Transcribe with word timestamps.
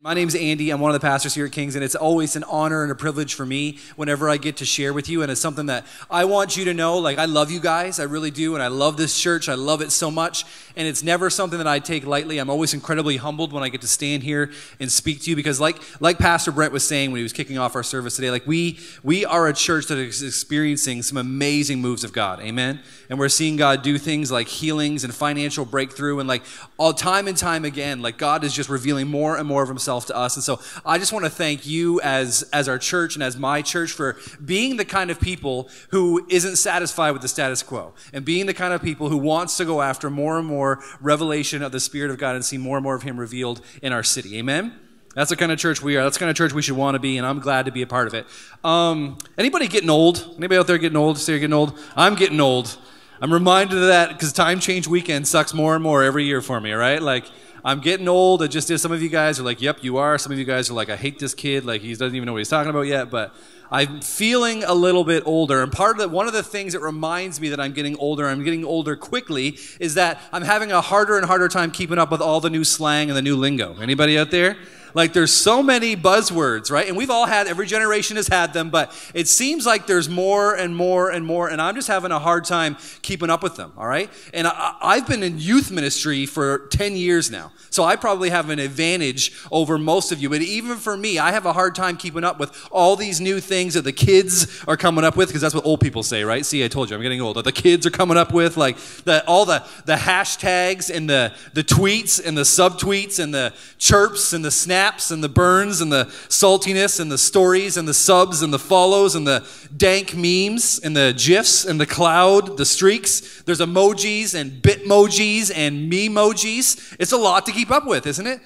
My 0.00 0.14
name's 0.14 0.36
Andy. 0.36 0.70
I'm 0.70 0.78
one 0.78 0.94
of 0.94 1.00
the 1.00 1.04
pastors 1.04 1.34
here 1.34 1.46
at 1.46 1.50
Kings, 1.50 1.74
and 1.74 1.82
it's 1.82 1.96
always 1.96 2.36
an 2.36 2.44
honor 2.44 2.84
and 2.84 2.92
a 2.92 2.94
privilege 2.94 3.34
for 3.34 3.44
me 3.44 3.80
whenever 3.96 4.30
I 4.30 4.36
get 4.36 4.58
to 4.58 4.64
share 4.64 4.92
with 4.92 5.08
you. 5.08 5.22
And 5.22 5.32
it's 5.32 5.40
something 5.40 5.66
that 5.66 5.84
I 6.08 6.24
want 6.24 6.56
you 6.56 6.66
to 6.66 6.72
know. 6.72 6.98
Like, 6.98 7.18
I 7.18 7.24
love 7.24 7.50
you 7.50 7.58
guys, 7.58 7.98
I 7.98 8.04
really 8.04 8.30
do, 8.30 8.54
and 8.54 8.62
I 8.62 8.68
love 8.68 8.96
this 8.96 9.20
church. 9.20 9.48
I 9.48 9.54
love 9.54 9.80
it 9.80 9.90
so 9.90 10.08
much. 10.08 10.44
And 10.76 10.86
it's 10.86 11.02
never 11.02 11.30
something 11.30 11.58
that 11.58 11.66
I 11.66 11.80
take 11.80 12.06
lightly. 12.06 12.38
I'm 12.38 12.48
always 12.48 12.74
incredibly 12.74 13.16
humbled 13.16 13.52
when 13.52 13.64
I 13.64 13.70
get 13.70 13.80
to 13.80 13.88
stand 13.88 14.22
here 14.22 14.52
and 14.78 14.92
speak 14.92 15.22
to 15.22 15.30
you 15.30 15.34
because, 15.34 15.58
like, 15.58 15.78
like 16.00 16.18
Pastor 16.18 16.52
Brent 16.52 16.72
was 16.72 16.86
saying 16.86 17.10
when 17.10 17.18
he 17.18 17.24
was 17.24 17.32
kicking 17.32 17.58
off 17.58 17.74
our 17.74 17.82
service 17.82 18.14
today, 18.14 18.30
like 18.30 18.46
we 18.46 18.78
we 19.02 19.24
are 19.24 19.48
a 19.48 19.52
church 19.52 19.86
that 19.86 19.98
is 19.98 20.22
experiencing 20.22 21.02
some 21.02 21.18
amazing 21.18 21.80
moves 21.80 22.04
of 22.04 22.12
God. 22.12 22.38
Amen. 22.38 22.78
And 23.10 23.18
we're 23.18 23.28
seeing 23.28 23.56
God 23.56 23.82
do 23.82 23.98
things 23.98 24.30
like 24.30 24.46
healings 24.46 25.02
and 25.02 25.12
financial 25.12 25.64
breakthrough, 25.64 26.20
and 26.20 26.28
like 26.28 26.44
all 26.76 26.92
time 26.92 27.26
and 27.26 27.36
time 27.36 27.64
again, 27.64 28.00
like 28.00 28.16
God 28.16 28.44
is 28.44 28.52
just 28.52 28.68
revealing 28.68 29.08
more 29.08 29.36
and 29.36 29.48
more 29.48 29.64
of 29.64 29.68
Himself 29.68 29.87
to 29.88 30.16
us. 30.16 30.36
And 30.36 30.44
so 30.44 30.60
I 30.84 30.98
just 30.98 31.12
want 31.12 31.24
to 31.24 31.30
thank 31.30 31.66
you 31.66 32.00
as, 32.00 32.48
as 32.52 32.68
our 32.68 32.78
church 32.78 33.14
and 33.14 33.22
as 33.22 33.36
my 33.36 33.62
church 33.62 33.92
for 33.92 34.16
being 34.44 34.76
the 34.76 34.84
kind 34.84 35.10
of 35.10 35.20
people 35.20 35.68
who 35.90 36.26
isn't 36.28 36.56
satisfied 36.56 37.10
with 37.12 37.22
the 37.22 37.28
status 37.28 37.62
quo 37.62 37.94
and 38.12 38.24
being 38.24 38.46
the 38.46 38.54
kind 38.54 38.72
of 38.72 38.82
people 38.82 39.08
who 39.08 39.18
wants 39.18 39.56
to 39.56 39.64
go 39.64 39.82
after 39.82 40.10
more 40.10 40.38
and 40.38 40.46
more 40.46 40.80
revelation 41.00 41.62
of 41.62 41.72
the 41.72 41.80
Spirit 41.80 42.10
of 42.10 42.18
God 42.18 42.34
and 42.34 42.44
see 42.44 42.58
more 42.58 42.76
and 42.76 42.84
more 42.84 42.94
of 42.94 43.02
Him 43.02 43.18
revealed 43.18 43.60
in 43.82 43.92
our 43.92 44.02
city. 44.02 44.38
Amen? 44.38 44.78
That's 45.14 45.30
the 45.30 45.36
kind 45.36 45.50
of 45.50 45.58
church 45.58 45.82
we 45.82 45.96
are. 45.96 46.04
That's 46.04 46.16
the 46.16 46.20
kind 46.20 46.30
of 46.30 46.36
church 46.36 46.52
we 46.52 46.62
should 46.62 46.76
want 46.76 46.94
to 46.94 47.00
be, 47.00 47.18
and 47.18 47.26
I'm 47.26 47.40
glad 47.40 47.64
to 47.66 47.72
be 47.72 47.82
a 47.82 47.86
part 47.86 48.06
of 48.06 48.14
it. 48.14 48.26
Um, 48.62 49.18
anybody 49.36 49.66
getting 49.66 49.90
old? 49.90 50.24
Anybody 50.36 50.58
out 50.58 50.66
there 50.66 50.78
getting 50.78 50.96
old? 50.96 51.18
Say 51.18 51.32
you're 51.32 51.40
getting 51.40 51.54
old? 51.54 51.76
I'm 51.96 52.14
getting 52.14 52.40
old. 52.40 52.78
I'm 53.20 53.32
reminded 53.32 53.78
of 53.78 53.88
that 53.88 54.10
because 54.10 54.32
time 54.32 54.60
change 54.60 54.86
weekend 54.86 55.26
sucks 55.26 55.52
more 55.52 55.74
and 55.74 55.82
more 55.82 56.04
every 56.04 56.24
year 56.24 56.40
for 56.40 56.60
me, 56.60 56.72
right? 56.72 57.02
Like, 57.02 57.24
I'm 57.68 57.80
getting 57.80 58.08
old. 58.08 58.40
It 58.40 58.48
just 58.48 58.70
is. 58.70 58.80
Some 58.80 58.92
of 58.92 59.02
you 59.02 59.10
guys 59.10 59.38
are 59.38 59.42
like, 59.42 59.60
yep, 59.60 59.84
you 59.84 59.98
are. 59.98 60.16
Some 60.16 60.32
of 60.32 60.38
you 60.38 60.46
guys 60.46 60.70
are 60.70 60.72
like, 60.72 60.88
I 60.88 60.96
hate 60.96 61.18
this 61.18 61.34
kid. 61.34 61.66
Like, 61.66 61.82
he 61.82 61.92
doesn't 61.92 62.16
even 62.16 62.24
know 62.24 62.32
what 62.32 62.38
he's 62.38 62.48
talking 62.48 62.70
about 62.70 62.86
yet. 62.86 63.10
But 63.10 63.34
I'm 63.70 64.00
feeling 64.00 64.64
a 64.64 64.72
little 64.72 65.04
bit 65.04 65.22
older. 65.26 65.62
And 65.62 65.70
part 65.70 65.96
of 65.96 65.98
the, 65.98 66.08
one 66.08 66.26
of 66.26 66.32
the 66.32 66.42
things 66.42 66.72
that 66.72 66.80
reminds 66.80 67.42
me 67.42 67.50
that 67.50 67.60
I'm 67.60 67.74
getting 67.74 67.94
older, 67.98 68.26
I'm 68.26 68.42
getting 68.42 68.64
older 68.64 68.96
quickly, 68.96 69.58
is 69.80 69.96
that 69.96 70.18
I'm 70.32 70.44
having 70.44 70.72
a 70.72 70.80
harder 70.80 71.18
and 71.18 71.26
harder 71.26 71.46
time 71.46 71.70
keeping 71.70 71.98
up 71.98 72.10
with 72.10 72.22
all 72.22 72.40
the 72.40 72.48
new 72.48 72.64
slang 72.64 73.10
and 73.10 73.16
the 73.18 73.20
new 73.20 73.36
lingo. 73.36 73.76
Anybody 73.82 74.18
out 74.18 74.30
there? 74.30 74.56
Like 74.94 75.12
there's 75.12 75.32
so 75.32 75.62
many 75.62 75.96
buzzwords, 75.96 76.70
right? 76.70 76.88
And 76.88 76.96
we've 76.96 77.10
all 77.10 77.26
had, 77.26 77.46
every 77.46 77.66
generation 77.66 78.16
has 78.16 78.28
had 78.28 78.52
them, 78.52 78.70
but 78.70 78.92
it 79.14 79.28
seems 79.28 79.66
like 79.66 79.86
there's 79.86 80.08
more 80.08 80.54
and 80.54 80.74
more 80.74 81.10
and 81.10 81.24
more, 81.24 81.48
and 81.48 81.60
I'm 81.60 81.74
just 81.74 81.88
having 81.88 82.10
a 82.10 82.18
hard 82.18 82.44
time 82.44 82.76
keeping 83.02 83.30
up 83.30 83.42
with 83.42 83.56
them, 83.56 83.72
all 83.76 83.86
right? 83.86 84.10
And 84.32 84.46
I, 84.46 84.96
have 84.96 85.06
been 85.06 85.22
in 85.22 85.38
youth 85.38 85.70
ministry 85.70 86.26
for 86.26 86.66
10 86.68 86.96
years 86.96 87.30
now, 87.30 87.52
so 87.70 87.84
I 87.84 87.96
probably 87.96 88.30
have 88.30 88.50
an 88.50 88.58
advantage 88.58 89.32
over 89.52 89.78
most 89.78 90.12
of 90.12 90.20
you. 90.20 90.28
But 90.28 90.42
even 90.42 90.76
for 90.76 90.96
me, 90.96 91.18
I 91.18 91.32
have 91.32 91.46
a 91.46 91.52
hard 91.52 91.74
time 91.74 91.96
keeping 91.96 92.24
up 92.24 92.38
with 92.38 92.68
all 92.70 92.96
these 92.96 93.20
new 93.20 93.40
things 93.40 93.74
that 93.74 93.82
the 93.82 93.92
kids 93.92 94.64
are 94.66 94.76
coming 94.76 95.04
up 95.04 95.16
with, 95.16 95.28
because 95.28 95.42
that's 95.42 95.54
what 95.54 95.66
old 95.66 95.80
people 95.80 96.02
say, 96.02 96.24
right? 96.24 96.44
See, 96.44 96.64
I 96.64 96.68
told 96.68 96.90
you, 96.90 96.96
I'm 96.96 97.02
getting 97.02 97.20
old. 97.20 97.36
The 97.44 97.52
kids 97.52 97.86
are 97.86 97.90
coming 97.90 98.16
up 98.16 98.32
with, 98.32 98.56
like, 98.56 98.76
the, 99.04 99.24
all 99.26 99.44
the, 99.44 99.64
the 99.84 99.96
hashtags 99.96 100.94
and 100.94 101.08
the, 101.08 101.32
the 101.52 101.64
tweets 101.64 102.24
and 102.24 102.36
the 102.36 102.42
subtweets 102.42 103.22
and 103.22 103.32
the 103.32 103.52
chirps 103.78 104.32
and 104.32 104.44
the 104.44 104.50
snaps 104.50 104.77
and 105.10 105.22
the 105.22 105.28
burns 105.28 105.80
and 105.80 105.92
the 105.92 106.04
saltiness 106.28 107.00
and 107.00 107.10
the 107.10 107.18
stories 107.18 107.76
and 107.76 107.86
the 107.86 107.94
subs 107.94 108.42
and 108.42 108.52
the 108.52 108.58
follows 108.58 109.14
and 109.14 109.26
the 109.26 109.46
dank 109.76 110.14
memes 110.14 110.78
and 110.78 110.96
the 110.96 111.14
gifs 111.16 111.64
and 111.64 111.80
the 111.80 111.86
cloud, 111.86 112.56
the 112.56 112.64
streaks. 112.64 113.42
There's 113.42 113.60
emojis 113.60 114.34
and 114.34 114.62
bitmojis 114.62 115.52
and 115.54 115.90
memojis. 115.92 116.96
It's 116.98 117.12
a 117.12 117.16
lot 117.16 117.44
to 117.46 117.52
keep 117.52 117.70
up 117.70 117.86
with, 117.86 118.06
isn't 118.06 118.26
it? 118.26 118.40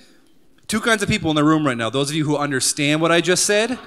Two 0.66 0.80
kinds 0.80 1.03
of 1.03 1.08
people 1.08 1.30
in 1.30 1.36
the 1.36 1.44
room 1.44 1.66
right 1.66 1.77
now. 1.77 1.91
Those 1.91 2.08
of 2.08 2.16
you 2.16 2.25
who 2.25 2.36
understand 2.36 3.00
what 3.00 3.12
I 3.12 3.20
just 3.20 3.44
said, 3.44 3.78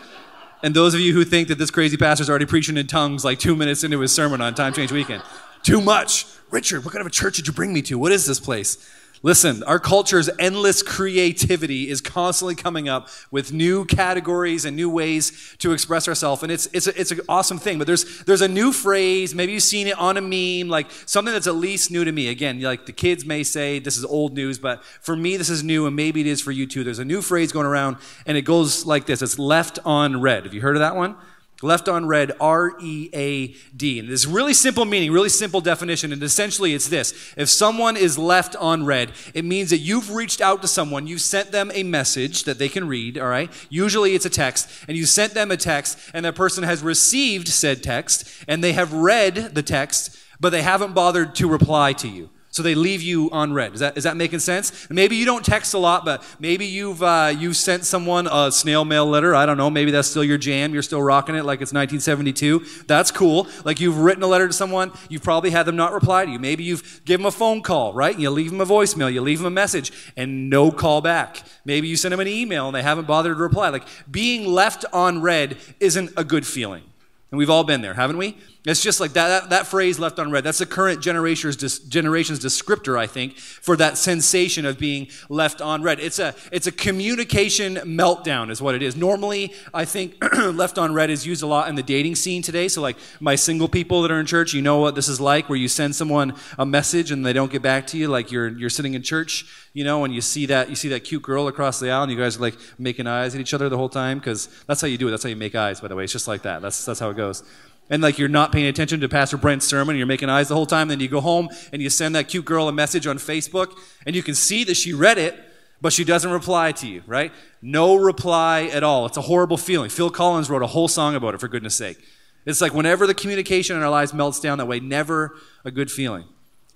and 0.61 0.75
those 0.75 0.93
of 0.93 0.99
you 0.99 1.13
who 1.13 1.25
think 1.25 1.47
that 1.47 1.57
this 1.57 1.71
crazy 1.71 1.97
pastor's 1.97 2.29
already 2.29 2.45
preaching 2.45 2.77
in 2.77 2.87
tongues 2.87 3.25
like 3.25 3.39
two 3.39 3.55
minutes 3.55 3.83
into 3.83 3.99
his 3.99 4.11
sermon 4.11 4.41
on 4.41 4.53
Time 4.55 4.73
Change 4.73 4.91
Weekend. 4.91 5.23
Too 5.63 5.81
much. 5.81 6.25
Richard, 6.51 6.85
what 6.85 6.91
kind 6.91 7.01
of 7.01 7.07
a 7.07 7.11
church 7.11 7.37
did 7.37 7.47
you 7.47 7.53
bring 7.53 7.73
me 7.73 7.81
to? 7.83 7.97
What 7.97 8.11
is 8.11 8.25
this 8.25 8.39
place? 8.39 8.77
Listen, 9.23 9.63
our 9.63 9.79
culture's 9.79 10.29
endless 10.39 10.83
creativity 10.83 11.89
is 11.89 12.01
constantly 12.01 12.55
coming 12.55 12.87
up 12.89 13.09
with 13.31 13.53
new 13.53 13.85
categories 13.85 14.65
and 14.65 14.75
new 14.75 14.89
ways 14.89 15.55
to 15.59 15.71
express 15.71 16.07
ourselves, 16.07 16.43
and 16.43 16.51
it's 16.51 16.67
it's 16.67 16.87
a, 16.87 16.99
it's 16.99 17.11
an 17.11 17.21
awesome 17.27 17.57
thing. 17.57 17.77
But 17.77 17.87
there's 17.87 18.23
there's 18.25 18.41
a 18.41 18.47
new 18.47 18.71
phrase. 18.71 19.33
Maybe 19.33 19.53
you've 19.53 19.63
seen 19.63 19.87
it 19.87 19.97
on 19.97 20.17
a 20.17 20.21
meme, 20.21 20.69
like 20.69 20.91
something 21.05 21.33
that's 21.33 21.47
at 21.47 21.55
least 21.55 21.91
new 21.91 22.03
to 22.03 22.11
me. 22.11 22.27
Again, 22.27 22.61
like 22.61 22.85
the 22.85 22.93
kids 22.93 23.25
may 23.25 23.43
say 23.43 23.79
this 23.79 23.97
is 23.97 24.05
old 24.05 24.33
news, 24.33 24.59
but 24.59 24.83
for 24.83 25.15
me 25.15 25.37
this 25.37 25.49
is 25.49 25.63
new, 25.63 25.87
and 25.87 25.95
maybe 25.95 26.21
it 26.21 26.27
is 26.27 26.41
for 26.41 26.51
you 26.51 26.67
too. 26.67 26.83
There's 26.83 26.99
a 26.99 27.05
new 27.05 27.21
phrase 27.21 27.51
going 27.51 27.65
around, 27.65 27.97
and 28.25 28.37
it 28.37 28.43
goes 28.43 28.85
like 28.85 29.05
this: 29.05 29.21
It's 29.21 29.39
left 29.39 29.79
on 29.85 30.21
read. 30.21 30.43
Have 30.43 30.53
you 30.53 30.61
heard 30.61 30.75
of 30.75 30.81
that 30.81 30.95
one? 30.95 31.15
Left 31.61 31.87
on 31.87 32.05
read, 32.05 32.33
R 32.39 32.73
E 32.81 33.09
A 33.13 33.47
D. 33.75 33.99
And 33.99 34.09
this 34.09 34.25
really 34.25 34.53
simple 34.53 34.83
meaning, 34.83 35.11
really 35.11 35.29
simple 35.29 35.61
definition. 35.61 36.11
And 36.11 36.21
essentially, 36.21 36.73
it's 36.73 36.89
this 36.89 37.33
if 37.37 37.47
someone 37.47 37.95
is 37.95 38.17
left 38.17 38.57
on 38.57 38.85
read, 38.85 39.13
it 39.33 39.45
means 39.45 39.69
that 39.69 39.77
you've 39.77 40.13
reached 40.13 40.41
out 40.41 40.61
to 40.63 40.67
someone, 40.67 41.07
you've 41.07 41.21
sent 41.21 41.53
them 41.53 41.71
a 41.73 41.83
message 41.83 42.43
that 42.43 42.59
they 42.59 42.67
can 42.67 42.87
read, 42.87 43.17
all 43.17 43.29
right? 43.29 43.49
Usually 43.69 44.15
it's 44.15 44.25
a 44.25 44.29
text, 44.29 44.69
and 44.89 44.97
you 44.97 45.05
sent 45.05 45.33
them 45.33 45.49
a 45.49 45.57
text, 45.57 45.97
and 46.13 46.25
that 46.25 46.35
person 46.35 46.65
has 46.65 46.83
received 46.83 47.47
said 47.47 47.81
text, 47.81 48.29
and 48.47 48.61
they 48.61 48.73
have 48.73 48.91
read 48.91 49.35
the 49.55 49.63
text, 49.63 50.17
but 50.39 50.49
they 50.49 50.61
haven't 50.61 50.93
bothered 50.93 51.35
to 51.35 51.47
reply 51.47 51.93
to 51.93 52.09
you. 52.09 52.29
So 52.55 52.63
they 52.63 52.73
leave 52.73 53.01
you 53.01 53.29
on 53.31 53.51
read. 53.51 53.73
Is 53.73 53.81
that, 53.81 53.97
is 53.97 54.05
that 54.05 54.15
making 54.15 54.39
sense? 54.39 54.89
Maybe 54.89 55.17
you 55.17 55.25
don't 55.25 55.43
text 55.43 55.73
a 55.73 55.77
lot, 55.77 56.05
but 56.05 56.23
maybe 56.39 56.65
you've, 56.65 57.03
uh, 57.03 57.33
you've 57.37 57.57
sent 57.57 57.83
someone 57.83 58.29
a 58.31 58.49
snail 58.49 58.85
mail 58.85 59.05
letter. 59.05 59.35
I 59.35 59.45
don't 59.45 59.57
know. 59.57 59.69
Maybe 59.69 59.91
that's 59.91 60.07
still 60.07 60.23
your 60.23 60.37
jam. 60.37 60.73
You're 60.73 60.81
still 60.81 61.03
rocking 61.03 61.35
it 61.35 61.43
like 61.43 61.59
it's 61.59 61.73
1972. 61.73 62.85
That's 62.87 63.11
cool. 63.11 63.49
Like 63.65 63.81
you've 63.81 63.97
written 63.97 64.23
a 64.23 64.27
letter 64.27 64.47
to 64.47 64.53
someone. 64.53 64.93
You've 65.09 65.21
probably 65.21 65.49
had 65.49 65.63
them 65.63 65.75
not 65.75 65.91
reply 65.91 66.23
to 66.23 66.31
you. 66.31 66.39
Maybe 66.39 66.63
you've 66.63 67.03
given 67.03 67.23
them 67.23 67.27
a 67.27 67.31
phone 67.31 67.61
call, 67.61 67.91
right? 67.91 68.13
And 68.13 68.23
You 68.23 68.29
leave 68.29 68.51
them 68.51 68.61
a 68.61 68.65
voicemail. 68.65 69.11
You 69.11 69.19
leave 69.19 69.39
them 69.39 69.47
a 69.47 69.49
message 69.49 69.91
and 70.15 70.49
no 70.49 70.71
call 70.71 71.01
back. 71.01 71.43
Maybe 71.65 71.89
you 71.89 71.97
send 71.97 72.13
them 72.13 72.21
an 72.21 72.29
email 72.29 72.67
and 72.67 72.75
they 72.75 72.83
haven't 72.83 73.05
bothered 73.05 73.35
to 73.35 73.43
reply. 73.43 73.67
Like 73.67 73.85
being 74.09 74.47
left 74.47 74.85
on 74.93 75.21
read 75.21 75.57
isn't 75.81 76.11
a 76.15 76.23
good 76.23 76.47
feeling. 76.47 76.83
And 77.31 77.37
we've 77.37 77.49
all 77.49 77.65
been 77.65 77.81
there, 77.81 77.95
haven't 77.95 78.17
we? 78.17 78.37
It's 78.65 78.81
just 78.81 78.99
like 78.99 79.13
that, 79.13 79.27
that, 79.27 79.49
that, 79.51 79.67
phrase 79.67 79.99
left 79.99 80.17
unread. 80.17 80.43
That's 80.43 80.57
the 80.57 80.65
current 80.65 80.99
generation's, 80.99 81.79
generation's 81.79 82.39
descriptor, 82.39 82.97
I 82.97 83.05
think, 83.05 83.37
for 83.37 83.77
that 83.77 83.95
sensation 83.95 84.65
of 84.65 84.79
being 84.79 85.07
left 85.29 85.61
unread. 85.63 85.99
It's 85.99 86.17
a, 86.17 86.33
it's 86.51 86.65
a 86.65 86.71
communication 86.71 87.75
meltdown, 87.75 88.49
is 88.49 88.63
what 88.63 88.73
it 88.73 88.81
is. 88.81 88.95
Normally, 88.95 89.53
I 89.71 89.85
think 89.85 90.15
left 90.33 90.79
unread 90.79 91.11
is 91.11 91.27
used 91.27 91.43
a 91.43 91.47
lot 91.47 91.69
in 91.69 91.75
the 91.75 91.83
dating 91.83 92.15
scene 92.15 92.41
today. 92.41 92.67
So, 92.67 92.81
like 92.81 92.97
my 93.19 93.35
single 93.35 93.67
people 93.67 94.01
that 94.01 94.09
are 94.09 94.19
in 94.19 94.25
church, 94.25 94.53
you 94.55 94.63
know 94.63 94.79
what 94.79 94.95
this 94.95 95.07
is 95.07 95.21
like, 95.21 95.47
where 95.47 95.59
you 95.59 95.67
send 95.67 95.95
someone 95.95 96.33
a 96.57 96.65
message 96.65 97.11
and 97.11 97.23
they 97.23 97.33
don't 97.33 97.51
get 97.51 97.61
back 97.61 97.85
to 97.87 97.99
you. 97.99 98.07
Like 98.07 98.31
you're, 98.31 98.47
you're 98.47 98.71
sitting 98.71 98.95
in 98.95 99.03
church, 99.03 99.45
you 99.73 99.83
know, 99.83 100.05
and 100.05 100.13
you 100.13 100.21
see 100.21 100.47
that, 100.47 100.69
you 100.69 100.75
see 100.75 100.89
that 100.89 101.03
cute 101.03 101.21
girl 101.21 101.47
across 101.47 101.79
the 101.79 101.91
aisle 101.91 102.03
and 102.03 102.11
you 102.11 102.17
guys 102.17 102.37
are 102.37 102.41
like 102.41 102.57
making 102.79 103.05
eyes 103.05 103.35
at 103.35 103.41
each 103.41 103.53
other 103.53 103.69
the 103.69 103.77
whole 103.77 103.89
time 103.89 104.17
because 104.17 104.49
that's 104.65 104.81
how 104.81 104.87
you 104.87 104.97
do 104.97 105.07
it. 105.07 105.11
That's 105.11 105.21
how 105.21 105.29
you 105.29 105.35
make 105.35 105.53
eyes, 105.53 105.81
by 105.81 105.87
the 105.87 105.95
way. 105.95 106.05
It's 106.05 106.13
just 106.13 106.27
like 106.27 106.41
that. 106.41 106.63
That's, 106.63 106.83
that's 106.83 106.99
how 106.99 107.11
it 107.11 107.17
goes 107.17 107.43
and 107.89 108.01
like 108.01 108.17
you're 108.17 108.27
not 108.27 108.51
paying 108.51 108.65
attention 108.65 108.99
to 109.01 109.09
Pastor 109.09 109.37
Brent's 109.37 109.65
sermon, 109.65 109.95
you're 109.95 110.05
making 110.05 110.29
eyes 110.29 110.47
the 110.47 110.55
whole 110.55 110.65
time, 110.65 110.87
then 110.87 110.99
you 110.99 111.07
go 111.07 111.21
home 111.21 111.49
and 111.71 111.81
you 111.81 111.89
send 111.89 112.15
that 112.15 112.27
cute 112.27 112.45
girl 112.45 112.67
a 112.67 112.71
message 112.71 113.07
on 113.07 113.17
Facebook, 113.17 113.77
and 114.05 114.15
you 114.15 114.23
can 114.23 114.35
see 114.35 114.63
that 114.63 114.75
she 114.75 114.93
read 114.93 115.17
it, 115.17 115.35
but 115.81 115.93
she 115.93 116.03
doesn't 116.03 116.31
reply 116.31 116.71
to 116.71 116.87
you, 116.87 117.03
right? 117.05 117.31
No 117.61 117.95
reply 117.95 118.63
at 118.71 118.83
all. 118.83 119.05
It's 119.05 119.17
a 119.17 119.21
horrible 119.21 119.57
feeling. 119.57 119.89
Phil 119.89 120.09
Collins 120.09 120.49
wrote 120.49 120.63
a 120.63 120.67
whole 120.67 120.87
song 120.87 121.15
about 121.15 121.33
it, 121.33 121.39
for 121.39 121.47
goodness 121.47 121.75
sake. 121.75 121.97
It's 122.45 122.61
like 122.61 122.73
whenever 122.73 123.07
the 123.07 123.13
communication 123.13 123.75
in 123.75 123.81
our 123.83 123.89
lives 123.89 124.13
melts 124.13 124.39
down 124.39 124.57
that 124.59 124.67
way, 124.67 124.79
never 124.79 125.35
a 125.63 125.71
good 125.71 125.91
feeling. 125.91 126.25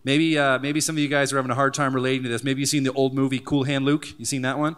Maybe, 0.04 0.38
uh, 0.38 0.60
maybe 0.60 0.82
some 0.82 0.96
of 0.96 1.00
you 1.00 1.08
guys 1.08 1.32
are 1.34 1.36
having 1.36 1.52
a 1.52 1.56
hard 1.56 1.74
time 1.74 1.94
relating 1.94 2.24
to 2.24 2.30
this. 2.30 2.44
Maybe 2.44 2.62
you've 2.62 2.70
seen 2.70 2.84
the 2.84 2.94
old 2.94 3.14
movie 3.14 3.40
Cool 3.40 3.64
Hand 3.64 3.86
Luke. 3.86 4.08
You 4.18 4.26
seen 4.26 4.42
that 4.44 4.58
one? 4.58 4.76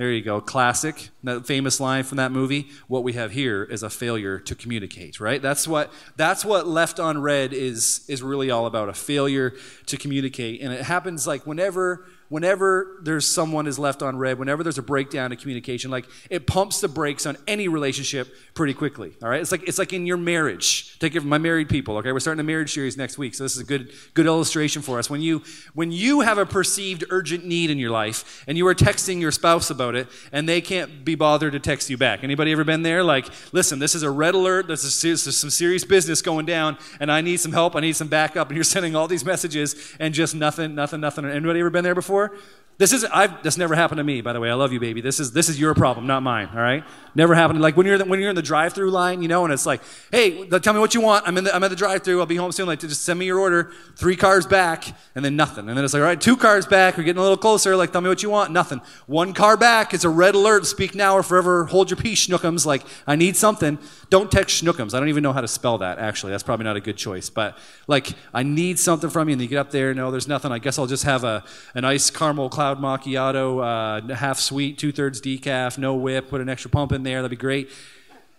There 0.00 0.10
you 0.10 0.22
go. 0.22 0.40
Classic. 0.40 1.10
That 1.24 1.46
famous 1.46 1.78
line 1.78 2.04
from 2.04 2.16
that 2.16 2.32
movie. 2.32 2.70
What 2.88 3.04
we 3.04 3.12
have 3.12 3.32
here 3.32 3.64
is 3.64 3.82
a 3.82 3.90
failure 3.90 4.38
to 4.38 4.54
communicate, 4.54 5.20
right? 5.20 5.42
That's 5.42 5.68
what 5.68 5.92
that's 6.16 6.42
what 6.42 6.66
left 6.66 6.98
on 6.98 7.20
read 7.20 7.52
is 7.52 8.06
is 8.08 8.22
really 8.22 8.50
all 8.50 8.64
about, 8.64 8.88
a 8.88 8.94
failure 8.94 9.52
to 9.84 9.98
communicate. 9.98 10.62
And 10.62 10.72
it 10.72 10.84
happens 10.84 11.26
like 11.26 11.46
whenever 11.46 12.06
whenever 12.30 13.00
there's 13.02 13.26
someone 13.28 13.66
is 13.66 13.78
left 13.78 14.02
on 14.02 14.16
read, 14.16 14.38
whenever 14.38 14.62
there's 14.62 14.78
a 14.78 14.82
breakdown 14.82 15.32
in 15.32 15.38
communication, 15.38 15.90
like 15.90 16.06
it 16.30 16.46
pumps 16.46 16.80
the 16.80 16.88
brakes 16.88 17.26
on 17.26 17.36
any 17.46 17.68
relationship 17.68 18.32
pretty 18.54 18.72
quickly. 18.72 19.12
All 19.22 19.28
right, 19.28 19.40
it's 19.40 19.52
like 19.52 19.68
it's 19.68 19.78
like 19.78 19.92
in 19.92 20.06
your 20.06 20.16
marriage. 20.16 20.98
Take 20.98 21.12
care 21.12 21.18
of 21.18 21.26
my 21.26 21.38
married 21.38 21.68
people. 21.68 21.96
Okay, 21.98 22.12
we're 22.12 22.20
starting 22.20 22.40
a 22.40 22.44
marriage 22.44 22.72
series 22.72 22.96
next 22.96 23.18
week, 23.18 23.34
so 23.34 23.42
this 23.42 23.54
is 23.54 23.60
a 23.60 23.64
good 23.64 23.92
good 24.14 24.26
illustration 24.26 24.80
for 24.80 24.98
us. 24.98 25.10
When 25.10 25.20
you 25.20 25.42
when 25.74 25.92
you 25.92 26.20
have 26.20 26.38
a 26.38 26.46
perceived 26.46 27.04
urgent 27.10 27.44
need 27.44 27.68
in 27.68 27.78
your 27.78 27.90
life, 27.90 28.44
and 28.46 28.56
you 28.56 28.66
are 28.68 28.74
texting 28.74 29.20
your 29.20 29.32
spouse 29.32 29.68
about 29.70 29.94
it, 29.94 30.06
and 30.32 30.48
they 30.48 30.60
can't 30.60 31.04
be 31.04 31.16
bothered 31.16 31.52
to 31.52 31.60
text 31.60 31.90
you 31.90 31.98
back. 31.98 32.22
Anybody 32.22 32.52
ever 32.52 32.64
been 32.64 32.82
there? 32.82 33.02
Like, 33.02 33.28
listen, 33.52 33.78
this 33.80 33.94
is 33.94 34.02
a 34.02 34.10
red 34.10 34.34
alert. 34.34 34.70
Is 34.70 34.80
some 34.92 35.50
serious 35.50 35.84
business 35.84 36.22
going 36.22 36.46
down, 36.46 36.78
and 37.00 37.10
I 37.10 37.22
need 37.22 37.38
some 37.38 37.52
help. 37.52 37.74
I 37.74 37.80
need 37.80 37.96
some 37.96 38.08
backup, 38.08 38.48
and 38.48 38.56
you're 38.56 38.64
sending 38.70 38.94
all 38.94 39.08
these 39.08 39.24
messages, 39.24 39.96
and 39.98 40.14
just 40.14 40.34
nothing, 40.34 40.76
nothing, 40.76 41.00
nothing. 41.00 41.24
Anybody 41.24 41.58
ever 41.58 41.70
been 41.70 41.82
there 41.82 41.94
before? 41.94 42.19
for 42.28 42.36
this 42.80 42.94
is 42.94 43.04
I've 43.04 43.42
this 43.42 43.58
never 43.58 43.74
happened 43.74 43.98
to 43.98 44.04
me, 44.04 44.22
by 44.22 44.32
the 44.32 44.40
way. 44.40 44.48
I 44.48 44.54
love 44.54 44.72
you, 44.72 44.80
baby. 44.80 45.02
This 45.02 45.20
is 45.20 45.32
this 45.32 45.50
is 45.50 45.60
your 45.60 45.74
problem, 45.74 46.06
not 46.06 46.22
mine. 46.22 46.48
All 46.50 46.62
right, 46.62 46.82
never 47.14 47.34
happened. 47.34 47.60
Like 47.60 47.76
when 47.76 47.86
you're 47.86 48.02
when 48.06 48.20
you're 48.20 48.30
in 48.30 48.36
the 48.36 48.40
drive-through 48.40 48.90
line, 48.90 49.20
you 49.20 49.28
know, 49.28 49.44
and 49.44 49.52
it's 49.52 49.66
like, 49.66 49.82
hey, 50.10 50.48
tell 50.48 50.72
me 50.72 50.80
what 50.80 50.94
you 50.94 51.02
want. 51.02 51.28
I'm 51.28 51.36
in 51.36 51.44
the 51.44 51.54
I'm 51.54 51.62
at 51.62 51.68
the 51.68 51.76
drive-through. 51.76 52.18
I'll 52.20 52.24
be 52.24 52.36
home 52.36 52.52
soon. 52.52 52.66
Like, 52.66 52.80
just 52.80 53.02
send 53.02 53.18
me 53.18 53.26
your 53.26 53.38
order. 53.38 53.70
Three 53.96 54.16
cars 54.16 54.46
back, 54.46 54.96
and 55.14 55.22
then 55.22 55.36
nothing. 55.36 55.68
And 55.68 55.76
then 55.76 55.84
it's 55.84 55.92
like, 55.92 56.00
all 56.00 56.06
right, 56.06 56.18
two 56.18 56.38
cars 56.38 56.64
back. 56.64 56.96
We're 56.96 57.02
getting 57.02 57.18
a 57.18 57.22
little 57.22 57.36
closer. 57.36 57.76
Like, 57.76 57.92
tell 57.92 58.00
me 58.00 58.08
what 58.08 58.22
you 58.22 58.30
want. 58.30 58.50
Nothing. 58.50 58.80
One 59.06 59.34
car 59.34 59.58
back. 59.58 59.92
It's 59.92 60.04
a 60.04 60.08
red 60.08 60.34
alert. 60.34 60.64
Speak 60.64 60.94
now 60.94 61.14
or 61.16 61.22
forever 61.22 61.66
hold 61.66 61.90
your 61.90 61.98
peace, 61.98 62.26
Schnookums. 62.26 62.64
Like, 62.64 62.84
I 63.06 63.14
need 63.14 63.36
something. 63.36 63.78
Don't 64.08 64.32
text 64.32 64.64
Schnookums. 64.64 64.94
I 64.94 65.00
don't 65.00 65.10
even 65.10 65.22
know 65.22 65.34
how 65.34 65.42
to 65.42 65.48
spell 65.48 65.76
that. 65.78 65.98
Actually, 65.98 66.32
that's 66.32 66.42
probably 66.42 66.64
not 66.64 66.76
a 66.76 66.80
good 66.80 66.96
choice. 66.96 67.28
But 67.28 67.58
like, 67.88 68.08
I 68.32 68.42
need 68.42 68.78
something 68.78 69.10
from 69.10 69.28
you. 69.28 69.34
And 69.34 69.42
you 69.42 69.48
get 69.48 69.58
up 69.58 69.70
there. 69.70 69.92
No, 69.92 70.10
there's 70.10 70.28
nothing. 70.28 70.50
I 70.50 70.58
guess 70.58 70.78
I'll 70.78 70.86
just 70.86 71.04
have 71.04 71.24
a 71.24 71.44
an 71.74 71.84
ice 71.84 72.08
caramel 72.08 72.48
cloud 72.48 72.69
macchiato 72.78 74.10
uh, 74.10 74.14
half 74.14 74.38
sweet, 74.38 74.78
two 74.78 74.92
thirds 74.92 75.20
decaf, 75.20 75.78
no 75.78 75.94
whip, 75.94 76.28
put 76.28 76.40
an 76.40 76.48
extra 76.48 76.70
pump 76.70 76.92
in 76.92 77.02
there. 77.02 77.22
That'd 77.22 77.30
be 77.30 77.40
great. 77.40 77.70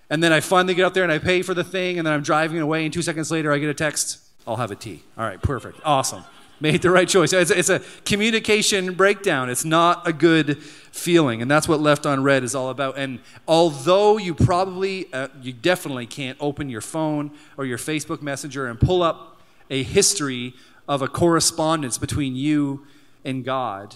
And 0.09 0.21
then 0.21 0.33
I 0.33 0.41
finally 0.41 0.73
get 0.73 0.85
up 0.85 0.93
there 0.93 1.03
and 1.03 1.11
I 1.11 1.19
pay 1.19 1.41
for 1.41 1.53
the 1.53 1.63
thing, 1.63 1.97
and 1.97 2.05
then 2.05 2.13
I'm 2.13 2.23
driving 2.23 2.59
away, 2.59 2.83
and 2.83 2.93
two 2.93 3.01
seconds 3.01 3.31
later 3.31 3.53
I 3.53 3.59
get 3.59 3.69
a 3.69 3.73
text, 3.73 4.19
I'll 4.45 4.57
have 4.57 4.71
a 4.71 4.75
tea. 4.75 5.03
All 5.17 5.23
right, 5.23 5.41
perfect. 5.41 5.79
Awesome. 5.85 6.23
Made 6.59 6.83
the 6.83 6.91
right 6.91 7.07
choice. 7.07 7.33
It's, 7.33 7.49
it's 7.49 7.69
a 7.69 7.81
communication 8.05 8.93
breakdown. 8.93 9.49
It's 9.49 9.65
not 9.65 10.07
a 10.07 10.13
good 10.13 10.61
feeling. 10.61 11.41
And 11.41 11.49
that's 11.49 11.67
what 11.67 11.79
Left 11.79 12.05
on 12.05 12.21
Read 12.21 12.43
is 12.43 12.53
all 12.53 12.69
about. 12.69 12.99
And 12.99 13.19
although 13.47 14.17
you 14.17 14.35
probably, 14.35 15.11
uh, 15.11 15.29
you 15.41 15.53
definitely 15.53 16.05
can't 16.05 16.37
open 16.39 16.69
your 16.69 16.81
phone 16.81 17.31
or 17.57 17.65
your 17.65 17.79
Facebook 17.79 18.21
Messenger 18.21 18.67
and 18.67 18.79
pull 18.79 19.01
up 19.01 19.41
a 19.71 19.81
history 19.81 20.53
of 20.87 21.01
a 21.01 21.07
correspondence 21.07 21.97
between 21.97 22.35
you 22.35 22.85
and 23.25 23.43
God, 23.43 23.95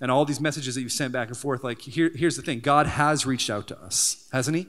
and 0.00 0.10
all 0.10 0.24
these 0.24 0.40
messages 0.40 0.74
that 0.74 0.82
you've 0.82 0.92
sent 0.92 1.12
back 1.12 1.28
and 1.28 1.36
forth, 1.36 1.64
like 1.64 1.80
here, 1.80 2.10
here's 2.14 2.36
the 2.36 2.42
thing 2.42 2.60
God 2.60 2.86
has 2.86 3.26
reached 3.26 3.50
out 3.50 3.66
to 3.68 3.80
us, 3.80 4.28
hasn't 4.32 4.56
He? 4.56 4.66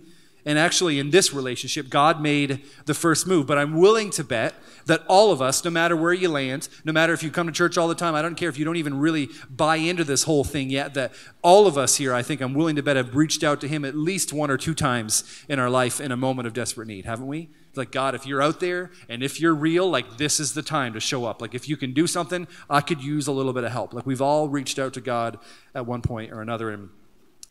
And 0.48 0.58
actually, 0.58 0.98
in 0.98 1.10
this 1.10 1.34
relationship, 1.34 1.90
God 1.90 2.22
made 2.22 2.62
the 2.86 2.94
first 2.94 3.28
move. 3.28 3.46
But 3.46 3.58
I'm 3.58 3.76
willing 3.76 4.10
to 4.12 4.24
bet 4.24 4.54
that 4.86 5.04
all 5.10 5.34
of 5.34 5.42
us, 5.42 5.66
no 5.66 5.70
matter 5.70 5.94
where 5.94 6.14
you 6.14 6.30
land, 6.30 6.70
no 6.86 6.94
matter 6.94 7.12
if 7.12 7.22
you 7.22 7.30
come 7.30 7.48
to 7.48 7.54
church 7.54 7.78
all 7.78 7.90
the 7.90 7.96
time, 7.96 8.16
I 8.16 8.22
don't 8.22 8.36
care 8.36 8.48
if 8.48 8.58
you 8.58 8.64
don't 8.64 8.78
even 8.78 8.98
really 8.98 9.28
buy 9.50 9.76
into 9.76 10.06
this 10.06 10.24
whole 10.24 10.46
thing 10.46 10.70
yet, 10.70 10.94
that 10.94 11.12
all 11.42 11.68
of 11.68 11.78
us 11.78 11.98
here, 11.98 12.14
I 12.14 12.22
think 12.24 12.40
I'm 12.40 12.54
willing 12.54 12.78
to 12.78 12.82
bet, 12.84 12.96
have 12.96 13.14
reached 13.14 13.44
out 13.44 13.60
to 13.60 13.68
Him 13.68 13.84
at 13.84 13.94
least 13.94 14.32
one 14.32 14.50
or 14.50 14.56
two 14.56 14.74
times 14.74 15.44
in 15.50 15.60
our 15.60 15.70
life 15.70 16.00
in 16.00 16.14
a 16.14 16.18
moment 16.18 16.48
of 16.48 16.54
desperate 16.54 16.88
need, 16.88 17.04
haven't 17.04 17.28
we? 17.28 17.50
Like 17.78 17.92
god 17.92 18.16
if 18.16 18.26
you're 18.26 18.42
out 18.42 18.60
there 18.60 18.92
and 19.10 19.24
if 19.24 19.40
you're 19.40 19.54
real 19.54 19.90
like 19.90 20.18
this 20.18 20.40
is 20.40 20.54
the 20.54 20.62
time 20.62 20.94
to 20.94 21.00
show 21.00 21.26
up. 21.26 21.42
Like 21.42 21.54
if 21.54 21.70
you 21.70 21.78
can 21.78 21.94
do 21.94 22.08
something 22.08 22.48
i 22.70 22.82
could 22.82 23.02
use 23.02 23.28
a 23.28 23.32
little 23.32 23.54
bit 23.54 23.64
of 23.64 23.72
help. 23.72 23.94
Like 23.94 24.06
we've 24.06 24.22
all 24.22 24.50
reached 24.50 24.80
out 24.80 24.94
to 24.94 25.02
god 25.02 25.40
at 25.76 25.86
one 25.86 26.02
point 26.02 26.32
or 26.32 26.42
another. 26.42 26.70
And 26.70 26.90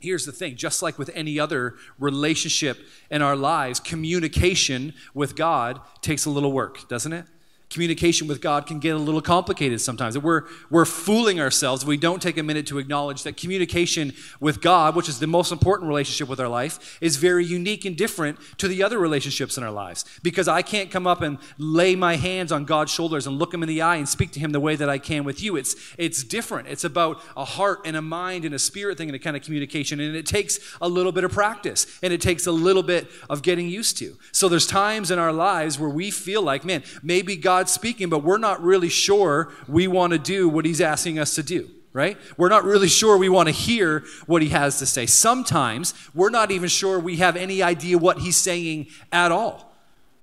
here's 0.00 0.26
the 0.26 0.32
thing 0.32 0.56
just 0.56 0.82
like 0.82 0.98
with 0.98 1.10
any 1.14 1.38
other 1.38 1.74
relationship 1.98 2.78
in 3.10 3.22
our 3.22 3.36
lives 3.36 3.80
communication 3.80 4.92
with 5.14 5.34
god 5.34 5.80
takes 6.02 6.26
a 6.26 6.30
little 6.30 6.52
work 6.52 6.86
doesn't 6.88 7.12
it 7.12 7.24
communication 7.68 8.28
with 8.28 8.40
God 8.40 8.66
can 8.66 8.78
get 8.78 8.94
a 8.94 8.98
little 8.98 9.20
complicated 9.20 9.80
sometimes. 9.80 10.16
We're, 10.16 10.44
we're 10.70 10.84
fooling 10.84 11.40
ourselves 11.40 11.84
we 11.84 11.96
don't 11.96 12.22
take 12.22 12.38
a 12.38 12.42
minute 12.42 12.66
to 12.68 12.78
acknowledge 12.78 13.24
that 13.24 13.36
communication 13.36 14.12
with 14.40 14.60
God, 14.60 14.94
which 14.94 15.08
is 15.08 15.18
the 15.18 15.26
most 15.26 15.50
important 15.50 15.88
relationship 15.88 16.28
with 16.28 16.40
our 16.40 16.48
life, 16.48 16.98
is 17.00 17.16
very 17.16 17.44
unique 17.44 17.84
and 17.84 17.96
different 17.96 18.38
to 18.58 18.68
the 18.68 18.82
other 18.82 18.98
relationships 18.98 19.58
in 19.58 19.64
our 19.64 19.70
lives. 19.70 20.04
Because 20.22 20.46
I 20.46 20.62
can't 20.62 20.90
come 20.90 21.06
up 21.06 21.22
and 21.22 21.38
lay 21.58 21.96
my 21.96 22.16
hands 22.16 22.52
on 22.52 22.64
God's 22.64 22.92
shoulders 22.92 23.26
and 23.26 23.38
look 23.38 23.52
him 23.52 23.62
in 23.62 23.68
the 23.68 23.82
eye 23.82 23.96
and 23.96 24.08
speak 24.08 24.30
to 24.32 24.40
him 24.40 24.52
the 24.52 24.60
way 24.60 24.76
that 24.76 24.88
I 24.88 24.98
can 24.98 25.24
with 25.24 25.42
you. 25.42 25.56
It's, 25.56 25.74
it's 25.98 26.22
different. 26.22 26.68
It's 26.68 26.84
about 26.84 27.20
a 27.36 27.44
heart 27.44 27.80
and 27.84 27.96
a 27.96 28.02
mind 28.02 28.44
and 28.44 28.54
a 28.54 28.58
spirit 28.58 28.98
thing 28.98 29.08
and 29.08 29.16
a 29.16 29.18
kind 29.18 29.36
of 29.36 29.42
communication. 29.42 29.98
And 29.98 30.14
it 30.14 30.26
takes 30.26 30.58
a 30.80 30.88
little 30.88 31.12
bit 31.12 31.24
of 31.24 31.32
practice 31.32 31.86
and 32.02 32.12
it 32.12 32.20
takes 32.20 32.46
a 32.46 32.52
little 32.52 32.82
bit 32.82 33.08
of 33.28 33.42
getting 33.42 33.68
used 33.68 33.96
to. 33.98 34.16
So 34.30 34.48
there's 34.48 34.66
times 34.66 35.10
in 35.10 35.18
our 35.18 35.32
lives 35.32 35.78
where 35.78 35.90
we 35.90 36.10
feel 36.10 36.42
like, 36.42 36.64
man, 36.64 36.82
maybe 37.02 37.36
God 37.36 37.55
God's 37.56 37.72
speaking, 37.72 38.10
but 38.10 38.22
we're 38.22 38.36
not 38.36 38.62
really 38.62 38.90
sure 38.90 39.50
we 39.66 39.88
want 39.88 40.12
to 40.12 40.18
do 40.18 40.46
what 40.46 40.66
He's 40.66 40.82
asking 40.82 41.18
us 41.18 41.34
to 41.36 41.42
do 41.42 41.70
right? 41.94 42.18
We're 42.36 42.50
not 42.50 42.64
really 42.64 42.88
sure 42.88 43.16
we 43.16 43.30
want 43.30 43.48
to 43.48 43.54
hear 43.54 44.04
what 44.26 44.42
he 44.42 44.50
has 44.50 44.80
to 44.80 44.84
say. 44.84 45.06
Sometimes 45.06 45.94
we're 46.14 46.28
not 46.28 46.50
even 46.50 46.68
sure 46.68 47.00
we 47.00 47.16
have 47.16 47.36
any 47.36 47.62
idea 47.62 47.96
what 47.96 48.18
he's 48.18 48.36
saying 48.36 48.88
at 49.10 49.32
all. 49.32 49.74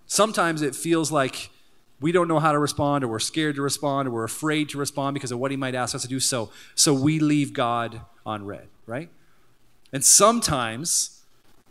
Sometimes 0.06 0.62
it 0.62 0.76
feels 0.76 1.12
like 1.12 1.50
we 2.00 2.12
don't 2.12 2.28
know 2.28 2.38
how 2.38 2.52
to 2.52 2.60
respond 2.60 3.04
or 3.04 3.08
we're 3.08 3.18
scared 3.18 3.56
to 3.56 3.64
respond 3.64 4.08
or 4.08 4.12
we're 4.12 4.24
afraid 4.24 4.70
to 4.70 4.78
respond 4.78 5.16
because 5.16 5.32
of 5.32 5.40
what 5.40 5.50
he 5.50 5.58
might 5.58 5.74
ask 5.74 5.96
us 5.96 6.04
to 6.04 6.08
do 6.08 6.20
so 6.20 6.52
so 6.76 6.94
we 6.94 7.18
leave 7.18 7.54
God 7.54 8.02
on 8.24 8.46
read, 8.46 8.68
right? 8.86 9.10
And 9.92 10.06
sometimes 10.06 11.23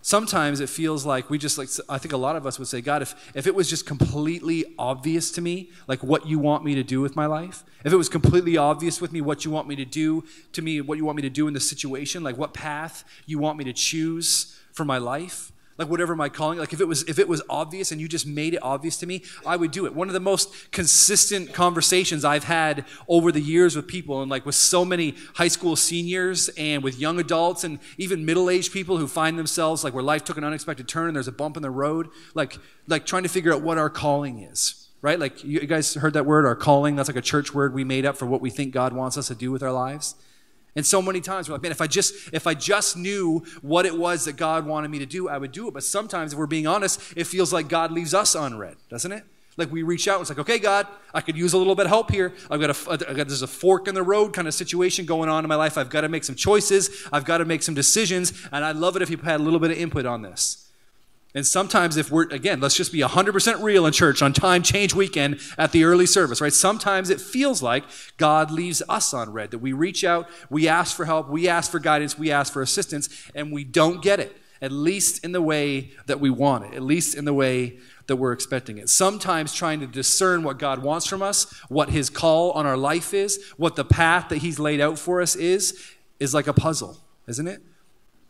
Sometimes 0.05 0.59
it 0.59 0.69
feels 0.69 1.07
like 1.07 1.31
we 1.31 1.39
just 1.39 1.57
like, 1.57 1.69
I 1.89 1.97
think 1.97 2.13
a 2.13 2.17
lot 2.17 2.35
of 2.35 2.45
us 2.45 2.59
would 2.59 2.67
say, 2.67 2.81
God, 2.81 3.03
if, 3.03 3.15
if 3.37 3.47
it 3.47 3.55
was 3.55 3.71
just 3.71 3.87
completely 3.87 4.65
obvious 4.77 5.31
to 5.31 5.41
me, 5.41 5.71
like 5.87 6.03
what 6.03 6.27
you 6.27 6.41
want 6.41 6.65
me 6.65 6.75
to 6.75 6.83
do 6.83 7.01
with 7.01 7.15
my 7.15 7.27
life, 7.27 7.63
if 7.85 7.93
it 7.93 7.97
was 7.97 8.09
completely 8.09 8.57
obvious 8.57 9.01
with 9.01 9.13
me 9.13 9.21
what 9.21 9.45
you 9.45 9.53
want 9.53 9.69
me 9.69 9.77
to 9.77 9.85
do 9.85 10.25
to 10.55 10.61
me, 10.61 10.81
what 10.81 10.99
you 10.99 11.05
want 11.05 11.15
me 11.15 11.23
to 11.23 11.31
do 11.31 11.47
in 11.47 11.55
the 11.55 11.61
situation, 11.61 12.25
like 12.25 12.37
what 12.37 12.53
path 12.53 13.05
you 13.27 13.39
want 13.39 13.57
me 13.57 13.65
to 13.65 13.73
choose 13.73 14.59
for 14.73 14.85
my 14.85 14.99
life, 14.99 15.53
like 15.79 15.89
whatever 15.89 16.15
my 16.15 16.29
calling 16.29 16.59
like 16.59 16.73
if 16.73 16.81
it 16.81 16.89
was 16.89 17.03
if 17.05 17.19
it 17.19 17.29
was 17.29 17.43
obvious 17.49 17.93
and 17.93 18.01
you 18.01 18.09
just 18.09 18.27
made 18.27 18.55
it 18.55 18.63
obvious 18.63 18.97
to 18.97 19.07
me 19.07 19.23
i 19.47 19.57
would 19.57 19.71
do 19.71 19.87
it. 19.87 19.95
One 19.95 20.09
of 20.09 20.15
the 20.15 20.21
most 20.21 20.71
consistent 20.71 21.53
conversations 21.53 22.25
i've 22.25 22.45
had 22.45 22.85
over 23.09 23.33
the 23.33 23.41
years 23.41 23.77
with 23.77 23.87
people 23.87 24.23
and 24.23 24.31
like 24.31 24.47
with 24.47 24.55
so 24.55 24.85
many 24.85 25.15
high 25.35 25.49
school 25.49 25.77
seniors 25.77 26.49
and 26.51 26.83
with 26.83 26.99
young 26.99 27.19
adults 27.19 27.65
and 27.65 27.79
even 27.99 28.25
middle-aged 28.25 28.73
people 28.73 28.99
who 28.99 29.07
find 29.07 29.39
themselves 29.39 29.85
like 29.85 29.95
where 29.95 30.03
life 30.03 30.25
took 30.25 30.37
an 30.37 30.45
unexpected 30.45 30.89
turn 30.89 31.09
and 31.09 31.17
there's 31.17 31.29
a 31.29 31.33
bump 31.33 31.57
in 31.57 31.63
the 31.63 31.71
road 31.71 32.09
like 32.35 32.59
like 32.87 33.07
trying 33.07 33.23
to 33.23 33.29
figure 33.29 33.53
out 33.53 33.63
what 33.63 33.79
our 33.79 33.91
calling 33.91 34.41
is 34.41 34.79
right? 35.03 35.19
Like 35.19 35.43
you 35.43 35.59
guys 35.67 35.95
heard 35.95 36.13
that 36.13 36.27
word 36.27 36.47
our 36.47 36.55
calling? 36.55 36.95
That's 36.95 37.09
like 37.09 37.17
a 37.17 37.21
church 37.21 37.53
word 37.53 37.75
we 37.75 37.83
made 37.83 38.07
up 38.07 38.17
for 38.17 38.25
what 38.25 38.41
we 38.41 38.51
think 38.51 38.73
god 38.73 38.93
wants 38.93 39.19
us 39.19 39.27
to 39.27 39.35
do 39.35 39.51
with 39.51 39.61
our 39.61 39.73
lives 39.73 40.15
and 40.75 40.87
so 40.87 41.03
many 41.03 41.21
times 41.21 41.49
we're 41.49 41.55
like, 41.55 41.63
man, 41.63 41.73
if 41.73 41.81
I 41.81 41.87
just 41.87 42.15
if 42.33 42.47
I 42.47 42.55
just 42.55 42.97
knew 42.97 43.45
what 43.61 43.87
it 43.87 43.97
was 43.97 44.25
that 44.25 44.37
God 44.37 44.67
wanted 44.67 44.91
me 44.91 44.99
to 45.01 45.07
do, 45.07 45.29
I 45.29 45.39
would 45.39 45.53
do 45.53 45.69
it. 45.69 45.75
But 45.75 45.85
sometimes, 45.85 46.33
if 46.33 46.39
we're 46.39 46.47
being 46.47 46.67
honest, 46.67 47.01
it 47.17 47.25
feels 47.25 47.53
like 47.53 47.69
God 47.69 47.93
leaves 47.93 48.15
us 48.15 48.35
unread, 48.35 48.77
doesn't 48.89 49.13
it? 49.13 49.25
Like 49.59 49.71
we 49.71 49.83
reach 49.83 50.09
out, 50.09 50.21
it's 50.23 50.31
like, 50.31 50.39
okay, 50.39 50.59
God, 50.59 50.87
I 51.13 51.21
could 51.21 51.37
use 51.37 51.53
a 51.53 51.59
little 51.59 51.75
bit 51.75 51.85
of 51.85 51.91
help 51.91 52.11
here. 52.11 52.33
I've 52.51 52.59
got 52.59 52.71
a, 52.71 52.91
I've 52.91 53.17
got, 53.17 53.29
there's 53.29 53.43
a 53.43 53.47
fork 53.47 53.87
in 53.87 53.95
the 53.95 54.03
road 54.03 54.33
kind 54.33 54.49
of 54.49 54.55
situation 54.55 55.05
going 55.05 55.29
on 55.29 55.45
in 55.45 55.49
my 55.49 55.57
life. 55.57 55.77
I've 55.77 55.91
got 55.91 56.01
to 56.03 56.09
make 56.09 56.25
some 56.25 56.35
choices. 56.35 57.07
I've 57.13 57.27
got 57.27 57.39
to 57.39 57.45
make 57.45 57.63
some 57.63 57.75
decisions, 57.75 58.33
and 58.51 58.65
I'd 58.65 58.77
love 58.77 58.97
it 58.97 59.03
if 59.03 59.11
you 59.11 59.19
had 59.19 59.41
a 59.41 59.43
little 59.43 59.61
bit 59.61 59.71
of 59.71 59.77
input 59.77 60.07
on 60.07 60.23
this. 60.23 60.62
And 61.35 61.47
sometimes, 61.47 61.97
if 61.97 62.11
we're, 62.11 62.25
again, 62.25 62.61
let's 62.61 62.77
just 62.77 62.93
be 62.93 63.01
100% 63.01 63.63
real 63.63 63.87
in 63.87 63.93
church 63.93 64.21
on 64.21 64.35
time 64.35 64.63
change 64.63 64.95
weekend 64.95 65.41
at 65.57 65.73
the 65.73 65.85
early 65.85 66.05
service, 66.05 66.43
right? 66.43 66.53
Sometimes 66.53 67.09
it 67.09 67.23
feels 67.23 67.63
like 67.63 67.85
God 68.19 68.51
leaves 68.51 68.83
us 68.87 69.15
on 69.15 69.33
read, 69.33 69.51
that 69.53 69.59
we 69.59 69.73
reach 69.73 70.05
out, 70.05 70.29
we 70.51 70.69
ask 70.69 70.95
for 70.95 71.07
help, 71.07 71.31
we 71.31 71.49
ask 71.49 71.71
for 71.71 71.79
guidance, 71.79 72.19
we 72.19 72.31
ask 72.31 72.53
for 72.53 72.61
assistance, 72.61 73.31
and 73.35 73.51
we 73.51 73.65
don't 73.65 74.03
get 74.03 74.21
it, 74.21 74.37
at 74.61 74.73
least 74.73 75.25
in 75.25 75.33
the 75.33 75.41
way 75.41 75.93
that 76.07 76.21
we 76.21 76.29
want 76.29 76.67
it, 76.67 76.75
at 76.75 76.83
least 76.83 77.15
in 77.15 77.25
the 77.25 77.35
way 77.35 77.79
that 78.09 78.17
we're 78.17 78.33
expecting 78.33 78.77
it. 78.77 78.91
Sometimes 78.91 79.55
trying 79.55 79.81
to 79.81 79.87
discern 79.87 80.43
what 80.43 80.59
God 80.59 80.83
wants 80.83 81.07
from 81.07 81.23
us, 81.23 81.51
what 81.71 81.89
His 81.89 82.11
call 82.11 82.51
on 82.51 82.67
our 82.67 82.77
life 82.77 83.15
is, 83.15 83.43
what 83.57 83.75
the 83.77 83.87
path 83.87 84.29
that 84.29 84.39
He's 84.39 84.59
laid 84.59 84.83
out 84.83 84.99
for 84.99 85.23
us 85.23 85.35
is, 85.35 85.83
is 86.21 86.35
like 86.35 86.47
a 86.47 86.53
puzzle, 86.53 86.99
isn't 87.27 87.49
it? 87.49 87.63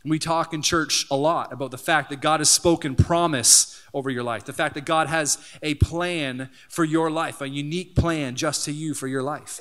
We 0.05 0.19
talk 0.19 0.53
in 0.53 0.63
church 0.63 1.07
a 1.11 1.17
lot 1.17 1.53
about 1.53 1.71
the 1.71 1.79
fact 1.79 2.11
that 2.11 2.21
God 2.21 2.41
has 2.41 2.51
spoken 2.51 2.97
promise 2.97 3.81
over 3.95 4.11
your 4.11 4.25
life, 4.25 4.45
the 4.45 4.53
fact 4.53 4.75
that 4.75 4.85
God 4.85 5.09
has 5.09 5.39
a 5.63 5.75
plan 5.75 6.51
for 6.69 6.85
your 6.85 7.11
life, 7.11 7.41
a 7.41 7.49
unique 7.49 7.95
plan 7.95 8.35
just 8.35 8.65
to 8.65 8.73
you 8.73 8.95
for 8.95 9.07
your 9.07 9.23
life. 9.23 9.61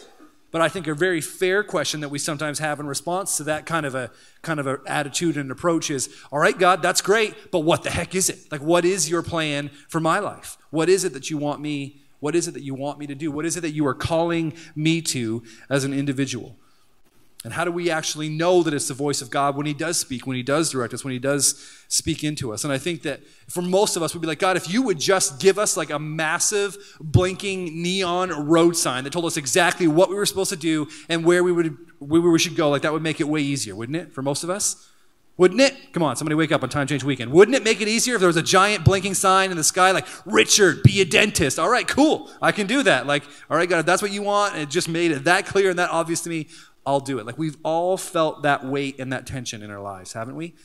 But 0.50 0.62
I 0.62 0.68
think 0.68 0.88
a 0.88 0.94
very 0.94 1.22
fair 1.22 1.64
question 1.64 2.02
that 2.02 2.10
we 2.10 2.20
sometimes 2.20 2.60
have 2.60 2.80
in 2.80 2.88
response 2.88 3.38
to 3.38 3.44
that 3.46 3.66
kind 3.66 3.86
of 3.86 3.96
a 3.96 4.12
kind 4.42 4.60
of 4.60 4.68
a 4.68 4.80
attitude 4.86 5.38
and 5.38 5.50
approach 5.52 5.90
is, 5.90 6.10
all 6.32 6.40
right, 6.40 6.58
God, 6.58 6.82
that's 6.82 7.02
great, 7.02 7.52
but 7.52 7.60
what 7.60 7.84
the 7.84 7.90
heck 7.90 8.16
is 8.16 8.30
it? 8.30 8.52
Like 8.52 8.62
what 8.62 8.84
is 8.84 9.10
your 9.10 9.22
plan 9.22 9.70
for 9.88 10.00
my 10.00 10.20
life? 10.20 10.58
What 10.70 10.90
is 10.90 11.06
it 11.06 11.14
that 11.14 11.30
you 11.30 11.38
want 11.38 11.62
me 11.62 12.02
what 12.22 12.36
is 12.36 12.48
it 12.48 12.54
that 12.54 12.64
you 12.64 12.76
want 12.76 13.00
me 13.00 13.08
to 13.08 13.16
do? 13.16 13.32
What 13.32 13.46
is 13.46 13.58
it 13.58 13.62
that 13.62 13.72
you 13.72 13.86
are 13.88 13.96
calling 13.96 14.54
me 14.76 15.02
to 15.02 15.44
as 15.70 15.84
an 15.84 15.92
individual? 15.92 16.56
And 17.44 17.54
how 17.54 17.66
do 17.66 17.72
we 17.72 17.90
actually 17.90 18.30
know 18.30 18.62
that 18.62 18.74
it's 18.74 18.88
the 18.88 18.94
voice 18.94 19.20
of 19.22 19.32
God 19.32 19.56
when 19.56 19.66
He 19.66 19.74
does 19.74 19.98
speak, 19.98 20.28
when 20.28 20.38
He 20.38 20.44
does 20.44 20.70
direct 20.70 20.94
us, 20.94 21.04
when 21.04 21.12
He 21.12 21.20
does 21.20 21.68
speak 21.88 22.24
into 22.24 22.54
us? 22.54 22.64
And 22.64 22.72
I 22.72 22.78
think 22.78 23.02
that 23.02 23.22
for 23.50 23.64
most 23.64 23.96
of 23.96 24.04
us, 24.04 24.14
we'd 24.14 24.22
be 24.22 24.28
like, 24.28 24.38
God, 24.38 24.58
if 24.58 24.72
you 24.72 24.84
would 24.84 25.00
just 25.00 25.40
give 25.40 25.58
us 25.58 25.76
like 25.76 25.90
a 25.90 25.98
massive 25.98 26.78
blinking 27.00 27.82
neon 27.82 28.48
road 28.48 28.78
sign 28.78 29.04
that 29.06 29.14
told 29.14 29.26
us 29.26 29.38
exactly 29.38 29.88
what 29.88 30.10
we 30.10 30.16
were 30.16 30.26
supposed 30.28 30.52
to 30.52 30.56
do 30.56 30.88
and 31.10 31.26
where 31.26 31.44
we 31.44 31.52
would 31.52 31.76
where 31.98 32.22
we 32.22 32.40
should 32.40 32.56
go, 32.56 32.70
like 32.70 32.84
that 32.84 32.94
would 32.94 33.04
make 33.04 33.20
it 33.20 33.28
way 33.28 33.42
easier, 33.42 33.76
wouldn't 33.76 33.96
it? 33.96 34.14
For 34.14 34.22
most 34.22 34.44
of 34.44 34.50
us. 34.50 34.88
Wouldn't 35.38 35.62
it? 35.62 35.94
Come 35.94 36.04
on, 36.04 36.16
somebody 36.18 36.36
wake 36.36 36.52
up 36.52 36.62
on 36.62 36.70
Time 36.70 36.86
Change 36.86 37.04
Weekend. 37.04 37.32
Wouldn't 37.32 37.56
it 37.56 37.64
make 37.64 37.82
it 37.82 37.88
easier 37.88 38.14
if 38.16 38.20
there 38.20 38.28
was 38.28 38.38
a 38.38 38.44
giant 38.44 38.86
blinking 38.86 39.16
sign 39.16 39.50
in 39.50 39.58
the 39.58 39.64
sky 39.64 39.90
like, 39.90 40.06
Richard, 40.26 40.84
be 40.84 41.02
a 41.02 41.06
dentist? 41.06 41.58
All 41.58 41.70
right, 41.70 41.88
cool. 41.88 42.30
I 42.42 42.52
can 42.52 42.68
do 42.68 42.84
that. 42.84 43.08
Like, 43.08 43.24
all 43.50 43.58
right, 43.58 43.68
God, 43.68 43.80
if 43.80 43.86
that's 43.88 44.04
what 44.04 44.12
you 44.12 44.22
want, 44.22 44.56
it 44.56 44.70
just 44.70 44.88
made 44.88 45.10
it 45.10 45.24
that 45.24 45.48
clear 45.48 45.72
and 45.72 45.80
that 45.80 45.90
obvious 45.90 46.22
to 46.22 46.30
me, 46.30 46.48
I'll 46.86 47.00
do 47.00 47.20
it. 47.20 47.26
Like 47.26 47.38
we've 47.38 47.58
all 47.64 47.98
felt 47.98 48.44
that 48.44 48.66
weight 48.66 49.00
and 49.00 49.14
that 49.14 49.28
tension 49.28 49.62
in 49.62 49.70
our 49.70 49.82
lives, 49.82 50.14
haven't 50.14 50.36
we? 50.36 50.56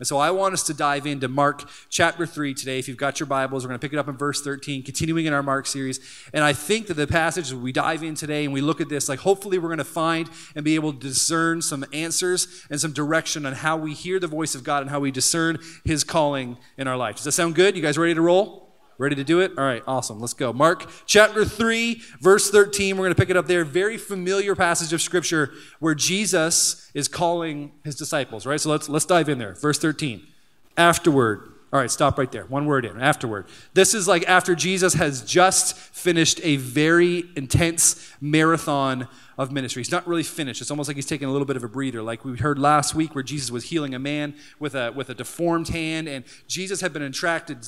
And 0.00 0.06
so 0.08 0.18
I 0.18 0.32
want 0.32 0.54
us 0.54 0.64
to 0.64 0.74
dive 0.74 1.06
into 1.06 1.28
Mark 1.28 1.68
chapter 1.88 2.26
3 2.26 2.52
today. 2.52 2.80
If 2.80 2.88
you've 2.88 2.96
got 2.96 3.20
your 3.20 3.28
Bibles, 3.28 3.62
we're 3.62 3.68
going 3.68 3.78
to 3.78 3.84
pick 3.84 3.92
it 3.92 3.98
up 3.98 4.08
in 4.08 4.16
verse 4.16 4.42
13, 4.42 4.82
continuing 4.82 5.26
in 5.26 5.32
our 5.32 5.42
Mark 5.42 5.66
series. 5.66 6.00
And 6.32 6.42
I 6.42 6.52
think 6.52 6.88
that 6.88 6.94
the 6.94 7.06
passage 7.06 7.52
we 7.52 7.70
dive 7.70 8.02
in 8.02 8.16
today 8.16 8.44
and 8.44 8.52
we 8.52 8.60
look 8.60 8.80
at 8.80 8.88
this, 8.88 9.08
like 9.08 9.20
hopefully 9.20 9.56
we're 9.56 9.68
going 9.68 9.78
to 9.78 9.84
find 9.84 10.28
and 10.56 10.64
be 10.64 10.74
able 10.74 10.92
to 10.92 10.98
discern 10.98 11.62
some 11.62 11.84
answers 11.92 12.66
and 12.70 12.80
some 12.80 12.92
direction 12.92 13.46
on 13.46 13.52
how 13.52 13.76
we 13.76 13.94
hear 13.94 14.18
the 14.18 14.26
voice 14.26 14.56
of 14.56 14.64
God 14.64 14.82
and 14.82 14.90
how 14.90 14.98
we 14.98 15.12
discern 15.12 15.58
his 15.84 16.02
calling 16.02 16.56
in 16.76 16.88
our 16.88 16.96
life. 16.96 17.16
Does 17.16 17.24
that 17.24 17.32
sound 17.32 17.54
good? 17.54 17.76
You 17.76 17.82
guys 17.82 17.96
ready 17.96 18.14
to 18.14 18.20
roll? 18.20 18.63
Ready 18.96 19.16
to 19.16 19.24
do 19.24 19.40
it? 19.40 19.52
All 19.58 19.64
right, 19.64 19.82
awesome. 19.88 20.20
Let's 20.20 20.34
go. 20.34 20.52
Mark 20.52 20.88
chapter 21.04 21.44
3, 21.44 22.00
verse 22.20 22.50
13. 22.50 22.96
We're 22.96 23.04
going 23.04 23.14
to 23.14 23.20
pick 23.20 23.30
it 23.30 23.36
up 23.36 23.46
there. 23.46 23.64
Very 23.64 23.98
familiar 23.98 24.54
passage 24.54 24.92
of 24.92 25.02
scripture 25.02 25.52
where 25.80 25.96
Jesus 25.96 26.90
is 26.94 27.08
calling 27.08 27.72
his 27.82 27.96
disciples, 27.96 28.46
right? 28.46 28.60
So 28.60 28.70
let's 28.70 28.88
let's 28.88 29.04
dive 29.04 29.28
in 29.28 29.38
there. 29.38 29.54
Verse 29.54 29.78
13. 29.78 30.24
Afterward. 30.76 31.50
All 31.72 31.80
right, 31.80 31.90
stop 31.90 32.18
right 32.18 32.30
there. 32.30 32.44
One 32.44 32.66
word 32.66 32.84
in. 32.84 33.00
Afterward. 33.00 33.46
This 33.72 33.94
is 33.94 34.06
like 34.06 34.28
after 34.28 34.54
Jesus 34.54 34.94
has 34.94 35.24
just 35.24 35.76
finished 35.76 36.38
a 36.44 36.54
very 36.54 37.24
intense 37.34 38.12
marathon 38.20 39.08
of 39.36 39.50
ministry. 39.52 39.80
He's 39.80 39.90
not 39.90 40.06
really 40.06 40.22
finished. 40.22 40.60
It's 40.60 40.70
almost 40.70 40.88
like 40.88 40.96
he's 40.96 41.06
taking 41.06 41.28
a 41.28 41.32
little 41.32 41.46
bit 41.46 41.56
of 41.56 41.64
a 41.64 41.68
breather. 41.68 42.02
Like 42.02 42.24
we 42.24 42.36
heard 42.36 42.58
last 42.58 42.94
week 42.94 43.14
where 43.14 43.24
Jesus 43.24 43.50
was 43.50 43.64
healing 43.64 43.94
a 43.94 43.98
man 43.98 44.34
with 44.58 44.74
a, 44.74 44.92
with 44.92 45.10
a 45.10 45.14
deformed 45.14 45.68
hand, 45.68 46.08
and 46.08 46.24
Jesus 46.46 46.80
had 46.80 46.92
been 46.92 47.02
attracted, 47.02 47.58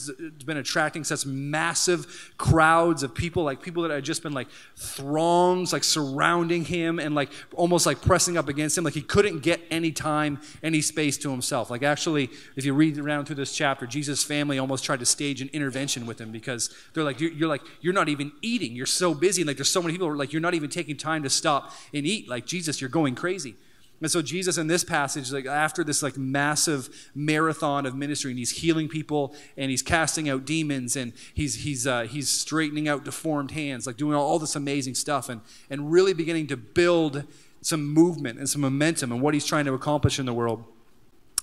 been 0.45 0.57
attracting 0.57 1.05
such 1.05 1.27
massive 1.27 2.35
crowds 2.39 3.03
of 3.03 3.15
people, 3.15 3.43
like 3.43 3.63
people 3.63 3.83
that 3.83 3.91
had 3.91 4.05
just 4.05 4.23
been 4.23 4.33
like 4.33 4.49
throngs, 4.77 5.73
like 5.73 5.85
surrounding 5.85 6.65
him 6.65 6.99
and 6.99 7.15
like 7.15 7.31
almost 7.55 7.87
like 7.87 8.01
pressing 8.01 8.37
up 8.37 8.49
against 8.49 8.79
him. 8.79 8.85
Like 8.85 8.95
he 8.95 9.03
couldn't 9.03 9.41
get 9.41 9.61
any 9.71 9.93
time, 9.93 10.41
any 10.63 10.81
space 10.81 11.19
to 11.19 11.31
himself. 11.31 11.71
Like 11.71 11.83
actually, 11.83 12.31
if 12.55 12.65
you 12.65 12.75
read 12.75 12.99
around 12.99 13.27
through 13.27 13.37
this 13.37 13.55
chapter, 13.55 13.87
Jesus' 13.87 14.23
family 14.23 14.59
almost 14.59 14.85
tried 14.85 15.01
to 15.01 15.07
stage 15.07 15.41
an 15.41 15.49
intervention 15.53 16.07
with 16.07 16.21
him 16.21 16.31
because 16.31 16.73
they're 16.95 17.05
like, 17.05 17.21
you're, 17.21 17.33
you're 17.33 17.49
like, 17.49 17.63
you're 17.81 17.93
not 17.93 18.09
even 18.09 18.33
eating. 18.43 18.75
You're 18.77 18.87
so 18.87 19.15
busy. 19.15 19.43
Like 19.43 19.57
there's 19.57 19.71
so 19.71 19.83
many 19.83 19.95
people, 19.95 20.15
like 20.15 20.33
you're 20.33 20.43
not 20.43 20.55
even 20.55 20.71
taking 20.71 20.97
time 20.97 21.23
to 21.23 21.31
stop 21.31 21.56
stop 21.57 21.73
and 21.93 22.07
eat. 22.07 22.29
Like, 22.29 22.47
Jesus, 22.47 22.81
you're 22.81 22.91
going 22.91 23.15
crazy. 23.15 23.57
And 24.01 24.11
so 24.11 24.21
Jesus 24.21 24.59
in 24.59 24.67
this 24.67 24.85
passage, 24.85 25.33
like 25.33 25.47
after 25.47 25.83
this 25.83 26.03
like 26.03 26.19
massive 26.19 27.11
marathon 27.15 27.87
of 27.87 27.95
ministry, 27.95 28.31
and 28.31 28.39
he's 28.39 28.51
healing 28.51 28.89
people 28.89 29.35
and 29.57 29.71
he's 29.71 29.81
casting 29.81 30.29
out 30.29 30.45
demons 30.45 30.97
and 30.97 31.15
he's 31.33 31.65
he's 31.65 31.87
uh, 31.87 32.03
he's 32.03 32.29
straightening 32.29 32.89
out 32.89 33.07
deformed 33.07 33.53
hands, 33.53 33.87
like 33.87 33.97
doing 33.97 34.15
all, 34.15 34.27
all 34.27 34.39
this 34.39 34.55
amazing 34.55 34.95
stuff 34.95 35.31
and 35.31 35.41
and 35.71 35.91
really 35.91 36.13
beginning 36.13 36.47
to 36.49 36.59
build 36.59 37.25
some 37.63 37.87
movement 37.87 38.39
and 38.39 38.51
some 38.51 38.61
momentum 38.61 39.11
and 39.11 39.23
what 39.23 39.33
he's 39.33 39.47
trying 39.47 39.65
to 39.65 39.73
accomplish 39.73 40.19
in 40.19 40.27
the 40.27 40.35
world. 40.35 40.63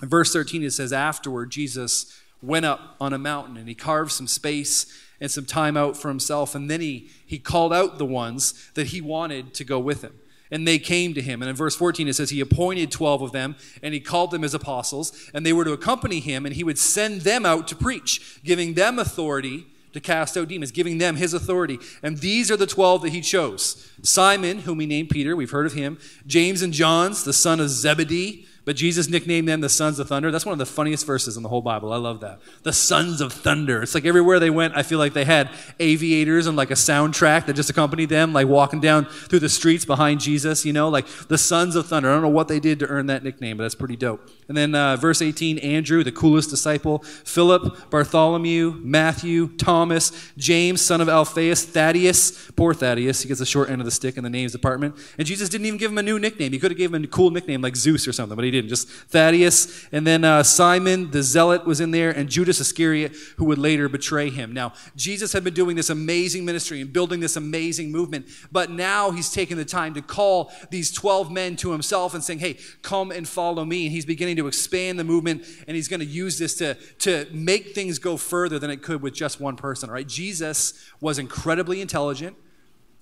In 0.00 0.08
verse 0.08 0.32
13 0.32 0.62
it 0.62 0.70
says, 0.70 0.92
Afterward, 0.92 1.50
Jesus 1.50 2.20
went 2.40 2.66
up 2.66 2.94
on 3.00 3.12
a 3.12 3.18
mountain 3.18 3.56
and 3.56 3.68
he 3.68 3.74
carved 3.74 4.12
some 4.12 4.28
space 4.28 4.86
and 5.20 5.30
some 5.30 5.44
time 5.44 5.76
out 5.76 5.96
for 5.96 6.08
himself. 6.08 6.54
And 6.54 6.70
then 6.70 6.80
he, 6.80 7.10
he 7.24 7.38
called 7.38 7.72
out 7.72 7.98
the 7.98 8.04
ones 8.04 8.70
that 8.74 8.88
he 8.88 9.00
wanted 9.00 9.54
to 9.54 9.64
go 9.64 9.78
with 9.78 10.02
him. 10.02 10.14
And 10.50 10.68
they 10.68 10.78
came 10.78 11.14
to 11.14 11.22
him. 11.22 11.42
And 11.42 11.48
in 11.48 11.56
verse 11.56 11.74
14, 11.74 12.06
it 12.06 12.14
says, 12.14 12.30
He 12.30 12.40
appointed 12.40 12.92
12 12.92 13.22
of 13.22 13.32
them, 13.32 13.56
and 13.82 13.94
he 13.94 14.00
called 14.00 14.30
them 14.30 14.42
his 14.42 14.54
apostles, 14.54 15.30
and 15.32 15.44
they 15.44 15.52
were 15.52 15.64
to 15.64 15.72
accompany 15.72 16.20
him, 16.20 16.46
and 16.46 16.54
he 16.54 16.62
would 16.62 16.78
send 16.78 17.22
them 17.22 17.46
out 17.46 17.66
to 17.68 17.76
preach, 17.76 18.40
giving 18.44 18.74
them 18.74 18.98
authority 18.98 19.66
to 19.94 20.00
cast 20.00 20.36
out 20.36 20.48
demons, 20.48 20.70
giving 20.70 20.98
them 20.98 21.16
his 21.16 21.32
authority. 21.32 21.78
And 22.02 22.18
these 22.18 22.50
are 22.50 22.56
the 22.56 22.66
12 22.66 23.02
that 23.02 23.10
he 23.10 23.20
chose 23.20 23.90
Simon, 24.02 24.60
whom 24.60 24.80
he 24.80 24.86
named 24.86 25.08
Peter, 25.08 25.34
we've 25.34 25.50
heard 25.50 25.66
of 25.66 25.72
him, 25.72 25.98
James 26.26 26.62
and 26.62 26.72
John's, 26.72 27.24
the 27.24 27.32
son 27.32 27.58
of 27.58 27.70
Zebedee 27.70 28.46
but 28.64 28.76
Jesus 28.76 29.08
nicknamed 29.08 29.48
them 29.48 29.60
the 29.60 29.68
sons 29.68 29.98
of 29.98 30.08
thunder. 30.08 30.30
That's 30.30 30.46
one 30.46 30.54
of 30.54 30.58
the 30.58 30.66
funniest 30.66 31.06
verses 31.06 31.36
in 31.36 31.42
the 31.42 31.48
whole 31.48 31.60
Bible. 31.60 31.92
I 31.92 31.96
love 31.96 32.20
that. 32.20 32.40
The 32.62 32.72
sons 32.72 33.20
of 33.20 33.32
thunder. 33.32 33.82
It's 33.82 33.94
like 33.94 34.06
everywhere 34.06 34.40
they 34.40 34.50
went, 34.50 34.74
I 34.74 34.82
feel 34.82 34.98
like 34.98 35.12
they 35.12 35.24
had 35.24 35.50
aviators 35.78 36.46
and 36.46 36.56
like 36.56 36.70
a 36.70 36.74
soundtrack 36.74 37.46
that 37.46 37.54
just 37.54 37.68
accompanied 37.68 38.08
them, 38.08 38.32
like 38.32 38.48
walking 38.48 38.80
down 38.80 39.04
through 39.04 39.40
the 39.40 39.48
streets 39.50 39.84
behind 39.84 40.20
Jesus, 40.20 40.64
you 40.64 40.72
know, 40.72 40.88
like 40.88 41.06
the 41.28 41.36
sons 41.36 41.76
of 41.76 41.86
thunder. 41.86 42.10
I 42.10 42.14
don't 42.14 42.22
know 42.22 42.28
what 42.28 42.48
they 42.48 42.58
did 42.58 42.78
to 42.78 42.86
earn 42.86 43.06
that 43.06 43.22
nickname, 43.22 43.58
but 43.58 43.64
that's 43.64 43.74
pretty 43.74 43.96
dope. 43.96 44.30
And 44.48 44.56
then 44.56 44.74
uh, 44.74 44.96
verse 44.96 45.20
18 45.20 45.58
Andrew, 45.58 46.02
the 46.02 46.12
coolest 46.12 46.48
disciple, 46.48 47.00
Philip, 47.00 47.90
Bartholomew, 47.90 48.80
Matthew, 48.82 49.48
Thomas, 49.56 50.32
James, 50.38 50.80
son 50.80 51.00
of 51.00 51.08
Alphaeus, 51.08 51.64
Thaddeus. 51.64 52.50
Poor 52.52 52.72
Thaddeus. 52.72 53.22
He 53.22 53.28
gets 53.28 53.40
the 53.40 53.46
short 53.46 53.68
end 53.68 53.80
of 53.80 53.84
the 53.84 53.90
stick 53.90 54.16
in 54.16 54.24
the 54.24 54.30
names 54.30 54.52
department. 54.52 54.96
And 55.18 55.26
Jesus 55.26 55.48
didn't 55.50 55.66
even 55.66 55.78
give 55.78 55.90
him 55.90 55.98
a 55.98 56.02
new 56.02 56.18
nickname. 56.18 56.52
He 56.52 56.58
could 56.58 56.70
have 56.70 56.78
given 56.78 57.02
him 57.02 57.04
a 57.04 57.08
cool 57.08 57.30
nickname 57.30 57.60
like 57.60 57.76
Zeus 57.76 58.08
or 58.08 58.12
something, 58.12 58.36
but 58.36 58.44
he 58.44 58.53
didn't. 58.54 58.70
Just 58.70 58.88
Thaddeus. 58.88 59.86
And 59.92 60.06
then 60.06 60.24
uh, 60.24 60.42
Simon 60.42 61.10
the 61.10 61.22
Zealot 61.22 61.66
was 61.66 61.80
in 61.80 61.90
there, 61.90 62.10
and 62.10 62.28
Judas 62.28 62.60
Iscariot, 62.60 63.14
who 63.36 63.44
would 63.44 63.58
later 63.58 63.88
betray 63.88 64.30
him. 64.30 64.52
Now, 64.52 64.72
Jesus 64.96 65.32
had 65.32 65.44
been 65.44 65.54
doing 65.54 65.76
this 65.76 65.90
amazing 65.90 66.44
ministry 66.44 66.80
and 66.80 66.92
building 66.92 67.20
this 67.20 67.36
amazing 67.36 67.92
movement, 67.92 68.26
but 68.50 68.70
now 68.70 69.10
he's 69.10 69.30
taking 69.30 69.56
the 69.56 69.64
time 69.64 69.94
to 69.94 70.02
call 70.02 70.52
these 70.70 70.90
12 70.92 71.30
men 71.30 71.56
to 71.56 71.72
himself 71.72 72.14
and 72.14 72.24
saying, 72.24 72.38
Hey, 72.38 72.58
come 72.82 73.10
and 73.10 73.28
follow 73.28 73.64
me. 73.64 73.84
And 73.86 73.92
he's 73.92 74.06
beginning 74.06 74.36
to 74.36 74.46
expand 74.46 74.98
the 74.98 75.04
movement, 75.04 75.44
and 75.66 75.74
he's 75.74 75.88
going 75.88 76.00
to 76.00 76.06
use 76.06 76.38
this 76.38 76.54
to, 76.56 76.74
to 77.00 77.26
make 77.32 77.74
things 77.74 77.98
go 77.98 78.16
further 78.16 78.58
than 78.58 78.70
it 78.70 78.82
could 78.82 79.02
with 79.02 79.14
just 79.14 79.40
one 79.40 79.56
person. 79.56 79.90
right? 79.90 80.06
Jesus 80.06 80.88
was 81.00 81.18
incredibly 81.18 81.80
intelligent. 81.80 82.36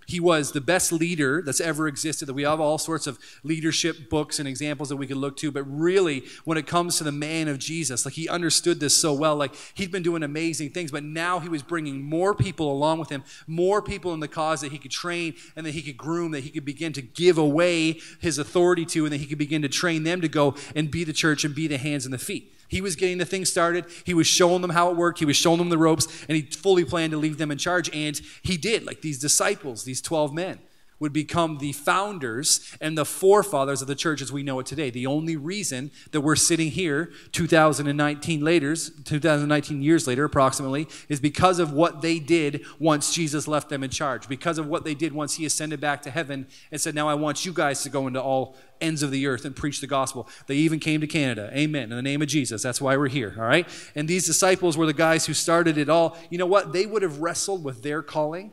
He 0.06 0.20
was 0.20 0.52
the 0.52 0.60
best 0.60 0.92
leader 0.92 1.42
that's 1.42 1.60
ever 1.60 1.88
existed. 1.88 2.26
That 2.26 2.34
we 2.34 2.42
have 2.42 2.60
all 2.60 2.78
sorts 2.78 3.06
of 3.06 3.18
leadership 3.42 4.10
books 4.10 4.38
and 4.38 4.48
examples 4.48 4.88
that 4.88 4.96
we 4.96 5.06
could 5.06 5.16
look 5.16 5.36
to. 5.38 5.50
But 5.50 5.64
really, 5.64 6.24
when 6.44 6.58
it 6.58 6.66
comes 6.66 6.98
to 6.98 7.04
the 7.04 7.12
man 7.12 7.48
of 7.48 7.58
Jesus, 7.58 8.04
like 8.04 8.14
he 8.14 8.28
understood 8.28 8.80
this 8.80 8.96
so 8.96 9.12
well. 9.12 9.36
Like 9.36 9.54
he'd 9.74 9.92
been 9.92 10.02
doing 10.02 10.22
amazing 10.22 10.70
things, 10.70 10.90
but 10.90 11.04
now 11.04 11.38
he 11.38 11.48
was 11.48 11.62
bringing 11.62 12.02
more 12.02 12.34
people 12.34 12.70
along 12.70 12.98
with 12.98 13.10
him, 13.10 13.24
more 13.46 13.82
people 13.82 14.12
in 14.12 14.20
the 14.20 14.28
cause 14.28 14.60
that 14.60 14.72
he 14.72 14.78
could 14.78 14.90
train 14.90 15.34
and 15.56 15.64
that 15.66 15.72
he 15.72 15.82
could 15.82 15.96
groom, 15.96 16.32
that 16.32 16.44
he 16.44 16.50
could 16.50 16.64
begin 16.64 16.92
to 16.92 17.02
give 17.02 17.38
away 17.38 18.00
his 18.20 18.38
authority 18.38 18.84
to, 18.86 19.04
and 19.04 19.12
that 19.12 19.18
he 19.18 19.26
could 19.26 19.38
begin 19.38 19.62
to 19.62 19.68
train 19.68 20.04
them 20.04 20.20
to 20.20 20.28
go 20.28 20.54
and 20.74 20.90
be 20.90 21.04
the 21.04 21.12
church 21.12 21.44
and 21.44 21.54
be 21.54 21.66
the 21.66 21.78
hands 21.78 22.04
and 22.04 22.12
the 22.12 22.18
feet. 22.18 22.52
He 22.72 22.80
was 22.80 22.96
getting 22.96 23.18
the 23.18 23.26
thing 23.26 23.44
started. 23.44 23.84
He 24.04 24.14
was 24.14 24.26
showing 24.26 24.62
them 24.62 24.70
how 24.70 24.90
it 24.90 24.96
worked. 24.96 25.18
He 25.18 25.26
was 25.26 25.36
showing 25.36 25.58
them 25.58 25.68
the 25.68 25.76
ropes, 25.76 26.08
and 26.26 26.34
he 26.34 26.42
fully 26.42 26.86
planned 26.86 27.10
to 27.10 27.18
leave 27.18 27.36
them 27.36 27.50
in 27.50 27.58
charge. 27.58 27.94
And 27.94 28.18
he 28.42 28.56
did. 28.56 28.86
Like 28.86 29.02
these 29.02 29.18
disciples, 29.18 29.84
these 29.84 30.00
12 30.00 30.32
men 30.32 30.58
would 31.02 31.12
become 31.12 31.58
the 31.58 31.72
founders 31.72 32.76
and 32.80 32.96
the 32.96 33.04
forefathers 33.04 33.82
of 33.82 33.88
the 33.88 33.94
church 33.94 34.22
as 34.22 34.32
we 34.32 34.44
know 34.44 34.60
it 34.60 34.66
today. 34.66 34.88
The 34.88 35.04
only 35.04 35.36
reason 35.36 35.90
that 36.12 36.20
we're 36.20 36.36
sitting 36.36 36.70
here 36.70 37.12
2019 37.32 38.40
later, 38.40 38.76
2019 38.76 39.82
years 39.82 40.06
later 40.06 40.24
approximately, 40.24 40.86
is 41.08 41.18
because 41.18 41.58
of 41.58 41.72
what 41.72 42.02
they 42.02 42.20
did 42.20 42.64
once 42.78 43.12
Jesus 43.12 43.48
left 43.48 43.68
them 43.68 43.82
in 43.82 43.90
charge. 43.90 44.28
Because 44.28 44.58
of 44.58 44.68
what 44.68 44.84
they 44.84 44.94
did 44.94 45.12
once 45.12 45.34
he 45.34 45.44
ascended 45.44 45.80
back 45.80 46.02
to 46.02 46.10
heaven 46.10 46.46
and 46.70 46.80
said, 46.80 46.94
"Now 46.94 47.08
I 47.08 47.14
want 47.14 47.44
you 47.44 47.52
guys 47.52 47.82
to 47.82 47.88
go 47.88 48.06
into 48.06 48.22
all 48.22 48.56
ends 48.80 49.02
of 49.02 49.10
the 49.10 49.26
earth 49.26 49.44
and 49.44 49.56
preach 49.56 49.80
the 49.80 49.88
gospel." 49.88 50.28
They 50.46 50.56
even 50.56 50.78
came 50.78 51.00
to 51.00 51.08
Canada. 51.08 51.50
Amen. 51.52 51.90
In 51.90 51.96
the 51.96 52.02
name 52.02 52.22
of 52.22 52.28
Jesus. 52.28 52.62
That's 52.62 52.80
why 52.80 52.96
we're 52.96 53.08
here, 53.08 53.34
all 53.36 53.44
right? 53.44 53.68
And 53.96 54.06
these 54.06 54.24
disciples 54.24 54.76
were 54.76 54.86
the 54.86 54.92
guys 54.92 55.26
who 55.26 55.34
started 55.34 55.76
it 55.76 55.88
all. 55.88 56.16
You 56.30 56.38
know 56.38 56.46
what? 56.46 56.72
They 56.72 56.86
would 56.86 57.02
have 57.02 57.18
wrestled 57.18 57.64
with 57.64 57.82
their 57.82 58.02
calling 58.02 58.52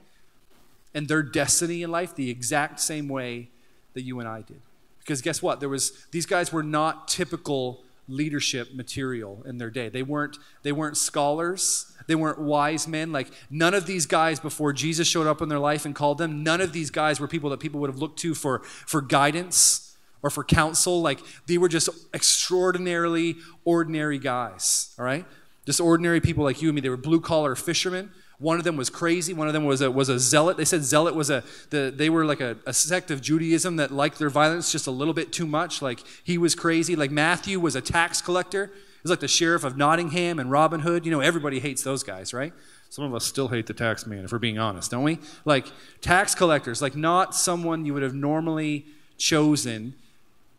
and 0.99 1.07
their 1.07 1.23
destiny 1.23 1.81
in 1.81 1.89
life 1.89 2.13
the 2.13 2.29
exact 2.29 2.77
same 2.77 3.07
way 3.07 3.47
that 3.93 4.01
you 4.01 4.19
and 4.19 4.27
I 4.27 4.41
did. 4.41 4.59
Because 4.99 5.21
guess 5.21 5.41
what? 5.41 5.61
There 5.61 5.69
was 5.69 5.93
these 6.11 6.25
guys 6.25 6.51
were 6.51 6.61
not 6.61 7.07
typical 7.07 7.85
leadership 8.09 8.73
material 8.73 9.41
in 9.45 9.59
their 9.59 9.69
day. 9.69 9.87
They 9.87 10.03
weren't 10.03 10.37
they 10.63 10.73
weren't 10.73 10.97
scholars. 10.97 11.95
They 12.07 12.15
weren't 12.15 12.37
wise 12.41 12.85
men. 12.85 13.13
Like 13.13 13.29
none 13.49 13.73
of 13.73 13.85
these 13.85 14.07
guys 14.07 14.41
before 14.41 14.73
Jesus 14.73 15.07
showed 15.07 15.25
up 15.25 15.41
in 15.41 15.47
their 15.47 15.57
life 15.57 15.85
and 15.85 15.95
called 15.95 16.17
them, 16.17 16.43
none 16.43 16.59
of 16.59 16.73
these 16.73 16.89
guys 16.91 17.17
were 17.21 17.29
people 17.29 17.49
that 17.51 17.61
people 17.61 17.79
would 17.79 17.89
have 17.89 17.99
looked 17.99 18.19
to 18.19 18.35
for 18.35 18.59
for 18.65 18.99
guidance 18.99 19.95
or 20.21 20.29
for 20.29 20.43
counsel. 20.43 21.01
Like 21.01 21.21
they 21.47 21.57
were 21.57 21.69
just 21.69 21.87
extraordinarily 22.13 23.37
ordinary 23.63 24.19
guys, 24.19 24.93
all 24.99 25.05
right? 25.05 25.25
Just 25.65 25.79
ordinary 25.79 26.19
people 26.19 26.43
like 26.43 26.61
you 26.61 26.67
and 26.67 26.75
me. 26.75 26.81
They 26.81 26.89
were 26.89 26.97
blue 26.97 27.21
collar 27.21 27.55
fishermen 27.55 28.11
one 28.39 28.57
of 28.57 28.63
them 28.63 28.77
was 28.77 28.89
crazy. 28.89 29.33
One 29.33 29.47
of 29.47 29.53
them 29.53 29.65
was 29.65 29.81
a, 29.81 29.91
was 29.91 30.07
a 30.07 30.17
zealot. 30.17 30.55
They 30.55 30.65
said 30.65 30.83
zealot 30.83 31.13
was 31.13 31.29
a, 31.29 31.43
the, 31.71 31.93
they 31.93 32.09
were 32.09 32.25
like 32.25 32.39
a, 32.39 32.57
a 32.65 32.73
sect 32.73 33.11
of 33.11 33.21
Judaism 33.21 33.75
that 33.75 33.91
liked 33.91 34.17
their 34.17 34.29
violence 34.29 34.71
just 34.71 34.87
a 34.87 34.91
little 34.91 35.13
bit 35.13 35.33
too 35.33 35.45
much. 35.45 35.81
Like 35.81 35.99
he 36.23 36.37
was 36.37 36.55
crazy. 36.55 36.95
Like 36.95 37.11
Matthew 37.11 37.59
was 37.59 37.75
a 37.75 37.81
tax 37.81 38.21
collector. 38.21 38.67
He 38.67 39.01
was 39.03 39.09
like 39.09 39.19
the 39.19 39.27
sheriff 39.27 39.65
of 39.65 39.75
Nottingham 39.75 40.39
and 40.39 40.49
Robin 40.49 40.79
Hood. 40.79 41.05
You 41.05 41.11
know, 41.11 41.19
everybody 41.19 41.59
hates 41.59 41.83
those 41.83 42.01
guys, 42.01 42.33
right? 42.33 42.53
Some 42.89 43.03
of 43.03 43.13
us 43.13 43.25
still 43.25 43.49
hate 43.49 43.67
the 43.67 43.73
tax 43.73 44.07
man, 44.07 44.23
if 44.23 44.31
we're 44.31 44.39
being 44.39 44.57
honest, 44.57 44.89
don't 44.89 45.03
we? 45.03 45.19
Like 45.43 45.67
tax 46.01 46.33
collectors, 46.33 46.81
like 46.81 46.95
not 46.95 47.35
someone 47.35 47.85
you 47.85 47.93
would 47.93 48.03
have 48.03 48.15
normally 48.15 48.85
chosen 49.17 49.95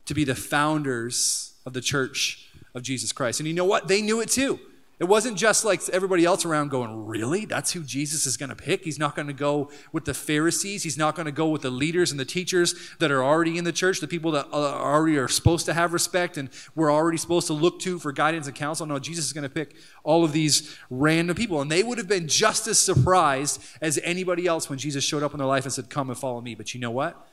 to 0.04 0.14
be 0.14 0.24
the 0.24 0.34
founders 0.34 1.54
of 1.64 1.72
the 1.72 1.80
church 1.80 2.46
of 2.74 2.82
Jesus 2.82 3.10
Christ. 3.10 3.40
And 3.40 3.46
you 3.48 3.54
know 3.54 3.64
what? 3.64 3.88
They 3.88 4.02
knew 4.02 4.20
it 4.20 4.28
too. 4.28 4.60
It 5.00 5.08
wasn't 5.08 5.38
just 5.38 5.64
like 5.64 5.80
everybody 5.88 6.26
else 6.26 6.44
around 6.44 6.68
going, 6.68 7.06
Really? 7.06 7.46
That's 7.46 7.72
who 7.72 7.80
Jesus 7.80 8.26
is 8.26 8.36
going 8.36 8.50
to 8.50 8.54
pick? 8.54 8.84
He's 8.84 8.98
not 8.98 9.16
going 9.16 9.28
to 9.28 9.32
go 9.32 9.70
with 9.92 10.04
the 10.04 10.12
Pharisees. 10.12 10.82
He's 10.82 10.98
not 10.98 11.16
going 11.16 11.24
to 11.24 11.32
go 11.32 11.48
with 11.48 11.62
the 11.62 11.70
leaders 11.70 12.10
and 12.10 12.20
the 12.20 12.26
teachers 12.26 12.74
that 12.98 13.10
are 13.10 13.24
already 13.24 13.56
in 13.56 13.64
the 13.64 13.72
church, 13.72 14.00
the 14.00 14.06
people 14.06 14.30
that 14.32 14.46
uh, 14.52 14.56
already 14.56 15.16
are 15.16 15.26
supposed 15.26 15.64
to 15.66 15.72
have 15.72 15.94
respect 15.94 16.36
and 16.36 16.50
we're 16.74 16.92
already 16.92 17.16
supposed 17.16 17.46
to 17.46 17.54
look 17.54 17.80
to 17.80 17.98
for 17.98 18.12
guidance 18.12 18.46
and 18.46 18.54
counsel. 18.54 18.84
No, 18.84 18.98
Jesus 18.98 19.24
is 19.24 19.32
going 19.32 19.42
to 19.42 19.48
pick 19.48 19.74
all 20.04 20.22
of 20.22 20.32
these 20.32 20.76
random 20.90 21.34
people. 21.34 21.62
And 21.62 21.72
they 21.72 21.82
would 21.82 21.96
have 21.96 22.08
been 22.08 22.28
just 22.28 22.66
as 22.66 22.78
surprised 22.78 23.62
as 23.80 23.98
anybody 24.04 24.46
else 24.46 24.68
when 24.68 24.78
Jesus 24.78 25.02
showed 25.02 25.22
up 25.22 25.32
in 25.32 25.38
their 25.38 25.48
life 25.48 25.64
and 25.64 25.72
said, 25.72 25.88
Come 25.88 26.10
and 26.10 26.18
follow 26.18 26.42
me. 26.42 26.54
But 26.54 26.74
you 26.74 26.80
know 26.80 26.90
what? 26.90 27.26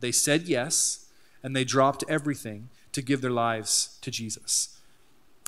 They 0.00 0.12
said 0.12 0.42
yes, 0.42 1.06
and 1.42 1.56
they 1.56 1.64
dropped 1.64 2.04
everything 2.10 2.68
to 2.92 3.00
give 3.00 3.22
their 3.22 3.30
lives 3.30 3.96
to 4.02 4.10
Jesus. 4.10 4.78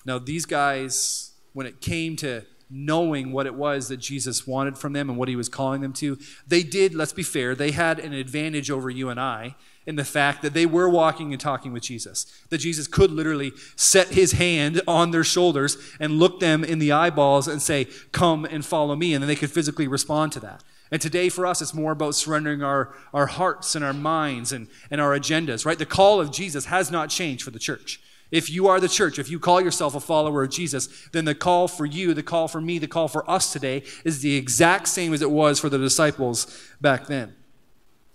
Now, 0.06 0.18
these 0.18 0.46
guys 0.46 1.27
when 1.58 1.66
it 1.66 1.80
came 1.80 2.14
to 2.14 2.44
knowing 2.70 3.32
what 3.32 3.44
it 3.44 3.52
was 3.52 3.88
that 3.88 3.96
Jesus 3.96 4.46
wanted 4.46 4.78
from 4.78 4.92
them 4.92 5.10
and 5.10 5.18
what 5.18 5.28
he 5.28 5.34
was 5.34 5.48
calling 5.48 5.80
them 5.80 5.92
to, 5.94 6.16
they 6.46 6.62
did, 6.62 6.94
let's 6.94 7.12
be 7.12 7.24
fair, 7.24 7.56
they 7.56 7.72
had 7.72 7.98
an 7.98 8.12
advantage 8.12 8.70
over 8.70 8.88
you 8.88 9.08
and 9.08 9.18
I 9.18 9.56
in 9.84 9.96
the 9.96 10.04
fact 10.04 10.40
that 10.42 10.54
they 10.54 10.66
were 10.66 10.88
walking 10.88 11.32
and 11.32 11.40
talking 11.40 11.72
with 11.72 11.82
Jesus. 11.82 12.26
That 12.50 12.58
Jesus 12.58 12.86
could 12.86 13.10
literally 13.10 13.50
set 13.74 14.10
his 14.10 14.34
hand 14.34 14.80
on 14.86 15.10
their 15.10 15.24
shoulders 15.24 15.76
and 15.98 16.20
look 16.20 16.38
them 16.38 16.62
in 16.62 16.78
the 16.78 16.92
eyeballs 16.92 17.48
and 17.48 17.60
say, 17.60 17.88
Come 18.12 18.44
and 18.44 18.64
follow 18.64 18.94
me. 18.94 19.12
And 19.12 19.20
then 19.20 19.26
they 19.26 19.34
could 19.34 19.50
physically 19.50 19.88
respond 19.88 20.30
to 20.34 20.40
that. 20.40 20.62
And 20.92 21.02
today 21.02 21.28
for 21.28 21.44
us, 21.44 21.60
it's 21.60 21.74
more 21.74 21.90
about 21.90 22.14
surrendering 22.14 22.62
our, 22.62 22.94
our 23.12 23.26
hearts 23.26 23.74
and 23.74 23.84
our 23.84 23.92
minds 23.92 24.52
and, 24.52 24.68
and 24.92 25.00
our 25.00 25.18
agendas, 25.18 25.66
right? 25.66 25.76
The 25.76 25.86
call 25.86 26.20
of 26.20 26.30
Jesus 26.30 26.66
has 26.66 26.92
not 26.92 27.10
changed 27.10 27.42
for 27.42 27.50
the 27.50 27.58
church. 27.58 28.00
If 28.30 28.50
you 28.50 28.66
are 28.68 28.78
the 28.78 28.88
church, 28.88 29.18
if 29.18 29.30
you 29.30 29.38
call 29.38 29.60
yourself 29.60 29.94
a 29.94 30.00
follower 30.00 30.42
of 30.42 30.50
Jesus, 30.50 30.88
then 31.12 31.24
the 31.24 31.34
call 31.34 31.66
for 31.66 31.86
you, 31.86 32.12
the 32.12 32.22
call 32.22 32.46
for 32.46 32.60
me, 32.60 32.78
the 32.78 32.86
call 32.86 33.08
for 33.08 33.28
us 33.30 33.52
today 33.52 33.82
is 34.04 34.20
the 34.20 34.36
exact 34.36 34.88
same 34.88 35.14
as 35.14 35.22
it 35.22 35.30
was 35.30 35.58
for 35.58 35.68
the 35.68 35.78
disciples 35.78 36.62
back 36.80 37.06
then. 37.06 37.34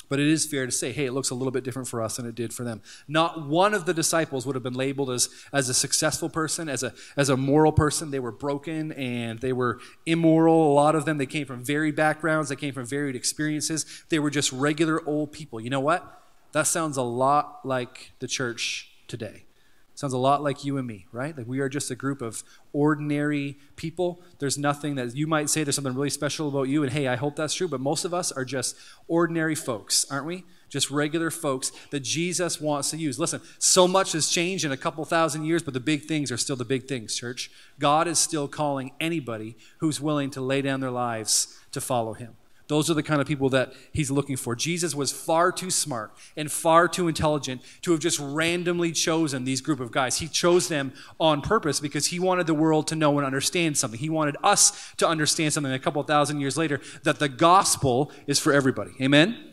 But 0.10 0.20
it 0.20 0.28
is 0.28 0.46
fair 0.46 0.68
to 0.68 0.72
say, 0.72 0.92
hey, 0.92 1.06
it 1.06 1.14
looks 1.14 1.32
a 1.32 1.36
little 1.36 1.50
bit 1.50 1.64
different 1.64 1.88
for 1.88 2.00
us 2.00 2.18
than 2.18 2.28
it 2.28 2.36
did 2.36 2.54
for 2.54 2.64
them. 2.64 2.84
Not 3.08 3.48
one 3.48 3.74
of 3.74 3.86
the 3.86 3.96
disciples 3.96 4.46
would 4.46 4.54
have 4.56 4.62
been 4.62 4.76
labeled 4.76 5.10
as, 5.10 5.30
as 5.52 5.70
a 5.70 5.74
successful 5.74 6.30
person, 6.30 6.70
as 6.70 6.84
a, 6.84 6.94
as 7.18 7.30
a 7.30 7.38
moral 7.38 7.72
person. 7.72 8.12
They 8.12 8.20
were 8.20 8.32
broken 8.32 8.92
and 8.92 9.40
they 9.40 9.54
were 9.54 9.80
immoral. 10.06 10.72
A 10.72 10.76
lot 10.76 10.94
of 10.94 11.06
them, 11.06 11.18
they 11.18 11.26
came 11.26 11.48
from 11.48 11.64
varied 11.64 11.96
backgrounds, 11.96 12.50
they 12.50 12.56
came 12.56 12.76
from 12.76 12.86
varied 12.86 13.16
experiences. 13.16 14.04
They 14.10 14.20
were 14.20 14.30
just 14.30 14.52
regular 14.52 15.02
old 15.08 15.32
people. 15.32 15.60
You 15.60 15.72
know 15.72 15.80
what? 15.80 16.22
That 16.52 16.68
sounds 16.68 16.98
a 16.98 17.02
lot 17.02 17.62
like 17.64 18.12
the 18.20 18.28
church 18.28 18.92
today. 19.08 19.46
Sounds 19.96 20.14
a 20.14 20.18
lot 20.18 20.42
like 20.42 20.66
you 20.66 20.78
and 20.78 20.88
me, 20.88 21.06
right? 21.12 21.38
Like 21.38 21.48
we 21.48 21.60
are 21.60 21.70
just 21.70 21.92
a 21.92 21.96
group 21.96 22.22
of 22.24 22.44
ordinary 22.72 23.60
people. 23.76 24.24
There's 24.40 24.58
nothing 24.58 24.96
that 24.96 25.16
you 25.16 25.28
might 25.28 25.52
say 25.52 25.64
there's 25.64 25.76
something 25.76 25.94
really 25.94 26.10
special 26.10 26.50
about 26.50 26.64
you, 26.64 26.82
and 26.82 26.92
hey, 26.92 27.08
I 27.08 27.16
hope 27.16 27.36
that's 27.36 27.54
true, 27.54 27.68
but 27.68 27.80
most 27.80 28.04
of 28.04 28.14
us 28.14 28.32
are 28.32 28.44
just 28.44 28.76
ordinary 29.08 29.54
folks, 29.54 30.06
aren't 30.10 30.26
we? 30.26 30.46
Just 30.68 30.90
regular 30.90 31.30
folks 31.30 31.72
that 31.92 32.00
Jesus 32.00 32.60
wants 32.60 32.90
to 32.90 32.98
use. 32.98 33.20
Listen, 33.20 33.42
so 33.60 33.88
much 33.88 34.14
has 34.14 34.30
changed 34.30 34.66
in 34.66 34.72
a 34.72 34.78
couple 34.78 35.06
thousand 35.06 35.46
years, 35.46 35.62
but 35.62 35.76
the 35.76 35.80
big 35.80 36.06
things 36.06 36.32
are 36.32 36.38
still 36.38 36.56
the 36.56 36.66
big 36.66 36.88
things, 36.88 37.16
church. 37.16 37.52
God 37.78 38.08
is 38.08 38.18
still 38.18 38.48
calling 38.48 38.94
anybody 39.00 39.56
who's 39.78 40.02
willing 40.02 40.32
to 40.32 40.42
lay 40.42 40.64
down 40.64 40.80
their 40.80 40.90
lives 40.90 41.60
to 41.72 41.80
follow 41.80 42.14
him. 42.14 42.36
Those 42.74 42.90
are 42.90 42.96
the 42.96 43.04
kind 43.04 43.22
of 43.22 43.28
people 43.28 43.50
that 43.50 43.72
he's 43.92 44.10
looking 44.10 44.36
for. 44.36 44.56
Jesus 44.56 44.96
was 44.96 45.12
far 45.12 45.52
too 45.52 45.70
smart 45.70 46.12
and 46.36 46.52
far 46.52 46.88
too 46.88 47.08
intelligent 47.08 47.62
to 47.84 47.92
have 47.92 48.00
just 48.00 48.20
randomly 48.20 48.92
chosen 48.92 49.46
these 49.46 49.62
group 49.62 49.80
of 49.80 49.92
guys. 49.92 50.18
He 50.18 50.28
chose 50.28 50.70
them 50.70 50.92
on 51.20 51.42
purpose 51.42 51.80
because 51.80 52.08
he 52.08 52.20
wanted 52.20 52.48
the 52.48 52.56
world 52.56 52.88
to 52.88 52.96
know 52.96 53.16
and 53.20 53.28
understand 53.28 53.78
something. 53.78 54.00
He 54.00 54.10
wanted 54.10 54.38
us 54.44 54.92
to 54.98 55.08
understand 55.08 55.54
something 55.54 55.72
a 55.72 55.78
couple 55.78 56.02
thousand 56.02 56.40
years 56.40 56.58
later 56.58 56.82
that 57.04 57.20
the 57.20 57.30
gospel 57.30 58.12
is 58.26 58.40
for 58.40 58.52
everybody. 58.52 58.94
Amen? 59.00 59.52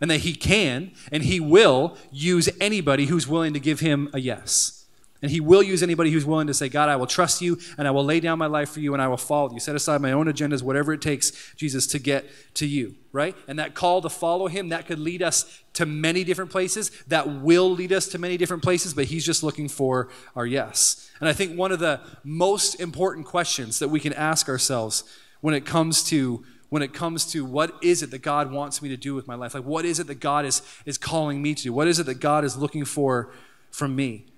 And 0.00 0.10
that 0.10 0.20
he 0.20 0.34
can 0.34 0.92
and 1.12 1.24
he 1.24 1.40
will 1.40 1.98
use 2.10 2.48
anybody 2.58 3.04
who's 3.04 3.28
willing 3.28 3.52
to 3.52 3.60
give 3.60 3.80
him 3.80 4.08
a 4.14 4.18
yes. 4.18 4.81
And 5.22 5.30
he 5.30 5.38
will 5.38 5.62
use 5.62 5.84
anybody 5.84 6.10
who's 6.10 6.26
willing 6.26 6.48
to 6.48 6.54
say, 6.54 6.68
God, 6.68 6.88
I 6.88 6.96
will 6.96 7.06
trust 7.06 7.40
you 7.40 7.56
and 7.78 7.86
I 7.86 7.92
will 7.92 8.04
lay 8.04 8.18
down 8.18 8.40
my 8.40 8.46
life 8.46 8.70
for 8.70 8.80
you 8.80 8.92
and 8.92 9.00
I 9.00 9.06
will 9.06 9.16
follow 9.16 9.52
you. 9.52 9.60
Set 9.60 9.76
aside 9.76 10.02
my 10.02 10.10
own 10.10 10.26
agendas, 10.26 10.62
whatever 10.62 10.92
it 10.92 11.00
takes, 11.00 11.54
Jesus, 11.54 11.86
to 11.88 12.00
get 12.00 12.26
to 12.54 12.66
you, 12.66 12.96
right? 13.12 13.36
And 13.46 13.56
that 13.60 13.74
call 13.74 14.02
to 14.02 14.10
follow 14.10 14.48
him, 14.48 14.70
that 14.70 14.86
could 14.86 14.98
lead 14.98 15.22
us 15.22 15.62
to 15.74 15.86
many 15.86 16.24
different 16.24 16.50
places. 16.50 16.90
That 17.06 17.40
will 17.40 17.70
lead 17.70 17.92
us 17.92 18.08
to 18.08 18.18
many 18.18 18.36
different 18.36 18.64
places, 18.64 18.94
but 18.94 19.04
he's 19.04 19.24
just 19.24 19.44
looking 19.44 19.68
for 19.68 20.08
our 20.34 20.44
yes. 20.44 21.08
And 21.20 21.28
I 21.28 21.32
think 21.32 21.56
one 21.56 21.70
of 21.70 21.78
the 21.78 22.00
most 22.24 22.80
important 22.80 23.24
questions 23.24 23.78
that 23.78 23.88
we 23.88 24.00
can 24.00 24.12
ask 24.14 24.48
ourselves 24.48 25.04
when 25.40 25.54
it 25.54 25.64
comes 25.64 26.02
to 26.04 26.44
when 26.68 26.82
it 26.82 26.94
comes 26.94 27.26
to 27.26 27.44
what 27.44 27.74
is 27.82 28.02
it 28.02 28.10
that 28.12 28.22
God 28.22 28.50
wants 28.50 28.80
me 28.80 28.88
to 28.88 28.96
do 28.96 29.14
with 29.14 29.28
my 29.28 29.34
life? 29.34 29.52
Like 29.52 29.64
what 29.64 29.84
is 29.84 30.00
it 30.00 30.06
that 30.06 30.20
God 30.20 30.46
is 30.46 30.62
is 30.86 30.98
calling 30.98 31.42
me 31.42 31.54
to 31.54 31.62
do? 31.62 31.72
What 31.72 31.86
is 31.86 32.00
it 32.00 32.06
that 32.06 32.18
God 32.18 32.44
is 32.44 32.56
looking 32.56 32.84
for 32.84 33.30
from 33.70 33.94
me? 33.94 34.31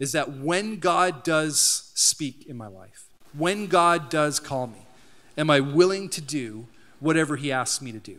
Is 0.00 0.12
that 0.12 0.32
when 0.32 0.78
God 0.78 1.22
does 1.22 1.92
speak 1.94 2.46
in 2.46 2.56
my 2.56 2.66
life, 2.66 3.04
when 3.32 3.66
God 3.66 4.08
does 4.08 4.40
call 4.40 4.66
me, 4.66 4.86
am 5.38 5.50
I 5.50 5.60
willing 5.60 6.08
to 6.08 6.20
do 6.20 6.66
whatever 6.98 7.36
He 7.36 7.52
asks 7.52 7.80
me 7.80 7.92
to 7.92 7.98
do? 7.98 8.16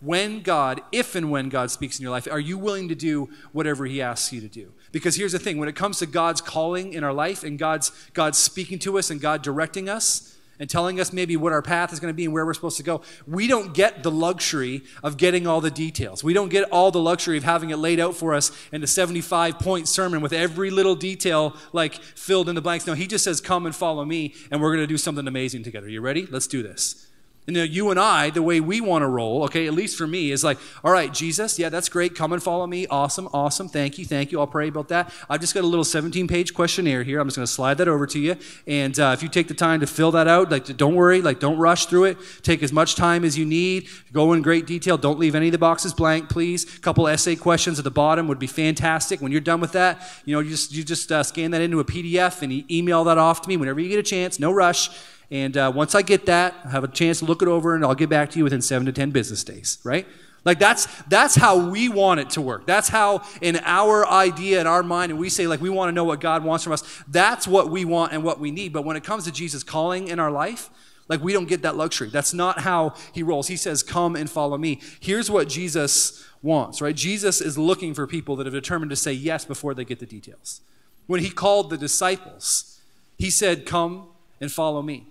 When 0.00 0.42
God, 0.42 0.80
if 0.92 1.14
and 1.14 1.30
when 1.30 1.48
God 1.48 1.70
speaks 1.70 1.98
in 1.98 2.02
your 2.02 2.10
life, 2.10 2.28
are 2.30 2.40
you 2.40 2.58
willing 2.58 2.88
to 2.88 2.94
do 2.94 3.30
whatever 3.52 3.86
He 3.86 4.02
asks 4.02 4.32
you 4.32 4.40
to 4.40 4.48
do? 4.48 4.72
Because 4.92 5.16
here's 5.16 5.32
the 5.32 5.38
thing 5.38 5.58
when 5.58 5.68
it 5.68 5.76
comes 5.76 5.98
to 5.98 6.06
God's 6.06 6.40
calling 6.40 6.92
in 6.92 7.04
our 7.04 7.12
life 7.12 7.44
and 7.44 7.58
God's, 7.58 7.92
God's 8.12 8.38
speaking 8.38 8.78
to 8.80 8.98
us 8.98 9.10
and 9.10 9.20
God 9.20 9.42
directing 9.42 9.88
us, 9.88 10.35
and 10.58 10.68
telling 10.68 11.00
us 11.00 11.12
maybe 11.12 11.36
what 11.36 11.52
our 11.52 11.62
path 11.62 11.92
is 11.92 12.00
going 12.00 12.12
to 12.12 12.16
be 12.16 12.24
and 12.24 12.34
where 12.34 12.46
we're 12.46 12.54
supposed 12.54 12.76
to 12.78 12.82
go. 12.82 13.02
We 13.26 13.46
don't 13.46 13.74
get 13.74 14.02
the 14.02 14.10
luxury 14.10 14.82
of 15.02 15.16
getting 15.16 15.46
all 15.46 15.60
the 15.60 15.70
details. 15.70 16.24
We 16.24 16.32
don't 16.32 16.48
get 16.48 16.70
all 16.70 16.90
the 16.90 17.00
luxury 17.00 17.36
of 17.36 17.44
having 17.44 17.70
it 17.70 17.76
laid 17.76 18.00
out 18.00 18.16
for 18.16 18.34
us 18.34 18.52
in 18.72 18.82
a 18.82 18.86
75 18.86 19.58
point 19.58 19.88
sermon 19.88 20.20
with 20.20 20.32
every 20.32 20.70
little 20.70 20.94
detail 20.94 21.56
like 21.72 21.94
filled 21.94 22.48
in 22.48 22.54
the 22.54 22.62
blanks. 22.62 22.86
No, 22.86 22.94
he 22.94 23.06
just 23.06 23.24
says, 23.24 23.40
Come 23.40 23.66
and 23.66 23.74
follow 23.74 24.04
me, 24.04 24.34
and 24.50 24.60
we're 24.60 24.70
going 24.70 24.82
to 24.82 24.86
do 24.86 24.98
something 24.98 25.26
amazing 25.26 25.62
together. 25.62 25.88
You 25.88 26.00
ready? 26.00 26.26
Let's 26.26 26.46
do 26.46 26.62
this. 26.62 27.05
You, 27.46 27.54
know, 27.54 27.62
you 27.62 27.90
and 27.90 28.00
I, 28.00 28.30
the 28.30 28.42
way 28.42 28.58
we 28.58 28.80
want 28.80 29.02
to 29.02 29.06
roll, 29.06 29.44
okay, 29.44 29.68
at 29.68 29.72
least 29.72 29.96
for 29.96 30.06
me, 30.06 30.32
is 30.32 30.42
like, 30.42 30.58
all 30.82 30.90
right, 30.90 31.12
Jesus, 31.12 31.58
yeah, 31.58 31.68
that's 31.68 31.88
great. 31.88 32.16
Come 32.16 32.32
and 32.32 32.42
follow 32.42 32.66
me. 32.66 32.88
Awesome, 32.88 33.28
awesome. 33.32 33.68
Thank 33.68 33.98
you, 33.98 34.04
thank 34.04 34.32
you. 34.32 34.40
I'll 34.40 34.48
pray 34.48 34.66
about 34.66 34.88
that. 34.88 35.12
I've 35.30 35.40
just 35.40 35.54
got 35.54 35.62
a 35.62 35.66
little 35.66 35.84
17 35.84 36.26
page 36.26 36.54
questionnaire 36.54 37.04
here. 37.04 37.20
I'm 37.20 37.28
just 37.28 37.36
going 37.36 37.46
to 37.46 37.52
slide 37.52 37.78
that 37.78 37.86
over 37.86 38.04
to 38.08 38.18
you. 38.18 38.36
And 38.66 38.98
uh, 38.98 39.12
if 39.14 39.22
you 39.22 39.28
take 39.28 39.46
the 39.46 39.54
time 39.54 39.78
to 39.80 39.86
fill 39.86 40.10
that 40.12 40.26
out, 40.26 40.50
like, 40.50 40.64
don't 40.76 40.96
worry, 40.96 41.22
like, 41.22 41.38
don't 41.38 41.56
rush 41.56 41.86
through 41.86 42.04
it. 42.04 42.18
Take 42.42 42.64
as 42.64 42.72
much 42.72 42.96
time 42.96 43.24
as 43.24 43.38
you 43.38 43.46
need. 43.46 43.88
Go 44.12 44.32
in 44.32 44.42
great 44.42 44.66
detail. 44.66 44.98
Don't 44.98 45.20
leave 45.20 45.36
any 45.36 45.46
of 45.46 45.52
the 45.52 45.58
boxes 45.58 45.94
blank, 45.94 46.28
please. 46.28 46.76
A 46.76 46.80
couple 46.80 47.06
essay 47.06 47.36
questions 47.36 47.78
at 47.78 47.84
the 47.84 47.90
bottom 47.92 48.26
would 48.26 48.40
be 48.40 48.48
fantastic. 48.48 49.20
When 49.20 49.30
you're 49.30 49.40
done 49.40 49.60
with 49.60 49.72
that, 49.72 50.02
you 50.24 50.34
know, 50.34 50.40
you 50.40 50.50
just, 50.50 50.72
you 50.72 50.82
just 50.82 51.12
uh, 51.12 51.22
scan 51.22 51.52
that 51.52 51.60
into 51.60 51.78
a 51.78 51.84
PDF 51.84 52.42
and 52.42 52.68
email 52.70 53.04
that 53.04 53.18
off 53.18 53.42
to 53.42 53.48
me 53.48 53.56
whenever 53.56 53.78
you 53.78 53.88
get 53.88 54.00
a 54.00 54.02
chance. 54.02 54.40
No 54.40 54.50
rush. 54.50 54.90
And 55.30 55.56
uh, 55.56 55.72
once 55.74 55.94
I 55.94 56.02
get 56.02 56.26
that, 56.26 56.54
I 56.64 56.70
have 56.70 56.84
a 56.84 56.88
chance 56.88 57.18
to 57.18 57.24
look 57.24 57.42
it 57.42 57.48
over, 57.48 57.74
and 57.74 57.84
I'll 57.84 57.94
get 57.94 58.08
back 58.08 58.30
to 58.30 58.38
you 58.38 58.44
within 58.44 58.62
seven 58.62 58.86
to 58.86 58.92
ten 58.92 59.10
business 59.10 59.42
days, 59.42 59.78
right? 59.82 60.06
Like 60.46 60.60
that's 60.60 60.86
that's 61.08 61.34
how 61.34 61.70
we 61.70 61.88
want 61.88 62.20
it 62.20 62.30
to 62.30 62.40
work. 62.40 62.66
That's 62.66 62.88
how 62.88 63.24
in 63.42 63.58
our 63.64 64.06
idea 64.06 64.60
in 64.60 64.68
our 64.68 64.84
mind, 64.84 65.10
and 65.10 65.20
we 65.20 65.28
say 65.28 65.48
like 65.48 65.60
we 65.60 65.68
want 65.68 65.88
to 65.88 65.92
know 65.92 66.04
what 66.04 66.20
God 66.20 66.44
wants 66.44 66.62
from 66.62 66.72
us. 66.72 67.02
That's 67.08 67.48
what 67.48 67.68
we 67.68 67.84
want 67.84 68.12
and 68.12 68.22
what 68.22 68.38
we 68.38 68.52
need. 68.52 68.72
But 68.72 68.84
when 68.84 68.96
it 68.96 69.02
comes 69.02 69.24
to 69.24 69.32
Jesus 69.32 69.64
calling 69.64 70.06
in 70.06 70.20
our 70.20 70.30
life, 70.30 70.70
like 71.08 71.20
we 71.20 71.32
don't 71.32 71.48
get 71.48 71.62
that 71.62 71.76
luxury. 71.76 72.10
That's 72.10 72.32
not 72.32 72.60
how 72.60 72.94
he 73.12 73.24
rolls. 73.24 73.48
He 73.48 73.56
says, 73.56 73.82
"Come 73.82 74.14
and 74.14 74.30
follow 74.30 74.56
me." 74.56 74.80
Here's 75.00 75.28
what 75.28 75.48
Jesus 75.48 76.24
wants, 76.42 76.80
right? 76.80 76.94
Jesus 76.94 77.40
is 77.40 77.58
looking 77.58 77.92
for 77.92 78.06
people 78.06 78.36
that 78.36 78.46
have 78.46 78.54
determined 78.54 78.90
to 78.90 78.96
say 78.96 79.12
yes 79.12 79.44
before 79.44 79.74
they 79.74 79.84
get 79.84 79.98
the 79.98 80.06
details. 80.06 80.60
When 81.08 81.18
he 81.18 81.30
called 81.30 81.70
the 81.70 81.76
disciples, 81.76 82.80
he 83.18 83.30
said, 83.30 83.66
"Come 83.66 84.10
and 84.40 84.52
follow 84.52 84.80
me." 84.80 85.08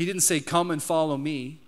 He 0.00 0.06
didn't 0.06 0.22
say, 0.22 0.40
Come 0.40 0.70
and 0.70 0.82
follow 0.82 1.18
me, 1.18 1.60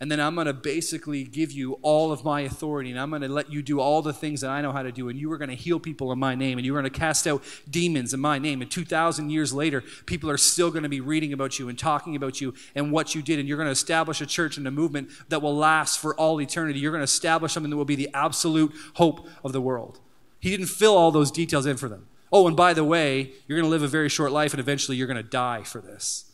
and 0.00 0.10
then 0.10 0.18
I'm 0.18 0.34
going 0.34 0.48
to 0.48 0.52
basically 0.52 1.22
give 1.22 1.52
you 1.52 1.74
all 1.82 2.10
of 2.10 2.24
my 2.24 2.40
authority, 2.40 2.90
and 2.90 2.98
I'm 2.98 3.10
going 3.10 3.22
to 3.22 3.28
let 3.28 3.48
you 3.48 3.62
do 3.62 3.78
all 3.78 4.02
the 4.02 4.12
things 4.12 4.40
that 4.40 4.50
I 4.50 4.60
know 4.60 4.72
how 4.72 4.82
to 4.82 4.90
do, 4.90 5.08
and 5.08 5.16
you 5.16 5.30
are 5.30 5.38
going 5.38 5.50
to 5.50 5.54
heal 5.54 5.78
people 5.78 6.10
in 6.10 6.18
my 6.18 6.34
name, 6.34 6.58
and 6.58 6.66
you're 6.66 6.74
going 6.74 6.92
to 6.92 6.98
cast 6.98 7.28
out 7.28 7.44
demons 7.70 8.12
in 8.12 8.18
my 8.18 8.40
name. 8.40 8.60
And 8.60 8.68
2,000 8.68 9.30
years 9.30 9.52
later, 9.52 9.84
people 10.04 10.28
are 10.30 10.36
still 10.36 10.68
going 10.72 10.82
to 10.82 10.88
be 10.88 11.00
reading 11.00 11.32
about 11.32 11.60
you 11.60 11.68
and 11.68 11.78
talking 11.78 12.16
about 12.16 12.40
you 12.40 12.54
and 12.74 12.90
what 12.90 13.14
you 13.14 13.22
did, 13.22 13.38
and 13.38 13.48
you're 13.48 13.56
going 13.56 13.68
to 13.68 13.70
establish 13.70 14.20
a 14.20 14.26
church 14.26 14.56
and 14.56 14.66
a 14.66 14.72
movement 14.72 15.10
that 15.28 15.40
will 15.40 15.54
last 15.56 16.00
for 16.00 16.12
all 16.16 16.40
eternity. 16.40 16.80
You're 16.80 16.90
going 16.90 17.02
to 17.02 17.04
establish 17.04 17.52
something 17.52 17.70
that 17.70 17.76
will 17.76 17.84
be 17.84 17.94
the 17.94 18.10
absolute 18.14 18.72
hope 18.94 19.28
of 19.44 19.52
the 19.52 19.60
world. 19.60 20.00
He 20.40 20.50
didn't 20.50 20.66
fill 20.66 20.96
all 20.96 21.12
those 21.12 21.30
details 21.30 21.66
in 21.66 21.76
for 21.76 21.88
them. 21.88 22.08
Oh, 22.32 22.48
and 22.48 22.56
by 22.56 22.74
the 22.74 22.82
way, 22.82 23.30
you're 23.46 23.56
going 23.56 23.70
to 23.70 23.70
live 23.70 23.84
a 23.84 23.86
very 23.86 24.08
short 24.08 24.32
life, 24.32 24.52
and 24.52 24.58
eventually 24.58 24.96
you're 24.96 25.06
going 25.06 25.22
to 25.22 25.22
die 25.22 25.62
for 25.62 25.80
this. 25.80 26.32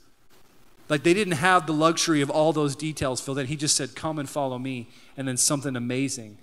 Like 0.90 1.04
they 1.04 1.14
didn't 1.14 1.34
have 1.34 1.66
the 1.66 1.72
luxury 1.72 2.20
of 2.20 2.28
all 2.28 2.52
those 2.52 2.76
details 2.76 3.20
filled 3.20 3.38
in. 3.38 3.46
He 3.46 3.56
just 3.56 3.76
said, 3.76 3.94
Come 3.94 4.18
and 4.18 4.28
follow 4.28 4.58
me, 4.58 4.88
and 5.16 5.26
then 5.26 5.38
something 5.38 5.76
amazing 5.76 6.36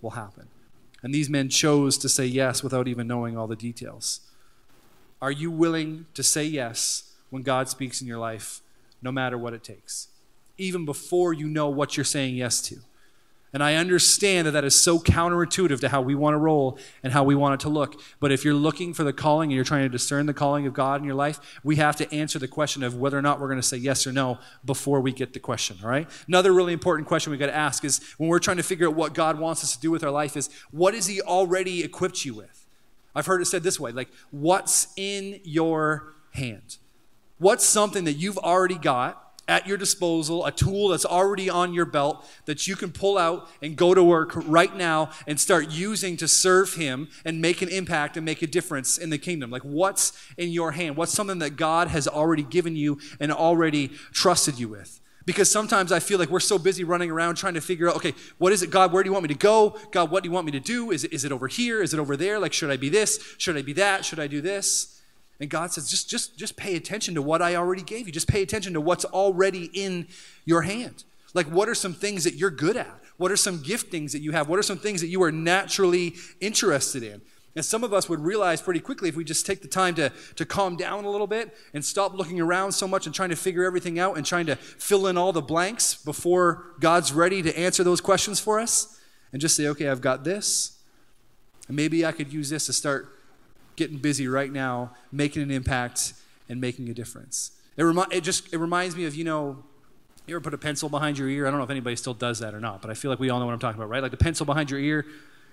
will 0.00 0.10
happen. 0.10 0.48
And 1.02 1.14
these 1.14 1.30
men 1.30 1.48
chose 1.48 1.96
to 1.98 2.08
say 2.08 2.26
yes 2.26 2.62
without 2.62 2.88
even 2.88 3.06
knowing 3.06 3.36
all 3.36 3.46
the 3.46 3.56
details. 3.56 4.20
Are 5.22 5.30
you 5.30 5.50
willing 5.50 6.06
to 6.14 6.22
say 6.22 6.44
yes 6.44 7.10
when 7.30 7.42
God 7.42 7.68
speaks 7.68 8.00
in 8.00 8.06
your 8.06 8.18
life, 8.18 8.60
no 9.00 9.10
matter 9.10 9.38
what 9.38 9.54
it 9.54 9.64
takes, 9.64 10.08
even 10.58 10.84
before 10.84 11.32
you 11.32 11.46
know 11.46 11.68
what 11.68 11.96
you're 11.96 12.04
saying 12.04 12.34
yes 12.34 12.60
to. 12.62 12.76
And 13.52 13.64
I 13.64 13.74
understand 13.74 14.46
that 14.46 14.52
that 14.52 14.64
is 14.64 14.80
so 14.80 14.98
counterintuitive 15.00 15.80
to 15.80 15.88
how 15.88 16.00
we 16.00 16.14
want 16.14 16.34
to 16.34 16.38
roll 16.38 16.78
and 17.02 17.12
how 17.12 17.24
we 17.24 17.34
want 17.34 17.54
it 17.54 17.60
to 17.60 17.68
look. 17.68 18.00
But 18.20 18.30
if 18.30 18.44
you're 18.44 18.54
looking 18.54 18.94
for 18.94 19.02
the 19.02 19.12
calling 19.12 19.50
and 19.50 19.56
you're 19.56 19.64
trying 19.64 19.82
to 19.82 19.88
discern 19.88 20.26
the 20.26 20.34
calling 20.34 20.66
of 20.66 20.72
God 20.72 21.00
in 21.00 21.04
your 21.04 21.16
life, 21.16 21.40
we 21.64 21.76
have 21.76 21.96
to 21.96 22.14
answer 22.14 22.38
the 22.38 22.46
question 22.46 22.84
of 22.84 22.96
whether 22.96 23.18
or 23.18 23.22
not 23.22 23.40
we're 23.40 23.48
going 23.48 23.60
to 23.60 23.66
say 23.66 23.76
yes 23.76 24.06
or 24.06 24.12
no 24.12 24.38
before 24.64 25.00
we 25.00 25.12
get 25.12 25.32
the 25.32 25.40
question, 25.40 25.76
all 25.82 25.90
right? 25.90 26.08
Another 26.28 26.52
really 26.52 26.72
important 26.72 27.08
question 27.08 27.32
we 27.32 27.38
got 27.38 27.46
to 27.46 27.56
ask 27.56 27.84
is 27.84 28.00
when 28.18 28.28
we're 28.28 28.38
trying 28.38 28.58
to 28.58 28.62
figure 28.62 28.86
out 28.86 28.94
what 28.94 29.14
God 29.14 29.38
wants 29.38 29.64
us 29.64 29.74
to 29.74 29.80
do 29.80 29.90
with 29.90 30.04
our 30.04 30.12
life 30.12 30.36
is 30.36 30.48
what 30.70 30.94
has 30.94 31.06
he 31.06 31.20
already 31.20 31.82
equipped 31.82 32.24
you 32.24 32.34
with? 32.34 32.66
I've 33.16 33.26
heard 33.26 33.42
it 33.42 33.46
said 33.46 33.64
this 33.64 33.80
way, 33.80 33.90
like 33.90 34.10
what's 34.30 34.88
in 34.96 35.40
your 35.42 36.14
hand? 36.32 36.76
What's 37.38 37.64
something 37.64 38.04
that 38.04 38.12
you've 38.12 38.38
already 38.38 38.76
got 38.76 39.29
at 39.50 39.66
your 39.66 39.76
disposal, 39.76 40.46
a 40.46 40.52
tool 40.52 40.88
that's 40.88 41.04
already 41.04 41.50
on 41.50 41.74
your 41.74 41.84
belt 41.84 42.24
that 42.44 42.68
you 42.68 42.76
can 42.76 42.92
pull 42.92 43.18
out 43.18 43.48
and 43.60 43.76
go 43.76 43.92
to 43.92 44.02
work 44.02 44.30
right 44.46 44.74
now 44.76 45.10
and 45.26 45.40
start 45.40 45.68
using 45.70 46.16
to 46.16 46.28
serve 46.28 46.74
Him 46.74 47.08
and 47.24 47.42
make 47.42 47.60
an 47.60 47.68
impact 47.68 48.16
and 48.16 48.24
make 48.24 48.42
a 48.42 48.46
difference 48.46 48.96
in 48.96 49.10
the 49.10 49.18
kingdom? 49.18 49.50
Like, 49.50 49.62
what's 49.62 50.12
in 50.38 50.50
your 50.50 50.70
hand? 50.70 50.96
What's 50.96 51.12
something 51.12 51.40
that 51.40 51.56
God 51.56 51.88
has 51.88 52.06
already 52.06 52.44
given 52.44 52.76
you 52.76 53.00
and 53.18 53.32
already 53.32 53.88
trusted 54.12 54.58
you 54.60 54.68
with? 54.68 55.00
Because 55.26 55.50
sometimes 55.50 55.90
I 55.90 55.98
feel 55.98 56.20
like 56.20 56.30
we're 56.30 56.38
so 56.38 56.56
busy 56.56 56.84
running 56.84 57.10
around 57.10 57.34
trying 57.34 57.54
to 57.54 57.60
figure 57.60 57.88
out, 57.88 57.96
okay, 57.96 58.14
what 58.38 58.52
is 58.52 58.62
it, 58.62 58.70
God? 58.70 58.92
Where 58.92 59.02
do 59.02 59.08
you 59.08 59.12
want 59.12 59.24
me 59.24 59.28
to 59.28 59.34
go? 59.34 59.76
God, 59.90 60.12
what 60.12 60.22
do 60.22 60.28
you 60.28 60.32
want 60.32 60.46
me 60.46 60.52
to 60.52 60.60
do? 60.60 60.92
Is 60.92 61.02
it, 61.02 61.12
is 61.12 61.24
it 61.24 61.32
over 61.32 61.48
here? 61.48 61.82
Is 61.82 61.92
it 61.92 61.98
over 61.98 62.16
there? 62.16 62.38
Like, 62.38 62.52
should 62.52 62.70
I 62.70 62.76
be 62.76 62.88
this? 62.88 63.34
Should 63.36 63.56
I 63.56 63.62
be 63.62 63.72
that? 63.74 64.04
Should 64.04 64.20
I 64.20 64.28
do 64.28 64.40
this? 64.40 64.99
And 65.40 65.48
God 65.48 65.72
says, 65.72 65.90
just, 65.90 66.08
just, 66.08 66.36
just 66.38 66.56
pay 66.56 66.76
attention 66.76 67.14
to 67.14 67.22
what 67.22 67.40
I 67.40 67.56
already 67.56 67.82
gave 67.82 68.06
you. 68.06 68.12
Just 68.12 68.28
pay 68.28 68.42
attention 68.42 68.74
to 68.74 68.80
what's 68.80 69.06
already 69.06 69.70
in 69.72 70.06
your 70.44 70.62
hand. 70.62 71.04
Like, 71.32 71.46
what 71.46 71.68
are 71.68 71.74
some 71.74 71.94
things 71.94 72.24
that 72.24 72.34
you're 72.34 72.50
good 72.50 72.76
at? 72.76 73.00
What 73.16 73.32
are 73.32 73.36
some 73.36 73.58
giftings 73.58 74.12
that 74.12 74.20
you 74.20 74.32
have? 74.32 74.48
What 74.48 74.58
are 74.58 74.62
some 74.62 74.78
things 74.78 75.00
that 75.00 75.08
you 75.08 75.22
are 75.22 75.32
naturally 75.32 76.14
interested 76.40 77.02
in? 77.02 77.22
And 77.56 77.64
some 77.64 77.82
of 77.82 77.92
us 77.92 78.08
would 78.08 78.20
realize 78.20 78.60
pretty 78.60 78.80
quickly 78.80 79.08
if 79.08 79.16
we 79.16 79.24
just 79.24 79.44
take 79.44 79.60
the 79.60 79.68
time 79.68 79.94
to, 79.96 80.12
to 80.36 80.44
calm 80.44 80.76
down 80.76 81.04
a 81.04 81.10
little 81.10 81.26
bit 81.26 81.56
and 81.74 81.84
stop 81.84 82.14
looking 82.14 82.40
around 82.40 82.72
so 82.72 82.86
much 82.86 83.06
and 83.06 83.14
trying 83.14 83.30
to 83.30 83.36
figure 83.36 83.64
everything 83.64 83.98
out 83.98 84.16
and 84.16 84.24
trying 84.24 84.46
to 84.46 84.56
fill 84.56 85.06
in 85.06 85.18
all 85.18 85.32
the 85.32 85.42
blanks 85.42 85.94
before 85.94 86.66
God's 86.78 87.12
ready 87.12 87.42
to 87.42 87.58
answer 87.58 87.82
those 87.82 88.00
questions 88.00 88.38
for 88.38 88.60
us 88.60 89.00
and 89.32 89.40
just 89.40 89.56
say, 89.56 89.66
okay, 89.68 89.88
I've 89.88 90.00
got 90.00 90.22
this. 90.22 90.78
And 91.66 91.76
maybe 91.76 92.06
I 92.06 92.12
could 92.12 92.32
use 92.32 92.50
this 92.50 92.66
to 92.66 92.72
start 92.72 93.08
getting 93.76 93.98
busy 93.98 94.28
right 94.28 94.52
now, 94.52 94.92
making 95.12 95.42
an 95.42 95.50
impact 95.50 96.14
and 96.48 96.60
making 96.60 96.88
a 96.88 96.94
difference. 96.94 97.52
It, 97.76 97.82
remi- 97.82 98.06
it 98.10 98.22
just 98.22 98.52
it 98.52 98.58
reminds 98.58 98.96
me 98.96 99.06
of, 99.06 99.14
you 99.14 99.24
know, 99.24 99.62
you 100.26 100.34
ever 100.34 100.42
put 100.42 100.54
a 100.54 100.58
pencil 100.58 100.88
behind 100.88 101.18
your 101.18 101.28
ear? 101.28 101.46
I 101.46 101.50
don't 101.50 101.58
know 101.58 101.64
if 101.64 101.70
anybody 101.70 101.96
still 101.96 102.14
does 102.14 102.38
that 102.40 102.54
or 102.54 102.60
not, 102.60 102.82
but 102.82 102.90
I 102.90 102.94
feel 102.94 103.10
like 103.10 103.20
we 103.20 103.30
all 103.30 103.40
know 103.40 103.46
what 103.46 103.52
I'm 103.52 103.58
talking 103.58 103.80
about, 103.80 103.88
right? 103.88 104.02
Like 104.02 104.10
the 104.10 104.16
pencil 104.16 104.46
behind 104.46 104.70
your 104.70 104.80
ear, 104.80 105.06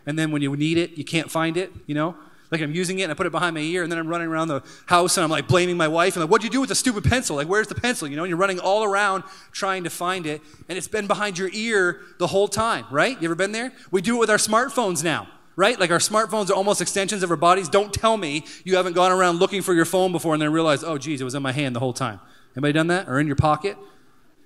and 0.05 0.17
then 0.17 0.31
when 0.31 0.41
you 0.41 0.55
need 0.55 0.77
it, 0.77 0.97
you 0.97 1.03
can't 1.03 1.31
find 1.31 1.57
it, 1.57 1.71
you 1.85 1.95
know? 1.95 2.15
Like 2.49 2.61
I'm 2.61 2.73
using 2.73 2.99
it 2.99 3.03
and 3.03 3.11
I 3.11 3.15
put 3.15 3.25
it 3.25 3.31
behind 3.31 3.55
my 3.55 3.61
ear, 3.61 3.83
and 3.83 3.91
then 3.91 3.99
I'm 3.99 4.07
running 4.07 4.27
around 4.27 4.47
the 4.47 4.63
house 4.85 5.17
and 5.17 5.23
I'm 5.23 5.29
like 5.29 5.47
blaming 5.47 5.77
my 5.77 5.87
wife 5.87 6.15
and 6.15 6.23
like, 6.23 6.31
what'd 6.31 6.43
you 6.43 6.49
do 6.49 6.61
with 6.61 6.69
the 6.69 6.75
stupid 6.75 7.03
pencil? 7.03 7.35
Like, 7.35 7.47
where's 7.47 7.67
the 7.67 7.75
pencil? 7.75 8.07
You 8.07 8.15
know, 8.15 8.23
and 8.23 8.29
you're 8.29 8.37
running 8.37 8.59
all 8.59 8.83
around 8.83 9.23
trying 9.51 9.83
to 9.83 9.89
find 9.89 10.25
it, 10.25 10.41
and 10.69 10.77
it's 10.77 10.87
been 10.87 11.07
behind 11.07 11.37
your 11.37 11.49
ear 11.51 12.01
the 12.19 12.27
whole 12.27 12.47
time, 12.47 12.85
right? 12.89 13.21
You 13.21 13.27
ever 13.27 13.35
been 13.35 13.51
there? 13.51 13.73
We 13.91 14.01
do 14.01 14.15
it 14.15 14.19
with 14.19 14.29
our 14.29 14.37
smartphones 14.37 15.03
now 15.03 15.27
right? 15.57 15.77
Like 15.77 15.91
our 15.91 15.97
smartphones 15.97 16.49
are 16.49 16.53
almost 16.53 16.81
extensions 16.81 17.23
of 17.23 17.31
our 17.31 17.35
bodies. 17.35 17.67
Don't 17.67 17.91
tell 17.91 18.15
me 18.15 18.45
you 18.63 18.77
haven't 18.77 18.93
gone 18.93 19.11
around 19.11 19.39
looking 19.39 19.61
for 19.61 19.73
your 19.73 19.85
phone 19.85 20.13
before 20.13 20.33
and 20.33 20.41
then 20.41 20.53
realized, 20.53 20.85
oh, 20.85 20.97
geez, 20.97 21.19
it 21.19 21.25
was 21.25 21.35
in 21.35 21.43
my 21.43 21.51
hand 21.51 21.75
the 21.75 21.81
whole 21.81 21.93
time. 21.93 22.21
Anybody 22.55 22.73
done 22.73 22.87
that? 22.87 23.09
Or 23.09 23.19
in 23.19 23.27
your 23.27 23.35
pocket? 23.35 23.77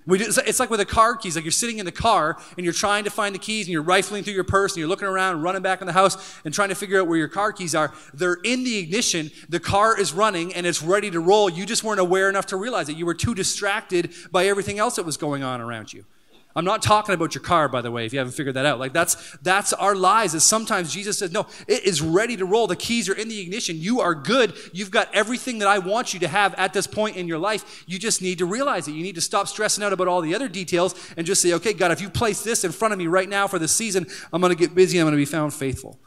Do, 0.08 0.14
it's 0.18 0.58
like 0.58 0.68
with 0.68 0.80
the 0.80 0.86
car 0.86 1.14
keys. 1.16 1.36
Like 1.36 1.44
you're 1.44 1.52
sitting 1.52 1.78
in 1.78 1.84
the 1.84 1.92
car 1.92 2.36
and 2.56 2.64
you're 2.64 2.72
trying 2.72 3.04
to 3.04 3.10
find 3.10 3.34
the 3.34 3.38
keys 3.38 3.66
and 3.66 3.72
you're 3.72 3.82
rifling 3.82 4.24
through 4.24 4.32
your 4.32 4.42
purse 4.42 4.72
and 4.72 4.78
you're 4.78 4.88
looking 4.88 5.06
around 5.06 5.34
and 5.34 5.42
running 5.44 5.62
back 5.62 5.80
in 5.80 5.86
the 5.86 5.92
house 5.92 6.40
and 6.44 6.52
trying 6.52 6.70
to 6.70 6.74
figure 6.74 7.00
out 7.00 7.06
where 7.06 7.18
your 7.18 7.28
car 7.28 7.52
keys 7.52 7.74
are. 7.74 7.92
They're 8.12 8.38
in 8.42 8.64
the 8.64 8.78
ignition. 8.78 9.30
The 9.48 9.60
car 9.60 9.98
is 9.98 10.12
running 10.12 10.54
and 10.54 10.66
it's 10.66 10.82
ready 10.82 11.10
to 11.10 11.20
roll. 11.20 11.48
You 11.48 11.66
just 11.66 11.84
weren't 11.84 12.00
aware 12.00 12.28
enough 12.28 12.46
to 12.46 12.56
realize 12.56 12.88
it. 12.88 12.96
You 12.96 13.06
were 13.06 13.14
too 13.14 13.34
distracted 13.34 14.12
by 14.32 14.46
everything 14.46 14.78
else 14.78 14.96
that 14.96 15.06
was 15.06 15.16
going 15.16 15.42
on 15.42 15.60
around 15.60 15.92
you. 15.92 16.04
I'm 16.54 16.64
not 16.64 16.82
talking 16.82 17.14
about 17.14 17.34
your 17.34 17.42
car, 17.42 17.68
by 17.68 17.80
the 17.80 17.90
way, 17.90 18.04
if 18.04 18.12
you 18.12 18.18
haven't 18.18 18.34
figured 18.34 18.56
that 18.56 18.66
out. 18.66 18.78
Like 18.78 18.92
that's 18.92 19.36
that's 19.38 19.72
our 19.72 19.94
lies. 19.94 20.34
Is 20.34 20.44
sometimes 20.44 20.92
Jesus 20.92 21.18
says, 21.18 21.32
No, 21.32 21.46
it 21.66 21.84
is 21.84 22.02
ready 22.02 22.36
to 22.36 22.44
roll. 22.44 22.66
The 22.66 22.76
keys 22.76 23.08
are 23.08 23.14
in 23.14 23.28
the 23.28 23.40
ignition. 23.40 23.76
You 23.78 24.00
are 24.00 24.14
good. 24.14 24.54
You've 24.72 24.90
got 24.90 25.12
everything 25.14 25.58
that 25.58 25.68
I 25.68 25.78
want 25.78 26.12
you 26.12 26.20
to 26.20 26.28
have 26.28 26.54
at 26.54 26.72
this 26.72 26.86
point 26.86 27.16
in 27.16 27.26
your 27.26 27.38
life. 27.38 27.84
You 27.86 27.98
just 27.98 28.20
need 28.20 28.38
to 28.38 28.46
realize 28.46 28.86
it. 28.86 28.92
You 28.92 29.02
need 29.02 29.14
to 29.14 29.20
stop 29.20 29.48
stressing 29.48 29.82
out 29.82 29.92
about 29.92 30.08
all 30.08 30.20
the 30.20 30.34
other 30.34 30.48
details 30.48 30.94
and 31.16 31.26
just 31.26 31.40
say, 31.40 31.52
Okay, 31.54 31.72
God, 31.72 31.90
if 31.90 32.00
you 32.00 32.10
place 32.10 32.42
this 32.42 32.64
in 32.64 32.72
front 32.72 32.92
of 32.92 32.98
me 32.98 33.06
right 33.06 33.28
now 33.28 33.46
for 33.46 33.58
the 33.58 33.68
season, 33.68 34.06
I'm 34.32 34.42
gonna 34.42 34.54
get 34.54 34.74
busy, 34.74 34.98
I'm 34.98 35.06
gonna 35.06 35.16
be 35.16 35.24
found 35.24 35.54
faithful. 35.54 35.98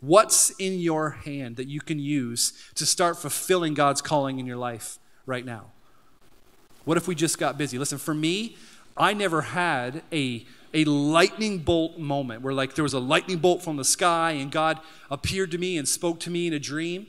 What's 0.00 0.50
in 0.50 0.78
your 0.78 1.10
hand 1.10 1.56
that 1.56 1.68
you 1.68 1.80
can 1.80 1.98
use 1.98 2.52
to 2.74 2.86
start 2.86 3.18
fulfilling 3.18 3.74
God's 3.74 4.02
calling 4.02 4.38
in 4.38 4.46
your 4.46 4.56
life 4.56 4.98
right 5.24 5.44
now? 5.44 5.72
What 6.84 6.96
if 6.96 7.08
we 7.08 7.14
just 7.14 7.38
got 7.38 7.58
busy? 7.58 7.78
Listen, 7.78 7.98
for 7.98 8.14
me, 8.14 8.56
I 8.96 9.12
never 9.12 9.42
had 9.42 10.02
a, 10.12 10.46
a 10.72 10.84
lightning 10.84 11.58
bolt 11.58 11.98
moment 11.98 12.42
where 12.42 12.54
like 12.54 12.74
there 12.74 12.82
was 12.82 12.94
a 12.94 13.00
lightning 13.00 13.38
bolt 13.38 13.62
from 13.62 13.76
the 13.76 13.84
sky 13.84 14.32
and 14.32 14.50
God 14.50 14.80
appeared 15.10 15.50
to 15.50 15.58
me 15.58 15.76
and 15.76 15.86
spoke 15.86 16.20
to 16.20 16.30
me 16.30 16.46
in 16.46 16.52
a 16.52 16.58
dream 16.58 17.06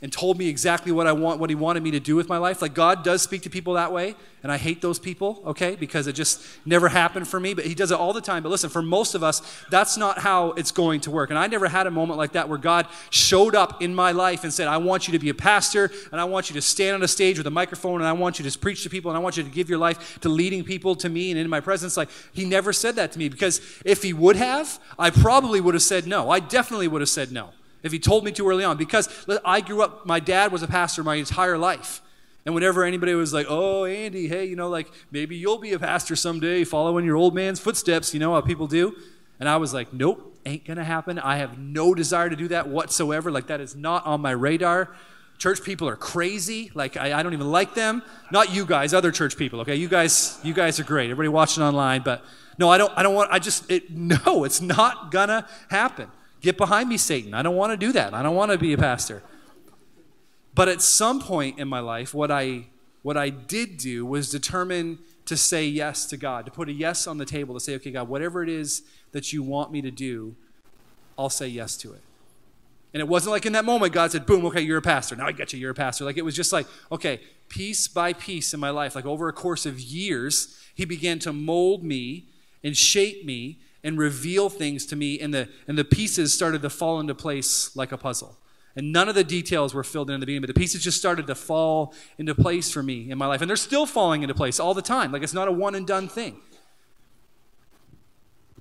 and 0.00 0.12
told 0.12 0.38
me 0.38 0.48
exactly 0.48 0.92
what 0.92 1.06
I 1.06 1.12
want, 1.12 1.40
what 1.40 1.50
He 1.50 1.56
wanted 1.56 1.82
me 1.82 1.90
to 1.90 2.00
do 2.00 2.14
with 2.14 2.28
my 2.28 2.38
life. 2.38 2.62
Like 2.62 2.74
God 2.74 3.02
does 3.02 3.22
speak 3.22 3.42
to 3.42 3.50
people 3.50 3.74
that 3.74 3.92
way, 3.92 4.14
and 4.42 4.52
I 4.52 4.56
hate 4.56 4.80
those 4.80 4.98
people, 5.00 5.42
okay, 5.44 5.74
because 5.74 6.06
it 6.06 6.12
just 6.12 6.40
never 6.64 6.88
happened 6.88 7.26
for 7.26 7.40
me. 7.40 7.54
But 7.54 7.66
He 7.66 7.74
does 7.74 7.90
it 7.90 7.98
all 7.98 8.12
the 8.12 8.20
time. 8.20 8.42
But 8.42 8.50
listen, 8.50 8.70
for 8.70 8.82
most 8.82 9.14
of 9.14 9.24
us, 9.24 9.42
that's 9.70 9.96
not 9.96 10.18
how 10.18 10.52
it's 10.52 10.70
going 10.70 11.00
to 11.00 11.10
work. 11.10 11.30
And 11.30 11.38
I 11.38 11.48
never 11.48 11.68
had 11.68 11.86
a 11.86 11.90
moment 11.90 12.18
like 12.18 12.32
that 12.32 12.48
where 12.48 12.58
God 12.58 12.86
showed 13.10 13.56
up 13.56 13.82
in 13.82 13.94
my 13.94 14.12
life 14.12 14.44
and 14.44 14.52
said, 14.52 14.68
"I 14.68 14.76
want 14.76 15.08
you 15.08 15.12
to 15.12 15.18
be 15.18 15.30
a 15.30 15.34
pastor, 15.34 15.90
and 16.12 16.20
I 16.20 16.24
want 16.24 16.48
you 16.48 16.54
to 16.54 16.62
stand 16.62 16.94
on 16.94 17.02
a 17.02 17.08
stage 17.08 17.38
with 17.38 17.46
a 17.46 17.50
microphone, 17.50 18.00
and 18.00 18.06
I 18.06 18.12
want 18.12 18.38
you 18.38 18.48
to 18.48 18.58
preach 18.58 18.84
to 18.84 18.90
people, 18.90 19.10
and 19.10 19.18
I 19.18 19.20
want 19.20 19.36
you 19.36 19.42
to 19.42 19.50
give 19.50 19.68
your 19.68 19.78
life 19.78 20.20
to 20.20 20.28
leading 20.28 20.62
people 20.62 20.94
to 20.96 21.08
me 21.08 21.32
and 21.32 21.40
in 21.40 21.48
my 21.48 21.60
presence." 21.60 21.96
Like 21.96 22.10
He 22.32 22.44
never 22.44 22.72
said 22.72 22.94
that 22.96 23.12
to 23.12 23.18
me 23.18 23.28
because 23.28 23.60
if 23.84 24.02
He 24.02 24.12
would 24.12 24.36
have, 24.36 24.78
I 24.96 25.10
probably 25.10 25.60
would 25.60 25.74
have 25.74 25.82
said 25.82 26.06
no. 26.06 26.30
I 26.30 26.38
definitely 26.38 26.86
would 26.86 27.00
have 27.00 27.08
said 27.08 27.32
no 27.32 27.50
if 27.82 27.92
he 27.92 27.98
told 27.98 28.24
me 28.24 28.32
too 28.32 28.48
early 28.48 28.64
on. 28.64 28.76
Because 28.76 29.08
I 29.44 29.60
grew 29.60 29.82
up, 29.82 30.06
my 30.06 30.20
dad 30.20 30.52
was 30.52 30.62
a 30.62 30.68
pastor 30.68 31.02
my 31.02 31.16
entire 31.16 31.58
life. 31.58 32.00
And 32.44 32.54
whenever 32.54 32.84
anybody 32.84 33.14
was 33.14 33.34
like, 33.34 33.46
oh, 33.48 33.84
Andy, 33.84 34.26
hey, 34.26 34.46
you 34.46 34.56
know, 34.56 34.68
like 34.68 34.90
maybe 35.10 35.36
you'll 35.36 35.58
be 35.58 35.72
a 35.72 35.78
pastor 35.78 36.16
someday, 36.16 36.64
following 36.64 37.04
your 37.04 37.16
old 37.16 37.34
man's 37.34 37.60
footsteps, 37.60 38.14
you 38.14 38.20
know 38.20 38.32
how 38.32 38.40
people 38.40 38.66
do. 38.66 38.96
And 39.40 39.48
I 39.48 39.58
was 39.58 39.74
like, 39.74 39.92
nope, 39.92 40.40
ain't 40.46 40.64
gonna 40.64 40.84
happen. 40.84 41.18
I 41.18 41.36
have 41.36 41.58
no 41.58 41.94
desire 41.94 42.28
to 42.30 42.36
do 42.36 42.48
that 42.48 42.68
whatsoever. 42.68 43.30
Like, 43.30 43.48
that 43.48 43.60
is 43.60 43.76
not 43.76 44.06
on 44.06 44.20
my 44.20 44.30
radar. 44.30 44.94
Church 45.38 45.62
people 45.62 45.88
are 45.88 45.96
crazy. 45.96 46.72
Like, 46.74 46.96
I, 46.96 47.18
I 47.18 47.22
don't 47.22 47.32
even 47.32 47.50
like 47.50 47.74
them. 47.74 48.02
Not 48.32 48.52
you 48.52 48.66
guys, 48.66 48.92
other 48.92 49.12
church 49.12 49.36
people, 49.36 49.60
okay? 49.60 49.76
You 49.76 49.88
guys, 49.88 50.40
you 50.42 50.52
guys 50.52 50.80
are 50.80 50.84
great. 50.84 51.10
Everybody 51.10 51.28
watching 51.28 51.62
online, 51.62 52.02
but 52.02 52.24
no, 52.58 52.68
I 52.68 52.78
don't, 52.78 52.92
I 52.96 53.02
don't 53.04 53.14
want, 53.14 53.30
I 53.30 53.38
just, 53.38 53.70
it, 53.70 53.90
no, 54.26 54.44
it's 54.44 54.60
not 54.60 55.12
gonna 55.12 55.46
happen. 55.70 56.10
Get 56.40 56.56
behind 56.56 56.88
me, 56.88 56.96
Satan. 56.96 57.34
I 57.34 57.42
don't 57.42 57.56
want 57.56 57.72
to 57.72 57.76
do 57.76 57.92
that. 57.92 58.14
I 58.14 58.22
don't 58.22 58.36
want 58.36 58.52
to 58.52 58.58
be 58.58 58.72
a 58.72 58.78
pastor. 58.78 59.22
But 60.54 60.68
at 60.68 60.82
some 60.82 61.20
point 61.20 61.58
in 61.58 61.68
my 61.68 61.80
life, 61.80 62.14
what 62.14 62.30
I 62.30 62.66
what 63.02 63.16
I 63.16 63.30
did 63.30 63.76
do 63.76 64.04
was 64.04 64.30
determine 64.30 64.98
to 65.24 65.36
say 65.36 65.64
yes 65.64 66.04
to 66.06 66.16
God, 66.16 66.46
to 66.46 66.50
put 66.50 66.68
a 66.68 66.72
yes 66.72 67.06
on 67.06 67.18
the 67.18 67.24
table, 67.24 67.54
to 67.54 67.60
say, 67.60 67.74
okay, 67.76 67.90
God, 67.90 68.08
whatever 68.08 68.42
it 68.42 68.48
is 68.48 68.82
that 69.12 69.32
you 69.32 69.42
want 69.42 69.70
me 69.70 69.80
to 69.82 69.90
do, 69.90 70.34
I'll 71.18 71.30
say 71.30 71.48
yes 71.48 71.76
to 71.78 71.92
it. 71.92 72.02
And 72.92 73.00
it 73.00 73.08
wasn't 73.08 73.32
like 73.32 73.44
in 73.44 73.52
that 73.52 73.64
moment 73.64 73.92
God 73.92 74.10
said, 74.10 74.26
boom, 74.26 74.44
okay, 74.46 74.60
you're 74.60 74.78
a 74.78 74.82
pastor. 74.82 75.14
Now 75.16 75.26
I 75.26 75.32
get 75.32 75.52
you, 75.52 75.58
you're 75.58 75.70
a 75.72 75.74
pastor. 75.74 76.04
Like 76.04 76.16
it 76.16 76.24
was 76.24 76.34
just 76.34 76.52
like, 76.52 76.66
okay, 76.90 77.20
piece 77.48 77.86
by 77.86 78.12
piece 78.12 78.54
in 78.54 78.60
my 78.60 78.70
life, 78.70 78.94
like 78.94 79.06
over 79.06 79.28
a 79.28 79.32
course 79.32 79.66
of 79.66 79.78
years, 79.78 80.58
He 80.74 80.84
began 80.84 81.18
to 81.20 81.32
mold 81.32 81.84
me 81.84 82.26
and 82.64 82.76
shape 82.76 83.24
me 83.24 83.58
and 83.84 83.98
reveal 83.98 84.48
things 84.48 84.86
to 84.86 84.96
me, 84.96 85.20
and 85.20 85.32
the, 85.32 85.48
and 85.66 85.78
the 85.78 85.84
pieces 85.84 86.34
started 86.34 86.62
to 86.62 86.70
fall 86.70 86.98
into 87.00 87.14
place 87.14 87.74
like 87.76 87.92
a 87.92 87.98
puzzle. 87.98 88.36
And 88.76 88.92
none 88.92 89.08
of 89.08 89.14
the 89.14 89.24
details 89.24 89.74
were 89.74 89.82
filled 89.82 90.08
in 90.10 90.14
in 90.14 90.20
the 90.20 90.26
beginning, 90.26 90.42
but 90.42 90.54
the 90.54 90.60
pieces 90.60 90.82
just 90.82 90.98
started 90.98 91.26
to 91.26 91.34
fall 91.34 91.94
into 92.16 92.34
place 92.34 92.70
for 92.70 92.82
me 92.82 93.10
in 93.10 93.18
my 93.18 93.26
life. 93.26 93.40
And 93.40 93.48
they're 93.48 93.56
still 93.56 93.86
falling 93.86 94.22
into 94.22 94.34
place 94.34 94.60
all 94.60 94.74
the 94.74 94.82
time. 94.82 95.10
Like 95.10 95.22
it's 95.22 95.34
not 95.34 95.48
a 95.48 95.52
one 95.52 95.74
and 95.74 95.86
done 95.86 96.06
thing. 96.06 96.40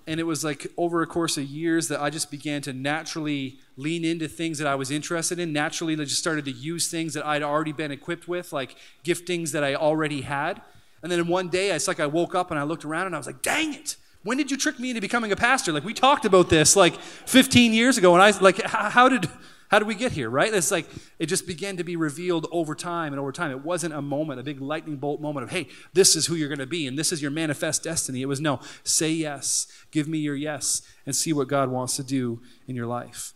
And 0.07 0.19
it 0.19 0.23
was 0.23 0.43
like 0.43 0.65
over 0.77 1.01
a 1.01 1.05
course 1.05 1.37
of 1.37 1.43
years 1.43 1.89
that 1.89 2.01
I 2.01 2.09
just 2.09 2.31
began 2.31 2.61
to 2.63 2.73
naturally 2.73 3.59
lean 3.75 4.05
into 4.05 4.27
things 4.27 4.57
that 4.57 4.65
I 4.65 4.73
was 4.73 4.89
interested 4.89 5.37
in. 5.37 5.53
Naturally, 5.53 5.93
I 5.93 6.05
just 6.05 6.17
started 6.17 6.45
to 6.45 6.51
use 6.51 6.89
things 6.89 7.13
that 7.13 7.25
I'd 7.25 7.43
already 7.43 7.73
been 7.73 7.91
equipped 7.91 8.27
with, 8.27 8.53
like 8.53 8.75
giftings 9.03 9.51
that 9.51 9.63
I 9.63 9.75
already 9.75 10.21
had. 10.21 10.61
And 11.03 11.11
then 11.11 11.27
one 11.27 11.49
day, 11.49 11.71
it's 11.71 11.87
like 11.87 11.99
I 11.99 12.07
woke 12.07 12.33
up 12.33 12.49
and 12.49 12.59
I 12.59 12.63
looked 12.63 12.85
around 12.85 13.05
and 13.05 13.15
I 13.15 13.19
was 13.19 13.27
like, 13.27 13.41
dang 13.41 13.73
it 13.73 13.97
when 14.27 14.37
did 14.37 14.51
you 14.51 14.57
trick 14.57 14.77
me 14.77 14.89
into 14.89 14.99
becoming 14.99 15.31
a 15.31 15.35
pastor? 15.35 15.71
Like 15.71 15.85
we 15.85 15.93
talked 15.93 16.25
about 16.25 16.49
this 16.49 16.75
like 16.75 16.99
15 16.99 17.73
years 17.73 17.97
ago, 17.97 18.13
and 18.13 18.21
I 18.21 18.37
like, 18.39 18.61
how 18.61 19.07
did 19.07 19.29
How 19.69 19.79
did 19.79 19.87
we 19.87 19.95
get 19.95 20.13
here, 20.13 20.29
right? 20.29 20.53
It's 20.53 20.71
like 20.71 20.87
it 21.19 21.25
just 21.25 21.45
began 21.45 21.75
to 21.77 21.83
be 21.83 21.97
revealed 21.97 22.47
over 22.51 22.73
time 22.73 23.11
and 23.11 23.19
over 23.19 23.33
time. 23.33 23.51
It 23.51 23.65
wasn't 23.65 23.93
a 23.93 24.01
moment, 24.01 24.39
a 24.39 24.43
big 24.43 24.61
lightning 24.61 24.95
bolt 24.95 25.19
moment 25.19 25.43
of, 25.43 25.49
hey, 25.49 25.67
this 25.93 26.15
is 26.15 26.27
who 26.27 26.35
you're 26.35 26.47
going 26.47 26.59
to 26.59 26.65
be 26.65 26.87
and 26.87 26.97
this 26.97 27.11
is 27.11 27.21
your 27.21 27.31
manifest 27.31 27.83
destiny. 27.83 28.21
It 28.21 28.27
was 28.27 28.39
no, 28.39 28.61
say 28.83 29.11
yes, 29.11 29.67
give 29.91 30.07
me 30.07 30.19
your 30.19 30.35
yes, 30.35 30.83
and 31.05 31.13
see 31.13 31.33
what 31.33 31.49
God 31.49 31.69
wants 31.69 31.97
to 31.97 32.03
do 32.03 32.41
in 32.65 32.77
your 32.77 32.85
life. 32.85 33.33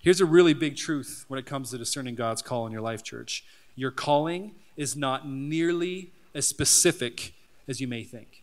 Here's 0.00 0.20
a 0.20 0.26
really 0.26 0.52
big 0.52 0.76
truth 0.76 1.24
when 1.28 1.38
it 1.38 1.46
comes 1.46 1.70
to 1.70 1.78
discerning 1.78 2.16
God's 2.16 2.42
call 2.42 2.66
in 2.66 2.72
your 2.72 2.82
life, 2.82 3.02
church. 3.02 3.44
Your 3.76 3.90
calling 3.90 4.54
is 4.76 4.94
not 4.94 5.26
nearly 5.26 6.12
as 6.34 6.46
specific 6.46 7.32
as 7.66 7.80
you 7.80 7.88
may 7.88 8.02
think. 8.02 8.39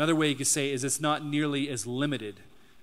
Another 0.00 0.16
way 0.16 0.30
you 0.30 0.34
could 0.34 0.46
say 0.46 0.72
is 0.72 0.82
it's 0.82 0.98
not 0.98 1.26
nearly 1.26 1.68
as 1.68 1.86
limited 1.86 2.40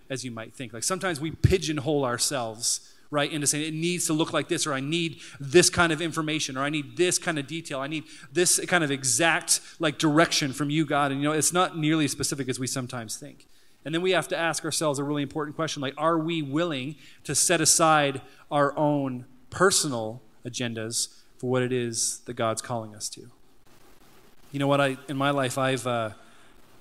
as 0.08 0.24
you 0.24 0.30
might 0.30 0.54
think. 0.54 0.72
Like 0.72 0.84
sometimes 0.84 1.20
we 1.20 1.32
pigeonhole 1.32 2.06
ourselves, 2.06 2.94
right, 3.10 3.32
into 3.32 3.48
saying 3.48 3.66
it 3.66 3.74
needs 3.74 4.06
to 4.06 4.14
look 4.14 4.34
like 4.34 4.50
this, 4.50 4.68
or 4.68 4.74
I 4.76 4.82
need 4.82 5.20
this 5.40 5.72
kind 5.72 5.92
of 5.92 6.00
information, 6.00 6.56
or 6.56 6.62
I 6.62 6.70
need 6.70 6.96
this 6.96 7.18
kind 7.18 7.40
of 7.40 7.48
detail, 7.48 7.80
I 7.80 7.88
need 7.88 8.04
this 8.32 8.64
kind 8.68 8.84
of 8.84 8.92
exact 8.92 9.62
like 9.80 9.98
direction 9.98 10.54
from 10.54 10.70
you, 10.70 10.86
God. 10.86 11.12
And 11.12 11.20
you 11.20 11.28
know, 11.28 11.34
it's 11.34 11.52
not 11.52 11.76
nearly 11.76 12.06
as 12.06 12.12
specific 12.12 12.50
as 12.50 12.60
we 12.60 12.68
sometimes 12.68 13.18
think. 13.18 13.48
And 13.84 13.96
then 13.96 14.04
we 14.04 14.12
have 14.12 14.28
to 14.28 14.38
ask 14.38 14.64
ourselves 14.64 15.00
a 15.00 15.04
really 15.04 15.24
important 15.24 15.56
question 15.56 15.82
like, 15.82 15.96
are 15.98 16.20
we 16.20 16.44
willing 16.44 16.98
to 17.24 17.34
set 17.34 17.62
aside 17.62 18.22
our 18.52 18.78
own 18.78 19.26
personal 19.50 20.22
agendas 20.46 21.16
for 21.40 21.50
what 21.50 21.64
it 21.64 21.74
is 21.74 22.20
that 22.26 22.36
God's 22.36 22.62
calling 22.62 22.94
us 22.96 23.10
to? 23.10 23.22
You 24.52 24.60
know 24.60 24.68
what? 24.68 24.80
I 24.80 24.98
in 25.08 25.18
my 25.18 25.32
life, 25.32 25.58
I've 25.58 25.88
uh, 25.88 26.12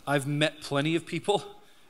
I've 0.07 0.27
met 0.27 0.61
plenty 0.61 0.95
of 0.95 1.05
people 1.05 1.43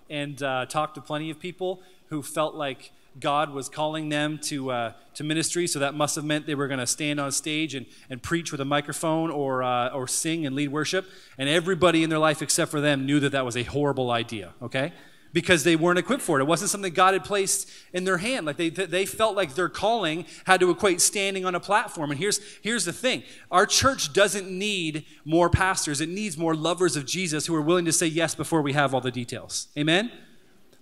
and 0.08 0.42
uh, 0.42 0.66
talked 0.66 0.94
to 0.94 1.00
plenty 1.00 1.30
of 1.30 1.38
people 1.38 1.82
who 2.08 2.22
felt 2.22 2.54
like 2.54 2.92
God 3.18 3.52
was 3.52 3.68
calling 3.68 4.08
them 4.08 4.38
to, 4.44 4.70
uh, 4.70 4.92
to 5.14 5.24
ministry, 5.24 5.66
so 5.66 5.78
that 5.78 5.94
must 5.94 6.16
have 6.16 6.24
meant 6.24 6.46
they 6.46 6.54
were 6.54 6.68
going 6.68 6.80
to 6.80 6.86
stand 6.86 7.18
on 7.18 7.32
stage 7.32 7.74
and, 7.74 7.86
and 8.10 8.22
preach 8.22 8.52
with 8.52 8.60
a 8.60 8.64
microphone 8.64 9.30
or, 9.30 9.62
uh, 9.62 9.88
or 9.88 10.06
sing 10.06 10.46
and 10.46 10.54
lead 10.54 10.68
worship. 10.68 11.06
And 11.38 11.48
everybody 11.48 12.02
in 12.02 12.10
their 12.10 12.18
life 12.18 12.42
except 12.42 12.70
for 12.70 12.80
them 12.80 13.06
knew 13.06 13.20
that 13.20 13.32
that 13.32 13.44
was 13.44 13.56
a 13.56 13.62
horrible 13.62 14.10
idea, 14.10 14.52
okay? 14.62 14.92
Because 15.36 15.64
they 15.64 15.76
weren't 15.76 15.98
equipped 15.98 16.22
for 16.22 16.38
it. 16.38 16.42
It 16.42 16.46
wasn't 16.46 16.70
something 16.70 16.94
God 16.94 17.12
had 17.12 17.22
placed 17.22 17.70
in 17.92 18.04
their 18.04 18.16
hand. 18.16 18.46
Like 18.46 18.56
they, 18.56 18.70
they 18.70 19.04
felt 19.04 19.36
like 19.36 19.54
their 19.54 19.68
calling 19.68 20.24
had 20.46 20.60
to 20.60 20.70
equate 20.70 21.02
standing 21.02 21.44
on 21.44 21.54
a 21.54 21.60
platform. 21.60 22.10
And 22.10 22.18
here's, 22.18 22.40
here's 22.62 22.86
the 22.86 22.92
thing 22.92 23.22
our 23.50 23.66
church 23.66 24.14
doesn't 24.14 24.50
need 24.50 25.04
more 25.26 25.50
pastors, 25.50 26.00
it 26.00 26.08
needs 26.08 26.38
more 26.38 26.54
lovers 26.54 26.96
of 26.96 27.04
Jesus 27.04 27.44
who 27.44 27.54
are 27.54 27.60
willing 27.60 27.84
to 27.84 27.92
say 27.92 28.06
yes 28.06 28.34
before 28.34 28.62
we 28.62 28.72
have 28.72 28.94
all 28.94 29.02
the 29.02 29.10
details. 29.10 29.68
Amen? 29.76 30.10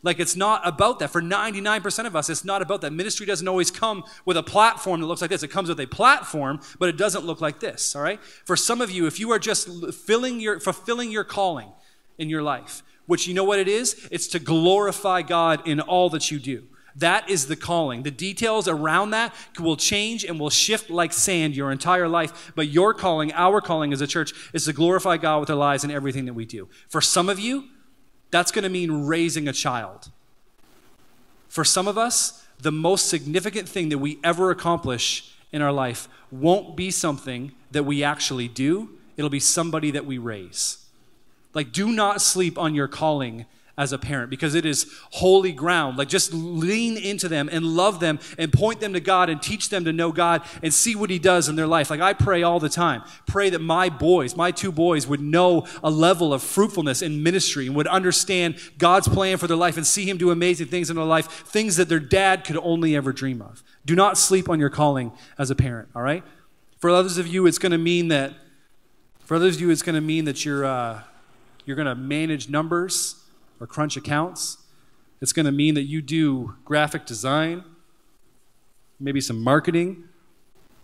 Like 0.04 0.20
it's 0.20 0.36
not 0.36 0.60
about 0.64 1.00
that. 1.00 1.10
For 1.10 1.20
99% 1.20 2.06
of 2.06 2.14
us, 2.14 2.30
it's 2.30 2.44
not 2.44 2.62
about 2.62 2.80
that. 2.82 2.92
Ministry 2.92 3.26
doesn't 3.26 3.48
always 3.48 3.72
come 3.72 4.04
with 4.24 4.36
a 4.36 4.42
platform 4.44 5.00
that 5.00 5.06
looks 5.08 5.20
like 5.20 5.30
this. 5.30 5.42
It 5.42 5.48
comes 5.48 5.68
with 5.68 5.80
a 5.80 5.86
platform, 5.86 6.60
but 6.78 6.88
it 6.88 6.96
doesn't 6.96 7.24
look 7.24 7.40
like 7.40 7.58
this, 7.58 7.96
all 7.96 8.02
right? 8.02 8.22
For 8.44 8.54
some 8.54 8.80
of 8.80 8.92
you, 8.92 9.06
if 9.06 9.18
you 9.18 9.32
are 9.32 9.40
just 9.40 9.68
filling 9.94 10.38
your, 10.38 10.60
fulfilling 10.60 11.10
your 11.10 11.24
calling 11.24 11.72
in 12.18 12.28
your 12.28 12.42
life, 12.42 12.84
which 13.06 13.26
you 13.26 13.34
know 13.34 13.44
what 13.44 13.58
it 13.58 13.68
is? 13.68 14.08
It's 14.10 14.26
to 14.28 14.38
glorify 14.38 15.22
God 15.22 15.66
in 15.66 15.80
all 15.80 16.10
that 16.10 16.30
you 16.30 16.38
do. 16.38 16.64
That 16.96 17.28
is 17.28 17.46
the 17.46 17.56
calling. 17.56 18.04
The 18.04 18.10
details 18.10 18.68
around 18.68 19.10
that 19.10 19.34
will 19.58 19.76
change 19.76 20.24
and 20.24 20.38
will 20.38 20.50
shift 20.50 20.90
like 20.90 21.12
sand 21.12 21.56
your 21.56 21.72
entire 21.72 22.08
life. 22.08 22.52
But 22.54 22.68
your 22.68 22.94
calling, 22.94 23.32
our 23.32 23.60
calling 23.60 23.92
as 23.92 24.00
a 24.00 24.06
church, 24.06 24.32
is 24.52 24.66
to 24.66 24.72
glorify 24.72 25.16
God 25.16 25.40
with 25.40 25.50
our 25.50 25.56
lives 25.56 25.82
and 25.82 25.92
everything 25.92 26.24
that 26.26 26.34
we 26.34 26.44
do. 26.44 26.68
For 26.88 27.00
some 27.00 27.28
of 27.28 27.40
you, 27.40 27.64
that's 28.30 28.52
going 28.52 28.62
to 28.62 28.68
mean 28.68 29.06
raising 29.06 29.48
a 29.48 29.52
child. 29.52 30.10
For 31.48 31.64
some 31.64 31.88
of 31.88 31.98
us, 31.98 32.46
the 32.60 32.72
most 32.72 33.08
significant 33.08 33.68
thing 33.68 33.88
that 33.88 33.98
we 33.98 34.18
ever 34.22 34.50
accomplish 34.50 35.34
in 35.52 35.62
our 35.62 35.72
life 35.72 36.08
won't 36.30 36.76
be 36.76 36.90
something 36.90 37.52
that 37.70 37.84
we 37.84 38.02
actually 38.02 38.48
do, 38.48 38.90
it'll 39.16 39.30
be 39.30 39.40
somebody 39.40 39.90
that 39.90 40.06
we 40.06 40.18
raise. 40.18 40.83
Like, 41.54 41.72
do 41.72 41.92
not 41.92 42.20
sleep 42.20 42.58
on 42.58 42.74
your 42.74 42.88
calling 42.88 43.46
as 43.76 43.92
a 43.92 43.98
parent 43.98 44.30
because 44.30 44.54
it 44.54 44.64
is 44.64 44.86
holy 45.10 45.52
ground. 45.52 45.96
Like, 45.98 46.08
just 46.08 46.32
lean 46.32 46.96
into 46.96 47.28
them 47.28 47.48
and 47.50 47.64
love 47.64 47.98
them 47.98 48.20
and 48.38 48.52
point 48.52 48.80
them 48.80 48.92
to 48.92 49.00
God 49.00 49.28
and 49.28 49.42
teach 49.42 49.68
them 49.68 49.84
to 49.84 49.92
know 49.92 50.12
God 50.12 50.42
and 50.62 50.72
see 50.72 50.94
what 50.94 51.10
He 51.10 51.18
does 51.18 51.48
in 51.48 51.56
their 51.56 51.66
life. 51.66 51.90
Like, 51.90 52.00
I 52.00 52.12
pray 52.12 52.42
all 52.42 52.60
the 52.60 52.68
time. 52.68 53.02
Pray 53.26 53.50
that 53.50 53.60
my 53.60 53.88
boys, 53.88 54.36
my 54.36 54.50
two 54.50 54.70
boys, 54.70 55.06
would 55.06 55.20
know 55.20 55.66
a 55.82 55.90
level 55.90 56.32
of 56.32 56.42
fruitfulness 56.42 57.02
in 57.02 57.22
ministry 57.22 57.66
and 57.66 57.74
would 57.74 57.88
understand 57.88 58.56
God's 58.78 59.08
plan 59.08 59.38
for 59.38 59.46
their 59.46 59.56
life 59.56 59.76
and 59.76 59.86
see 59.86 60.08
Him 60.08 60.18
do 60.18 60.30
amazing 60.30 60.68
things 60.68 60.88
in 60.88 60.96
their 60.96 61.04
life, 61.04 61.26
things 61.28 61.76
that 61.76 61.88
their 61.88 62.00
dad 62.00 62.44
could 62.44 62.56
only 62.58 62.94
ever 62.94 63.12
dream 63.12 63.42
of. 63.42 63.62
Do 63.84 63.96
not 63.96 64.16
sleep 64.16 64.48
on 64.48 64.60
your 64.60 64.70
calling 64.70 65.12
as 65.36 65.50
a 65.50 65.54
parent, 65.56 65.88
all 65.96 66.02
right? 66.02 66.22
For 66.78 66.90
others 66.90 67.18
of 67.18 67.26
you, 67.26 67.46
it's 67.46 67.58
going 67.58 67.72
to 67.72 67.78
mean 67.78 68.08
that, 68.08 68.34
for 69.24 69.36
others 69.36 69.56
of 69.56 69.62
you, 69.62 69.70
it's 69.70 69.82
going 69.82 69.94
to 69.94 70.00
mean 70.00 70.26
that 70.26 70.44
you're, 70.44 70.64
uh, 70.64 71.00
you're 71.64 71.76
going 71.76 71.86
to 71.86 71.94
manage 71.94 72.48
numbers 72.48 73.16
or 73.60 73.66
crunch 73.66 73.96
accounts. 73.96 74.58
It's 75.20 75.32
going 75.32 75.46
to 75.46 75.52
mean 75.52 75.74
that 75.74 75.84
you 75.84 76.02
do 76.02 76.54
graphic 76.64 77.06
design, 77.06 77.64
maybe 79.00 79.20
some 79.20 79.42
marketing. 79.42 80.04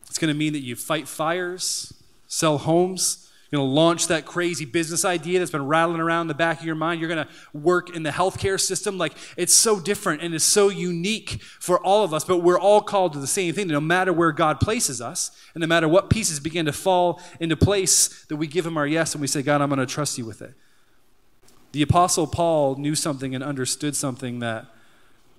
It's 0.07 0.19
going 0.19 0.33
to 0.33 0.39
mean 0.39 0.53
that 0.55 0.61
you 0.61 0.77
fight 0.77 1.07
fires, 1.07 1.93
sell 2.27 2.59
homes. 2.59 3.31
You're 3.51 3.59
going 3.59 3.69
to 3.69 3.75
launch 3.75 4.07
that 4.07 4.27
crazy 4.27 4.65
business 4.65 5.05
idea 5.05 5.41
that's 5.41 5.51
been 5.51 5.67
rattling 5.67 6.01
around 6.01 6.29
the 6.29 6.35
back 6.35 6.61
of 6.61 6.65
your 6.65 6.77
mind. 6.77 7.01
You're 7.01 7.09
going 7.09 7.27
to 7.27 7.33
work 7.53 7.95
in 7.95 8.05
the 8.05 8.11
healthcare 8.11 8.61
system. 8.61 8.97
Like, 8.97 9.13
it's 9.37 9.53
so 9.53 9.81
different 9.81 10.23
and 10.23 10.33
it's 10.35 10.45
so 10.45 10.69
unique 10.69 11.43
for 11.43 11.85
all 11.85 12.05
of 12.05 12.15
us, 12.15 12.25
but 12.25 12.39
we're 12.39 12.61
all 12.61 12.81
called 12.81 13.13
to 13.15 13.19
the 13.19 13.27
same 13.27 13.53
thing. 13.53 13.67
No 13.67 13.81
matter 13.81 14.13
where 14.13 14.31
God 14.31 14.61
places 14.61 15.01
us, 15.01 15.33
and 15.55 15.61
no 15.61 15.67
matter 15.67 15.89
what 15.89 16.11
pieces 16.11 16.39
begin 16.39 16.67
to 16.67 16.73
fall 16.73 17.21
into 17.41 17.57
place, 17.57 18.25
that 18.27 18.37
we 18.37 18.47
give 18.47 18.65
Him 18.65 18.77
our 18.77 18.87
yes 18.87 19.15
and 19.15 19.21
we 19.21 19.27
say, 19.27 19.43
God, 19.43 19.61
I'm 19.61 19.69
going 19.69 19.81
to 19.81 19.87
trust 19.87 20.17
you 20.17 20.25
with 20.25 20.43
it. 20.43 20.55
The 21.73 21.83
Apostle 21.83 22.27
Paul 22.27 22.77
knew 22.77 22.95
something 22.95 23.35
and 23.35 23.45
understood 23.45 23.95
something 23.95 24.41
that 24.41 24.67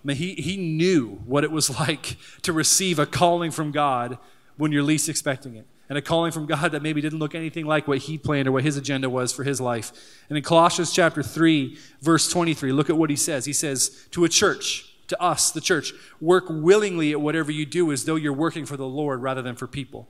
I 0.03 0.07
mean, 0.07 0.17
he, 0.17 0.33
he 0.33 0.57
knew 0.57 1.21
what 1.25 1.43
it 1.43 1.51
was 1.51 1.69
like 1.79 2.17
to 2.41 2.53
receive 2.53 2.99
a 2.99 3.05
calling 3.05 3.51
from 3.51 3.71
God 3.71 4.17
when 4.57 4.71
you're 4.71 4.83
least 4.83 5.09
expecting 5.09 5.55
it. 5.55 5.65
And 5.89 5.97
a 5.97 6.01
calling 6.01 6.31
from 6.31 6.45
God 6.45 6.71
that 6.71 6.81
maybe 6.81 7.01
didn't 7.01 7.19
look 7.19 7.35
anything 7.35 7.65
like 7.65 7.85
what 7.85 7.97
he 7.97 8.17
planned 8.17 8.47
or 8.47 8.53
what 8.53 8.63
his 8.63 8.77
agenda 8.77 9.09
was 9.09 9.33
for 9.33 9.43
his 9.43 9.59
life. 9.59 9.91
And 10.29 10.37
in 10.37 10.43
Colossians 10.43 10.93
chapter 10.93 11.21
3, 11.21 11.77
verse 12.01 12.29
23, 12.29 12.71
look 12.71 12.89
at 12.89 12.95
what 12.95 13.09
he 13.09 13.17
says. 13.17 13.43
He 13.43 13.51
says, 13.51 14.07
To 14.11 14.23
a 14.23 14.29
church, 14.29 14.89
to 15.09 15.21
us, 15.21 15.51
the 15.51 15.59
church, 15.59 15.91
work 16.21 16.45
willingly 16.47 17.11
at 17.11 17.19
whatever 17.19 17.51
you 17.51 17.65
do 17.65 17.91
as 17.91 18.05
though 18.05 18.15
you're 18.15 18.31
working 18.31 18.65
for 18.65 18.77
the 18.77 18.87
Lord 18.87 19.21
rather 19.21 19.41
than 19.41 19.57
for 19.57 19.67
people. 19.67 20.07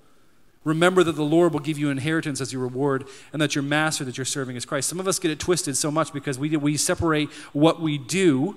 Remember 0.63 1.03
that 1.03 1.13
the 1.13 1.23
Lord 1.23 1.53
will 1.53 1.59
give 1.59 1.77
you 1.79 1.89
inheritance 1.89 2.39
as 2.39 2.53
your 2.53 2.61
reward, 2.61 3.07
and 3.33 3.41
that 3.41 3.55
your 3.55 3.63
master 3.63 4.03
that 4.03 4.17
you're 4.17 4.25
serving 4.25 4.55
is 4.55 4.65
Christ. 4.65 4.89
Some 4.89 4.99
of 4.99 5.07
us 5.07 5.17
get 5.17 5.31
it 5.31 5.39
twisted 5.39 5.75
so 5.75 5.89
much 5.89 6.13
because 6.13 6.37
we, 6.37 6.55
we 6.57 6.77
separate 6.77 7.31
what 7.53 7.81
we 7.81 7.97
do 7.97 8.55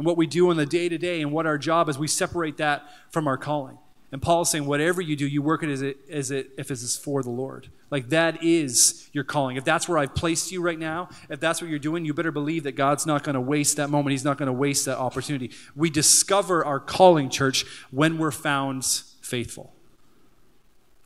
and 0.00 0.06
what 0.06 0.16
we 0.16 0.26
do 0.26 0.48
on 0.48 0.56
the 0.56 0.64
day 0.64 0.88
to 0.88 0.96
day 0.96 1.20
and 1.20 1.30
what 1.30 1.44
our 1.44 1.58
job 1.58 1.90
is, 1.90 1.98
we 1.98 2.08
separate 2.08 2.56
that 2.56 2.88
from 3.10 3.28
our 3.28 3.36
calling. 3.36 3.76
And 4.12 4.22
Paul 4.22 4.42
is 4.42 4.48
saying, 4.48 4.64
whatever 4.64 5.02
you 5.02 5.14
do, 5.14 5.26
you 5.26 5.42
work 5.42 5.62
it 5.62 5.68
as, 5.68 5.82
it 5.82 5.98
as 6.10 6.30
it 6.30 6.52
if 6.56 6.70
it's 6.70 6.96
for 6.96 7.22
the 7.22 7.28
Lord. 7.28 7.68
Like 7.90 8.08
that 8.08 8.42
is 8.42 9.10
your 9.12 9.24
calling. 9.24 9.58
If 9.58 9.64
that's 9.64 9.90
where 9.90 9.98
I've 9.98 10.14
placed 10.14 10.52
you 10.52 10.62
right 10.62 10.78
now, 10.78 11.10
if 11.28 11.38
that's 11.38 11.60
what 11.60 11.68
you're 11.68 11.78
doing, 11.78 12.06
you 12.06 12.14
better 12.14 12.32
believe 12.32 12.62
that 12.62 12.72
God's 12.72 13.04
not 13.04 13.24
going 13.24 13.34
to 13.34 13.42
waste 13.42 13.76
that 13.76 13.90
moment. 13.90 14.12
He's 14.12 14.24
not 14.24 14.38
going 14.38 14.46
to 14.46 14.54
waste 14.54 14.86
that 14.86 14.96
opportunity. 14.96 15.50
We 15.76 15.90
discover 15.90 16.64
our 16.64 16.80
calling, 16.80 17.28
church, 17.28 17.66
when 17.90 18.16
we're 18.16 18.30
found 18.30 18.86
faithful 18.86 19.74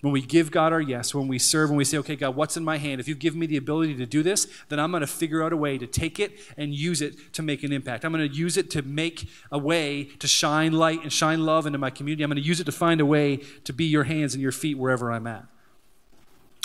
when 0.04 0.12
we 0.12 0.20
give 0.20 0.50
God 0.50 0.70
our 0.70 0.82
yes, 0.82 1.14
when 1.14 1.28
we 1.28 1.38
serve, 1.38 1.70
when 1.70 1.78
we 1.78 1.84
say, 1.84 1.96
okay, 1.96 2.14
God, 2.14 2.36
what's 2.36 2.58
in 2.58 2.62
my 2.62 2.76
hand? 2.76 3.00
If 3.00 3.08
you 3.08 3.14
give 3.14 3.34
me 3.34 3.46
the 3.46 3.56
ability 3.56 3.94
to 3.94 4.04
do 4.04 4.22
this, 4.22 4.46
then 4.68 4.78
I'm 4.78 4.90
going 4.90 5.00
to 5.00 5.06
figure 5.06 5.42
out 5.42 5.50
a 5.50 5.56
way 5.56 5.78
to 5.78 5.86
take 5.86 6.20
it 6.20 6.38
and 6.58 6.74
use 6.74 7.00
it 7.00 7.32
to 7.32 7.40
make 7.40 7.62
an 7.62 7.72
impact. 7.72 8.04
I'm 8.04 8.12
going 8.12 8.30
to 8.30 8.36
use 8.36 8.58
it 8.58 8.70
to 8.72 8.82
make 8.82 9.30
a 9.50 9.56
way 9.56 10.04
to 10.18 10.28
shine 10.28 10.72
light 10.72 11.00
and 11.02 11.10
shine 11.10 11.46
love 11.46 11.64
into 11.64 11.78
my 11.78 11.88
community. 11.88 12.22
I'm 12.22 12.28
going 12.28 12.42
to 12.42 12.46
use 12.46 12.60
it 12.60 12.64
to 12.64 12.72
find 12.72 13.00
a 13.00 13.06
way 13.06 13.38
to 13.64 13.72
be 13.72 13.86
your 13.86 14.04
hands 14.04 14.34
and 14.34 14.42
your 14.42 14.52
feet 14.52 14.76
wherever 14.76 15.10
I'm 15.10 15.26
at 15.26 15.46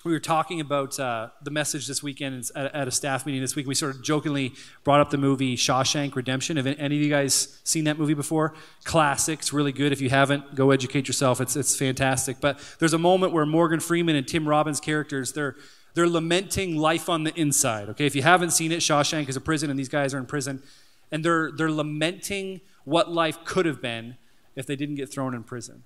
we 0.05 0.13
were 0.13 0.19
talking 0.19 0.62
about 0.62 0.97
uh, 0.97 1.29
the 1.43 1.51
message 1.51 1.85
this 1.88 2.01
weekend 2.01 2.49
at, 2.55 2.73
at, 2.73 2.88
a 2.88 2.91
staff 2.91 3.25
meeting 3.25 3.41
this 3.41 3.55
week. 3.55 3.67
We 3.67 3.75
sort 3.75 3.95
of 3.95 4.01
jokingly 4.01 4.53
brought 4.83 5.01
up 5.01 5.09
the 5.09 5.17
movie 5.17 5.57
Shawshank 5.57 6.15
Redemption. 6.15 6.55
Have 6.57 6.67
any 6.67 6.95
of 6.95 7.01
you 7.01 7.09
guys 7.09 7.59
seen 7.65 7.83
that 7.83 7.99
movie 7.99 8.13
before? 8.13 8.53
Classic. 8.85 9.39
It's 9.39 9.51
really 9.51 9.73
good. 9.73 9.91
If 9.91 9.99
you 9.99 10.09
haven't, 10.09 10.55
go 10.55 10.71
educate 10.71 11.07
yourself. 11.07 11.41
It's, 11.41 11.55
it's 11.55 11.75
fantastic. 11.75 12.39
But 12.39 12.59
there's 12.79 12.93
a 12.93 12.97
moment 12.97 13.33
where 13.33 13.45
Morgan 13.45 13.81
Freeman 13.81 14.15
and 14.15 14.25
Tim 14.27 14.47
Robbins' 14.47 14.79
characters, 14.79 15.33
they're, 15.33 15.55
they're 15.95 16.07
lamenting 16.07 16.77
life 16.77 17.09
on 17.09 17.25
the 17.25 17.33
inside. 17.38 17.89
Okay, 17.89 18.05
if 18.05 18.15
you 18.15 18.21
haven't 18.21 18.51
seen 18.51 18.71
it, 18.71 18.79
Shawshank 18.79 19.27
is 19.27 19.35
a 19.35 19.41
prison, 19.41 19.69
and 19.69 19.77
these 19.77 19.89
guys 19.89 20.13
are 20.13 20.17
in 20.17 20.25
prison. 20.25 20.63
And 21.12 21.25
they're, 21.25 21.51
they're 21.51 21.71
lamenting 21.71 22.62
what 22.85 23.12
life 23.12 23.43
could 23.43 23.65
have 23.65 23.81
been 23.81 24.15
if 24.55 24.65
they 24.65 24.77
didn't 24.77 24.95
get 24.95 25.12
thrown 25.12 25.33
in 25.33 25.43
prison. 25.43 25.83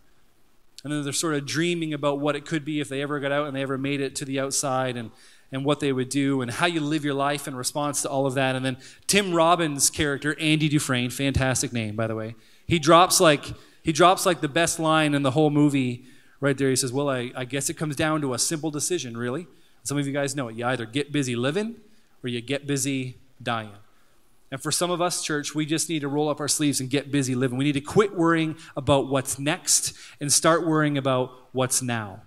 And 0.83 0.91
then 0.91 1.03
they're 1.03 1.13
sort 1.13 1.35
of 1.35 1.45
dreaming 1.45 1.93
about 1.93 2.19
what 2.19 2.35
it 2.35 2.45
could 2.45 2.65
be 2.65 2.81
if 2.81 2.89
they 2.89 3.01
ever 3.01 3.19
got 3.19 3.31
out 3.31 3.47
and 3.47 3.55
they 3.55 3.61
ever 3.61 3.77
made 3.77 4.01
it 4.01 4.15
to 4.17 4.25
the 4.25 4.39
outside 4.39 4.97
and, 4.97 5.11
and 5.51 5.63
what 5.63 5.79
they 5.79 5.93
would 5.93 6.09
do 6.09 6.41
and 6.41 6.51
how 6.51 6.65
you 6.65 6.81
live 6.81 7.05
your 7.05 7.13
life 7.13 7.47
in 7.47 7.55
response 7.55 8.01
to 8.01 8.09
all 8.09 8.25
of 8.25 8.33
that. 8.33 8.55
And 8.55 8.65
then 8.65 8.77
Tim 9.07 9.33
Robbins' 9.33 9.89
character, 9.89 10.37
Andy 10.39 10.67
Dufresne, 10.67 11.09
fantastic 11.09 11.71
name, 11.71 11.95
by 11.95 12.07
the 12.07 12.15
way, 12.15 12.35
he 12.67 12.79
drops 12.79 13.19
like 13.21 13.45
He 13.83 13.91
drops 13.91 14.25
like 14.25 14.39
the 14.41 14.47
best 14.47 14.79
line 14.79 15.13
in 15.13 15.23
the 15.23 15.31
whole 15.31 15.49
movie 15.49 16.05
right 16.39 16.57
there. 16.57 16.69
He 16.69 16.75
says, 16.75 16.91
Well, 16.91 17.09
I, 17.09 17.31
I 17.35 17.45
guess 17.45 17.69
it 17.69 17.75
comes 17.75 17.95
down 17.95 18.21
to 18.21 18.33
a 18.33 18.39
simple 18.39 18.71
decision, 18.71 19.17
really. 19.17 19.45
Some 19.83 19.97
of 19.97 20.07
you 20.07 20.13
guys 20.13 20.35
know 20.35 20.47
it. 20.47 20.55
You 20.55 20.65
either 20.65 20.85
get 20.85 21.11
busy 21.11 21.35
living 21.35 21.75
or 22.23 22.29
you 22.29 22.39
get 22.39 22.65
busy 22.65 23.17
dying. 23.41 23.71
And 24.53 24.61
for 24.61 24.71
some 24.71 24.91
of 24.91 25.01
us, 25.01 25.23
church, 25.23 25.55
we 25.55 25.65
just 25.65 25.89
need 25.89 26.01
to 26.01 26.07
roll 26.07 26.29
up 26.29 26.39
our 26.39 26.47
sleeves 26.47 26.79
and 26.79 26.87
get 26.87 27.11
busy 27.11 27.33
living. 27.33 27.57
We 27.57 27.63
need 27.63 27.71
to 27.71 27.81
quit 27.81 28.15
worrying 28.15 28.55
about 28.77 29.07
what's 29.09 29.39
next 29.39 29.93
and 30.21 30.31
start 30.31 30.67
worrying 30.67 30.95
about 30.95 31.31
what's 31.53 31.81
now. 31.81 32.21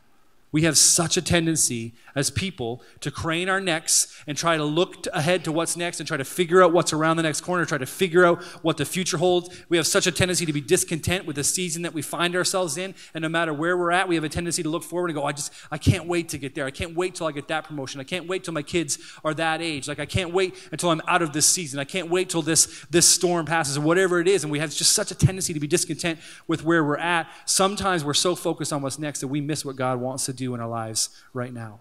We 0.56 0.62
have 0.62 0.78
such 0.78 1.18
a 1.18 1.20
tendency 1.20 1.92
as 2.14 2.30
people 2.30 2.82
to 3.00 3.10
crane 3.10 3.50
our 3.50 3.60
necks 3.60 4.22
and 4.26 4.38
try 4.38 4.56
to 4.56 4.64
look 4.64 5.06
ahead 5.12 5.44
to 5.44 5.52
what's 5.52 5.76
next 5.76 6.00
and 6.00 6.06
try 6.08 6.16
to 6.16 6.24
figure 6.24 6.62
out 6.62 6.72
what's 6.72 6.94
around 6.94 7.18
the 7.18 7.24
next 7.24 7.42
corner, 7.42 7.66
try 7.66 7.76
to 7.76 7.84
figure 7.84 8.24
out 8.24 8.42
what 8.62 8.78
the 8.78 8.86
future 8.86 9.18
holds. 9.18 9.50
We 9.68 9.76
have 9.76 9.86
such 9.86 10.06
a 10.06 10.10
tendency 10.10 10.46
to 10.46 10.54
be 10.54 10.62
discontent 10.62 11.26
with 11.26 11.36
the 11.36 11.44
season 11.44 11.82
that 11.82 11.92
we 11.92 12.00
find 12.00 12.34
ourselves 12.34 12.78
in. 12.78 12.94
And 13.12 13.20
no 13.20 13.28
matter 13.28 13.52
where 13.52 13.76
we're 13.76 13.90
at, 13.90 14.08
we 14.08 14.14
have 14.14 14.24
a 14.24 14.30
tendency 14.30 14.62
to 14.62 14.70
look 14.70 14.82
forward 14.82 15.10
and 15.10 15.14
go, 15.14 15.24
I 15.24 15.32
just, 15.32 15.52
I 15.70 15.76
can't 15.76 16.06
wait 16.06 16.30
to 16.30 16.38
get 16.38 16.54
there. 16.54 16.64
I 16.64 16.70
can't 16.70 16.96
wait 16.96 17.16
till 17.16 17.26
I 17.26 17.32
get 17.32 17.48
that 17.48 17.64
promotion. 17.64 18.00
I 18.00 18.04
can't 18.04 18.26
wait 18.26 18.42
till 18.42 18.54
my 18.54 18.62
kids 18.62 18.98
are 19.26 19.34
that 19.34 19.60
age. 19.60 19.88
Like, 19.88 20.00
I 20.00 20.06
can't 20.06 20.32
wait 20.32 20.54
until 20.72 20.88
I'm 20.88 21.02
out 21.06 21.20
of 21.20 21.34
this 21.34 21.44
season. 21.44 21.80
I 21.80 21.84
can't 21.84 22.08
wait 22.08 22.30
till 22.30 22.40
this, 22.40 22.86
this 22.88 23.06
storm 23.06 23.44
passes 23.44 23.76
or 23.76 23.82
whatever 23.82 24.20
it 24.20 24.26
is. 24.26 24.42
And 24.42 24.50
we 24.50 24.58
have 24.60 24.74
just 24.74 24.94
such 24.94 25.10
a 25.10 25.14
tendency 25.14 25.52
to 25.52 25.60
be 25.60 25.66
discontent 25.66 26.18
with 26.48 26.64
where 26.64 26.82
we're 26.82 26.96
at. 26.96 27.28
Sometimes 27.44 28.06
we're 28.06 28.14
so 28.14 28.34
focused 28.34 28.72
on 28.72 28.80
what's 28.80 28.98
next 28.98 29.20
that 29.20 29.28
we 29.28 29.42
miss 29.42 29.62
what 29.62 29.76
God 29.76 30.00
wants 30.00 30.24
to 30.24 30.32
do 30.32 30.45
in 30.54 30.60
our 30.60 30.68
lives 30.68 31.10
right 31.32 31.52
now 31.52 31.80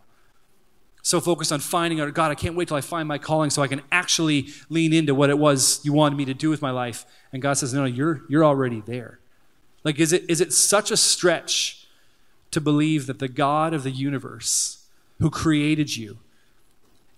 so 1.06 1.21
focused 1.21 1.51
on 1.51 1.60
finding 1.60 2.01
out, 2.01 2.12
God, 2.15 2.32
I 2.32 2.34
can't 2.36 2.56
wait 2.56 2.67
till 2.67 2.78
I 2.78 2.82
find 2.82 3.08
my 3.08 3.19
calling 3.19 3.51
so 3.51 3.62
I 3.62 3.67
can 3.67 3.84
actually 3.91 4.47
lean 4.69 4.91
into 4.91 5.13
what 5.13 5.30
it 5.30 5.38
was 5.38 5.80
you 5.84 5.93
wanted 5.93 6.15
me 6.15 6.25
to 6.25 6.34
do 6.34 6.49
with 6.49 6.63
my 6.63 6.71
life. 6.71 7.06
And 7.32 7.43
God 7.43 7.54
says, 7.54 7.75
No, 7.75 7.82
no 7.82 7.86
you're, 7.86 8.23
you're 8.28 8.43
already 8.43 8.82
there. 8.82 9.19
Like, 9.84 9.99
is 9.99 10.12
it, 10.12 10.28
is 10.28 10.41
it 10.41 10.51
such 10.51 10.89
a 10.89 10.97
stretch 10.97 11.86
to 12.49 12.60
believe 12.60 13.06
that 13.06 13.19
the 13.19 13.28
God 13.28 13.71
of 13.71 13.84
the 13.84 13.91
universe 13.91 14.88
who 15.19 15.30
created 15.30 15.95
you 15.95 16.17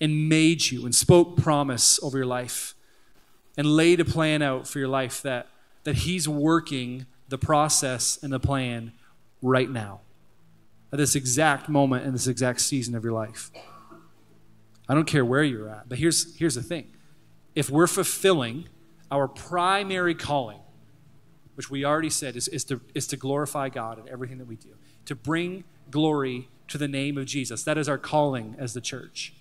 and 0.01 0.27
made 0.27 0.69
you 0.69 0.83
and 0.83 0.93
spoke 0.93 1.37
promise 1.37 1.97
over 2.03 2.17
your 2.17 2.27
life 2.27 2.75
and 3.55 3.65
laid 3.65 4.01
a 4.01 4.05
plan 4.05 4.41
out 4.41 4.67
for 4.67 4.79
your 4.79 4.89
life 4.89 5.21
that, 5.21 5.47
that 5.85 5.95
He's 5.95 6.27
working 6.27 7.05
the 7.29 7.37
process 7.37 8.19
and 8.21 8.33
the 8.33 8.39
plan 8.39 8.91
right 9.41 9.69
now? 9.69 10.01
At 10.91 10.97
this 10.97 11.15
exact 11.15 11.67
moment 11.67 12.05
in 12.05 12.13
this 12.13 12.27
exact 12.27 12.61
season 12.61 12.95
of 12.95 13.03
your 13.03 13.13
life. 13.13 13.51
I 14.87 14.93
don't 14.93 15.07
care 15.07 15.25
where 15.25 15.43
you're 15.43 15.69
at. 15.69 15.89
But 15.89 15.97
here's, 15.97 16.35
here's 16.37 16.55
the 16.55 16.63
thing 16.63 16.91
if 17.55 17.69
we're 17.69 17.87
fulfilling 17.87 18.69
our 19.09 19.27
primary 19.27 20.13
calling, 20.13 20.59
which 21.55 21.69
we 21.69 21.83
already 21.83 22.09
said 22.09 22.35
is, 22.35 22.47
is, 22.47 22.63
to, 22.65 22.81
is 22.93 23.07
to 23.07 23.17
glorify 23.17 23.69
God 23.69 23.99
in 23.99 24.07
everything 24.09 24.37
that 24.37 24.47
we 24.47 24.55
do, 24.55 24.75
to 25.05 25.15
bring 25.15 25.63
glory 25.89 26.49
to 26.67 26.77
the 26.77 26.87
name 26.87 27.17
of 27.17 27.25
Jesus. 27.25 27.63
That 27.63 27.77
is 27.77 27.89
our 27.89 27.97
calling 27.97 28.55
as 28.59 28.73
the 28.73 28.81
church. 28.81 29.33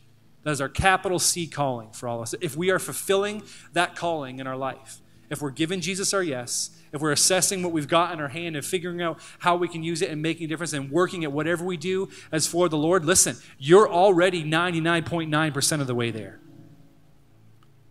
That 0.45 0.53
is 0.53 0.61
our 0.61 0.69
capital 0.69 1.19
C 1.19 1.47
calling 1.47 1.91
for 1.91 2.09
all 2.09 2.17
of 2.17 2.23
us. 2.23 2.35
If 2.41 2.57
we 2.57 2.71
are 2.71 2.79
fulfilling 2.79 3.43
that 3.73 3.97
calling 3.97 4.39
in 4.39 4.47
our 4.47 4.57
life, 4.57 5.01
if 5.31 5.43
we're 5.43 5.51
giving 5.51 5.81
Jesus 5.81 6.15
our 6.15 6.23
yes, 6.23 6.71
if 6.93 7.01
we're 7.01 7.13
assessing 7.13 7.63
what 7.63 7.73
we've 7.73 7.89
got 7.89 8.13
in 8.13 8.21
our 8.21 8.29
hand 8.29 8.57
and 8.57 8.65
figuring 8.65 9.03
out 9.03 9.19
how 9.41 9.57
we 9.57 9.69
can 9.69 9.83
use 9.83 10.03
it 10.03 10.11
and 10.11 10.23
making 10.23 10.47
a 10.47 10.49
difference 10.49 10.73
and 10.73 10.91
working 10.91 11.25
at 11.25 11.33
whatever 11.33 11.65
we 11.65 11.77
do 11.77 12.09
as 12.31 12.47
for 12.47 12.69
the 12.69 12.77
Lord, 12.79 13.05
listen, 13.05 13.37
you're 13.59 13.89
already 13.89 14.45
99.9% 14.45 15.81
of 15.81 15.87
the 15.87 15.95
way 15.95 16.11
there. 16.11 16.41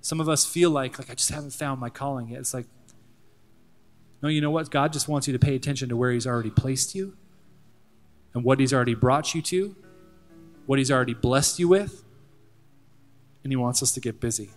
Some 0.01 0.21
of 0.21 0.29
us 0.29 0.45
feel 0.45 0.69
like, 0.69 0.97
like 0.99 1.09
I 1.09 1.15
just 1.15 1.29
haven't 1.29 1.53
found 1.53 1.79
my 1.79 1.89
calling 1.89 2.29
yet. 2.29 2.39
It's 2.39 2.53
like, 2.53 2.67
no, 4.21 4.29
you 4.29 4.41
know 4.41 4.51
what? 4.51 4.71
God 4.71 4.93
just 4.93 5.07
wants 5.07 5.27
you 5.27 5.33
to 5.33 5.39
pay 5.39 5.55
attention 5.55 5.89
to 5.89 5.97
where 5.97 6.11
He's 6.11 6.27
already 6.27 6.51
placed 6.51 6.95
you 6.95 7.17
and 8.33 8.43
what 8.43 8.59
He's 8.59 8.73
already 8.73 8.95
brought 8.95 9.35
you 9.35 9.41
to, 9.43 9.75
what 10.65 10.79
He's 10.79 10.91
already 10.91 11.13
blessed 11.13 11.59
you 11.59 11.67
with, 11.67 12.03
and 13.43 13.51
He 13.51 13.55
wants 13.55 13.83
us 13.83 13.91
to 13.93 13.99
get 13.99 14.19
busy. 14.19 14.49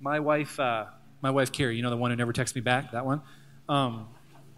My 0.00 0.20
wife, 0.20 0.58
uh, 0.58 0.86
my 1.22 1.30
wife 1.30 1.52
Carrie, 1.52 1.76
you 1.76 1.82
know 1.82 1.90
the 1.90 1.96
one 1.96 2.10
who 2.10 2.16
never 2.16 2.32
texts 2.32 2.54
me 2.54 2.60
back, 2.60 2.92
that 2.92 3.06
one. 3.06 3.22
Um, 3.68 4.08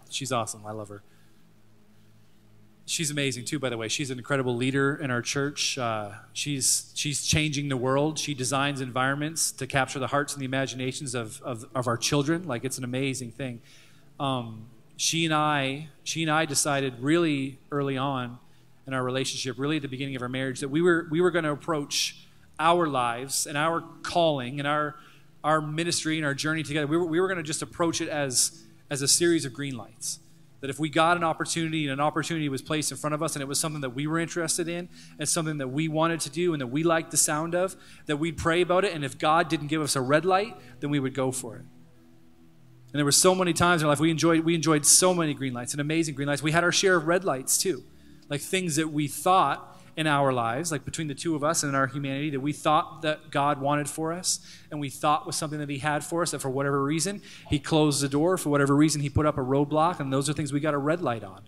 she's 0.09 0.31
awesome. 0.31 0.65
I 0.65 0.71
love 0.71 0.89
her. 0.89 1.03
She's 2.87 3.09
amazing 3.09 3.45
too, 3.45 3.57
by 3.57 3.69
the 3.69 3.77
way. 3.77 3.87
She's 3.87 4.11
an 4.11 4.17
incredible 4.17 4.55
leader 4.55 4.95
in 4.95 5.09
our 5.09 5.21
church. 5.21 5.77
Uh, 5.77 6.11
she's 6.33 6.91
she's 6.93 7.25
changing 7.25 7.69
the 7.69 7.77
world. 7.77 8.19
She 8.19 8.33
designs 8.33 8.81
environments 8.81 9.51
to 9.53 9.65
capture 9.65 9.99
the 9.99 10.07
hearts 10.07 10.33
and 10.33 10.41
the 10.41 10.45
imaginations 10.45 11.15
of 11.15 11.41
of, 11.41 11.65
of 11.73 11.87
our 11.87 11.97
children. 11.97 12.47
Like 12.47 12.63
it's 12.63 12.77
an 12.77 12.83
amazing 12.83 13.31
thing. 13.31 13.61
Um, 14.19 14.67
she 14.97 15.25
and 15.25 15.33
I, 15.33 15.89
she 16.03 16.21
and 16.21 16.31
I 16.31 16.45
decided 16.45 16.99
really 16.99 17.59
early 17.71 17.97
on 17.97 18.37
in 18.87 18.93
our 18.93 19.03
relationship, 19.03 19.57
really 19.57 19.77
at 19.77 19.81
the 19.81 19.87
beginning 19.87 20.15
of 20.15 20.21
our 20.21 20.29
marriage, 20.29 20.59
that 20.59 20.69
we 20.69 20.81
were 20.81 21.07
we 21.09 21.21
were 21.21 21.31
going 21.31 21.45
to 21.45 21.51
approach 21.51 22.27
our 22.59 22.87
lives 22.87 23.47
and 23.47 23.57
our 23.57 23.81
calling 24.03 24.59
and 24.59 24.67
our 24.67 24.95
our 25.45 25.61
ministry 25.61 26.17
and 26.17 26.25
our 26.25 26.33
journey 26.33 26.63
together, 26.63 26.87
we 26.87 26.97
were, 26.97 27.05
we 27.05 27.19
were 27.19 27.27
going 27.27 27.37
to 27.37 27.43
just 27.43 27.61
approach 27.61 28.01
it 28.01 28.09
as, 28.09 28.63
as 28.89 29.03
a 29.03 29.07
series 29.07 29.45
of 29.45 29.53
green 29.53 29.77
lights. 29.77 30.19
That 30.61 30.71
if 30.71 30.79
we 30.79 30.89
got 30.89 31.17
an 31.17 31.23
opportunity 31.23 31.83
and 31.83 31.93
an 31.93 31.99
opportunity 31.99 32.49
was 32.49 32.63
placed 32.63 32.89
in 32.89 32.97
front 32.97 33.13
of 33.13 33.21
us 33.21 33.35
and 33.35 33.43
it 33.43 33.47
was 33.47 33.59
something 33.59 33.81
that 33.81 33.91
we 33.91 34.07
were 34.07 34.17
interested 34.17 34.67
in 34.67 34.89
and 35.19 35.29
something 35.29 35.59
that 35.59 35.67
we 35.67 35.87
wanted 35.87 36.19
to 36.21 36.31
do 36.31 36.53
and 36.53 36.61
that 36.61 36.67
we 36.67 36.81
liked 36.81 37.11
the 37.11 37.17
sound 37.17 37.53
of, 37.53 37.75
that 38.07 38.17
we'd 38.17 38.37
pray 38.37 38.61
about 38.61 38.85
it. 38.85 38.93
And 38.93 39.05
if 39.05 39.19
God 39.19 39.47
didn't 39.47 39.67
give 39.67 39.83
us 39.83 39.95
a 39.95 40.01
red 40.01 40.25
light, 40.25 40.55
then 40.79 40.89
we 40.89 40.99
would 40.99 41.13
go 41.13 41.31
for 41.31 41.57
it. 41.57 41.61
And 41.61 42.99
there 42.99 43.05
were 43.05 43.11
so 43.11 43.35
many 43.35 43.53
times 43.53 43.83
in 43.83 43.85
our 43.85 43.91
life 43.91 43.99
we 43.99 44.09
enjoyed 44.09 44.39
we 44.39 44.55
enjoyed 44.55 44.83
so 44.83 45.13
many 45.13 45.35
green 45.35 45.53
lights 45.53 45.73
and 45.73 45.81
amazing 45.81 46.15
green 46.15 46.27
lights. 46.27 46.41
We 46.41 46.53
had 46.53 46.63
our 46.63 46.71
share 46.71 46.95
of 46.95 47.05
red 47.05 47.23
lights 47.23 47.57
too. 47.57 47.83
Like 48.29 48.41
things 48.41 48.77
that 48.77 48.91
we 48.91 49.07
thought 49.07 49.74
in 49.97 50.07
our 50.07 50.33
lives, 50.33 50.71
like 50.71 50.83
between 50.83 51.07
the 51.07 51.15
two 51.15 51.35
of 51.35 51.43
us 51.43 51.63
and 51.63 51.69
in 51.69 51.75
our 51.75 51.87
humanity, 51.87 52.29
that 52.31 52.41
we 52.41 52.51
thought 52.51 53.01
that 53.01 53.31
God 53.31 53.61
wanted 53.61 53.89
for 53.89 54.11
us 54.11 54.39
and 54.69 54.79
we 54.79 54.89
thought 54.89 55.25
was 55.25 55.35
something 55.35 55.59
that 55.59 55.69
He 55.69 55.77
had 55.77 56.03
for 56.03 56.21
us, 56.21 56.31
that 56.31 56.39
for 56.39 56.49
whatever 56.49 56.83
reason 56.83 57.21
He 57.49 57.59
closed 57.59 58.01
the 58.01 58.09
door, 58.09 58.37
for 58.37 58.49
whatever 58.49 58.75
reason 58.75 59.01
He 59.01 59.09
put 59.09 59.25
up 59.25 59.37
a 59.37 59.41
roadblock, 59.41 59.99
and 59.99 60.11
those 60.11 60.29
are 60.29 60.33
things 60.33 60.51
we 60.51 60.59
got 60.59 60.73
a 60.73 60.77
red 60.77 61.01
light 61.01 61.23
on. 61.23 61.41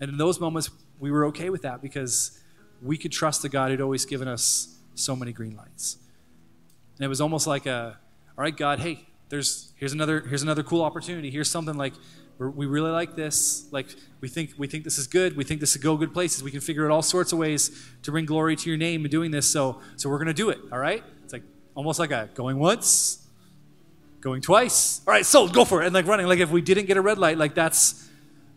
And 0.00 0.10
in 0.10 0.16
those 0.16 0.40
moments, 0.40 0.70
we 0.98 1.10
were 1.10 1.26
okay 1.26 1.50
with 1.50 1.62
that 1.62 1.82
because 1.82 2.40
we 2.82 2.96
could 2.96 3.12
trust 3.12 3.42
the 3.42 3.48
God 3.48 3.70
who'd 3.70 3.80
always 3.80 4.04
given 4.04 4.28
us 4.28 4.78
so 4.94 5.14
many 5.14 5.32
green 5.32 5.56
lights. 5.56 5.98
And 6.96 7.04
it 7.04 7.08
was 7.08 7.20
almost 7.20 7.46
like 7.46 7.66
a, 7.66 7.98
all 8.36 8.42
right, 8.42 8.56
God, 8.56 8.78
hey, 8.78 9.06
there's 9.28 9.72
here's 9.76 9.92
another 9.92 10.20
here's 10.20 10.42
another 10.42 10.62
cool 10.62 10.82
opportunity. 10.82 11.30
Here's 11.30 11.50
something 11.50 11.76
like 11.76 11.94
we 12.38 12.66
really 12.66 12.90
like 12.90 13.14
this. 13.14 13.66
Like 13.70 13.94
we 14.20 14.28
think 14.28 14.54
we 14.58 14.66
think 14.66 14.84
this 14.84 14.98
is 14.98 15.06
good. 15.06 15.36
We 15.36 15.44
think 15.44 15.60
this 15.60 15.72
could 15.74 15.82
go 15.82 15.96
good 15.96 16.12
places. 16.12 16.42
We 16.42 16.50
can 16.50 16.60
figure 16.60 16.84
out 16.84 16.90
all 16.90 17.02
sorts 17.02 17.32
of 17.32 17.38
ways 17.38 17.70
to 18.02 18.10
bring 18.10 18.24
glory 18.24 18.56
to 18.56 18.68
your 18.68 18.76
name 18.76 19.04
in 19.04 19.10
doing 19.10 19.30
this. 19.30 19.50
So 19.50 19.80
so 19.96 20.08
we're 20.08 20.18
gonna 20.18 20.34
do 20.34 20.50
it. 20.50 20.58
All 20.72 20.78
right. 20.78 21.02
It's 21.22 21.32
like 21.32 21.42
almost 21.74 21.98
like 21.98 22.10
a 22.10 22.28
going 22.34 22.58
once, 22.58 23.24
going 24.20 24.40
twice. 24.40 25.00
All 25.06 25.12
right, 25.12 25.24
so 25.24 25.48
go 25.48 25.64
for 25.64 25.82
it. 25.82 25.86
And 25.86 25.94
like 25.94 26.06
running. 26.06 26.26
Like 26.26 26.40
if 26.40 26.50
we 26.50 26.60
didn't 26.60 26.86
get 26.86 26.96
a 26.96 27.02
red 27.02 27.18
light, 27.18 27.38
like 27.38 27.54
that's 27.54 28.08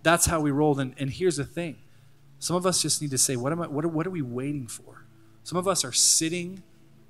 that's 0.04 0.26
how 0.26 0.40
we 0.40 0.52
rolled. 0.52 0.80
And, 0.80 0.96
and 0.98 1.10
here's 1.10 1.38
the 1.38 1.46
thing: 1.46 1.78
some 2.40 2.56
of 2.56 2.66
us 2.66 2.82
just 2.82 3.02
need 3.02 3.12
to 3.12 3.18
say, 3.18 3.36
what 3.36 3.52
am 3.52 3.62
I? 3.62 3.68
What 3.68 3.86
are, 3.86 3.90
what 3.90 4.08
are 4.08 4.12
we 4.12 4.22
waiting 4.22 4.68
for? 4.68 5.06
Some 5.44 5.58
of 5.58 5.68
us 5.68 5.86
are 5.86 5.92
sitting 5.94 6.64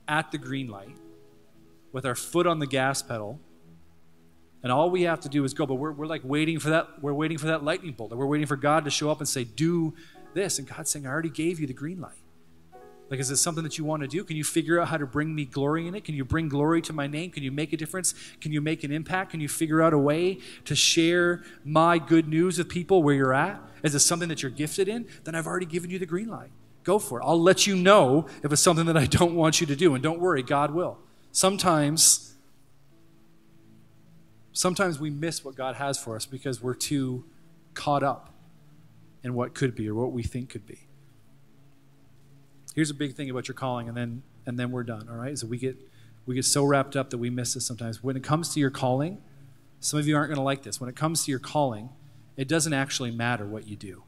at 0.08 0.32
the 0.32 0.38
green 0.38 0.68
light 0.68 0.96
with 1.92 2.06
our 2.06 2.16
foot 2.16 2.46
on 2.46 2.60
the 2.60 2.68
gas 2.68 3.02
pedal 3.02 3.40
and 4.64 4.72
all 4.72 4.90
we 4.90 5.04
have 5.04 5.20
to 5.22 5.30
do 5.30 5.44
is 5.44 5.54
go. 5.54 5.66
But 5.66 5.76
we're, 5.76 5.92
we're 5.92 6.08
like 6.08 6.22
waiting 6.24 6.60
for 6.60 6.70
that. 6.72 7.02
We're 7.02 7.14
waiting 7.14 7.38
for 7.38 7.48
that 7.48 7.64
lightning 7.64 7.94
bolt. 7.94 8.12
and 8.12 8.20
We're 8.20 8.28
waiting 8.28 8.48
for 8.48 8.56
God 8.56 8.86
to 8.86 8.92
show 8.92 9.10
up 9.10 9.20
and 9.20 9.28
say, 9.28 9.44
do 9.44 9.94
this. 10.34 10.60
And 10.60 10.68
God's 10.68 10.90
saying, 10.90 11.06
I 11.06 11.10
already 11.10 11.30
gave 11.30 11.60
you 11.60 11.68
the 11.68 11.74
green 11.74 12.02
light. 12.02 12.18
Like, 13.10 13.20
is 13.22 13.30
this 13.30 13.42
something 13.42 13.64
that 13.64 13.78
you 13.78 13.86
want 13.86 14.02
to 14.02 14.08
do? 14.08 14.24
Can 14.24 14.36
you 14.36 14.44
figure 14.44 14.82
out 14.82 14.90
how 14.90 14.98
to 14.98 15.06
bring 15.06 15.34
me 15.34 15.46
glory 15.46 15.88
in 15.88 15.96
it? 15.96 16.04
Can 16.04 16.14
you 16.14 16.26
bring 16.26 16.50
glory 16.50 16.82
to 16.84 16.94
my 16.94 17.08
name? 17.08 17.32
Can 17.32 17.42
you 17.42 17.52
make 17.52 17.72
a 17.72 17.78
difference? 17.78 18.14
Can 18.42 18.52
you 18.52 18.60
make 18.60 18.84
an 18.84 18.92
impact? 18.92 19.32
Can 19.32 19.40
you 19.40 19.48
figure 19.48 19.82
out 19.82 19.94
a 19.94 19.98
way 19.98 20.40
to 20.66 20.76
share 20.76 21.44
my 21.64 22.00
good 22.00 22.28
news 22.28 22.58
with 22.58 22.68
people 22.68 23.04
where 23.04 23.16
you're 23.16 23.34
at? 23.34 23.62
Is 23.84 23.94
this 23.94 24.06
something 24.06 24.28
that 24.28 24.44
you're 24.44 24.52
gifted 24.52 24.90
in? 24.90 25.08
Then 25.24 25.36
I've 25.36 25.48
already 25.48 25.66
given 25.66 25.90
you 25.90 26.00
the 26.00 26.06
green 26.06 26.28
light. 26.28 26.52
Go 26.84 27.00
for 27.00 27.22
it. 27.22 27.24
I'll 27.24 27.42
let 27.42 27.66
you 27.66 27.76
know 27.76 28.28
if 28.44 28.52
it's 28.52 28.62
something 28.62 28.86
that 28.88 28.98
I 28.98 29.06
don't 29.06 29.36
want 29.36 29.62
you 29.62 29.68
to 29.68 29.76
do. 29.76 29.94
And 29.94 30.04
don't 30.04 30.20
worry, 30.20 30.44
God 30.44 30.72
will. 30.72 30.98
Sometimes 31.32 32.27
sometimes 34.58 35.00
we 35.00 35.12
miss 35.12 35.46
what 35.46 35.56
God 35.56 35.76
has 35.76 36.00
for 36.00 36.16
us 36.16 36.26
because 36.26 36.62
we're 36.62 36.74
too 36.74 37.26
caught 37.76 38.02
up 38.02 38.34
in 39.24 39.36
what 39.36 39.54
could 39.54 39.76
be 39.76 39.88
or 39.88 39.94
what 39.94 40.12
we 40.12 40.24
think 40.24 40.50
could 40.50 40.66
be. 40.66 40.80
Here's 42.74 42.90
a 42.90 42.96
big 42.96 43.14
thing 43.14 43.30
about 43.30 43.48
your 43.48 43.56
calling, 43.56 43.88
and 43.88 43.96
then 43.96 44.24
and 44.46 44.58
then 44.58 44.72
we're 44.72 44.84
done. 44.84 45.08
All 45.10 45.16
right, 45.16 45.38
so 45.38 45.48
we 45.48 45.58
get 45.58 45.78
we 46.26 46.36
get 46.36 46.46
so 46.46 46.64
wrapped 46.64 46.96
up 46.96 47.12
that 47.12 47.18
we 47.18 47.30
miss 47.30 47.54
this 47.54 47.66
sometimes. 47.66 48.04
When 48.04 48.18
it 48.18 48.24
comes 48.24 48.54
to 48.54 48.60
your 48.60 48.70
calling, 48.72 49.22
some 49.80 50.00
of 50.00 50.08
you 50.08 50.16
aren't 50.16 50.30
going 50.30 50.38
to 50.38 50.44
like 50.44 50.64
this. 50.64 50.82
When 50.82 50.90
it 50.90 50.96
comes 50.96 51.26
to 51.26 51.32
your 51.32 51.40
calling, 51.40 51.90
it 52.36 52.48
doesn't 52.48 52.74
actually 52.74 53.12
matter 53.12 53.46
what 53.46 53.68
you 53.68 53.76
do. 53.76 54.04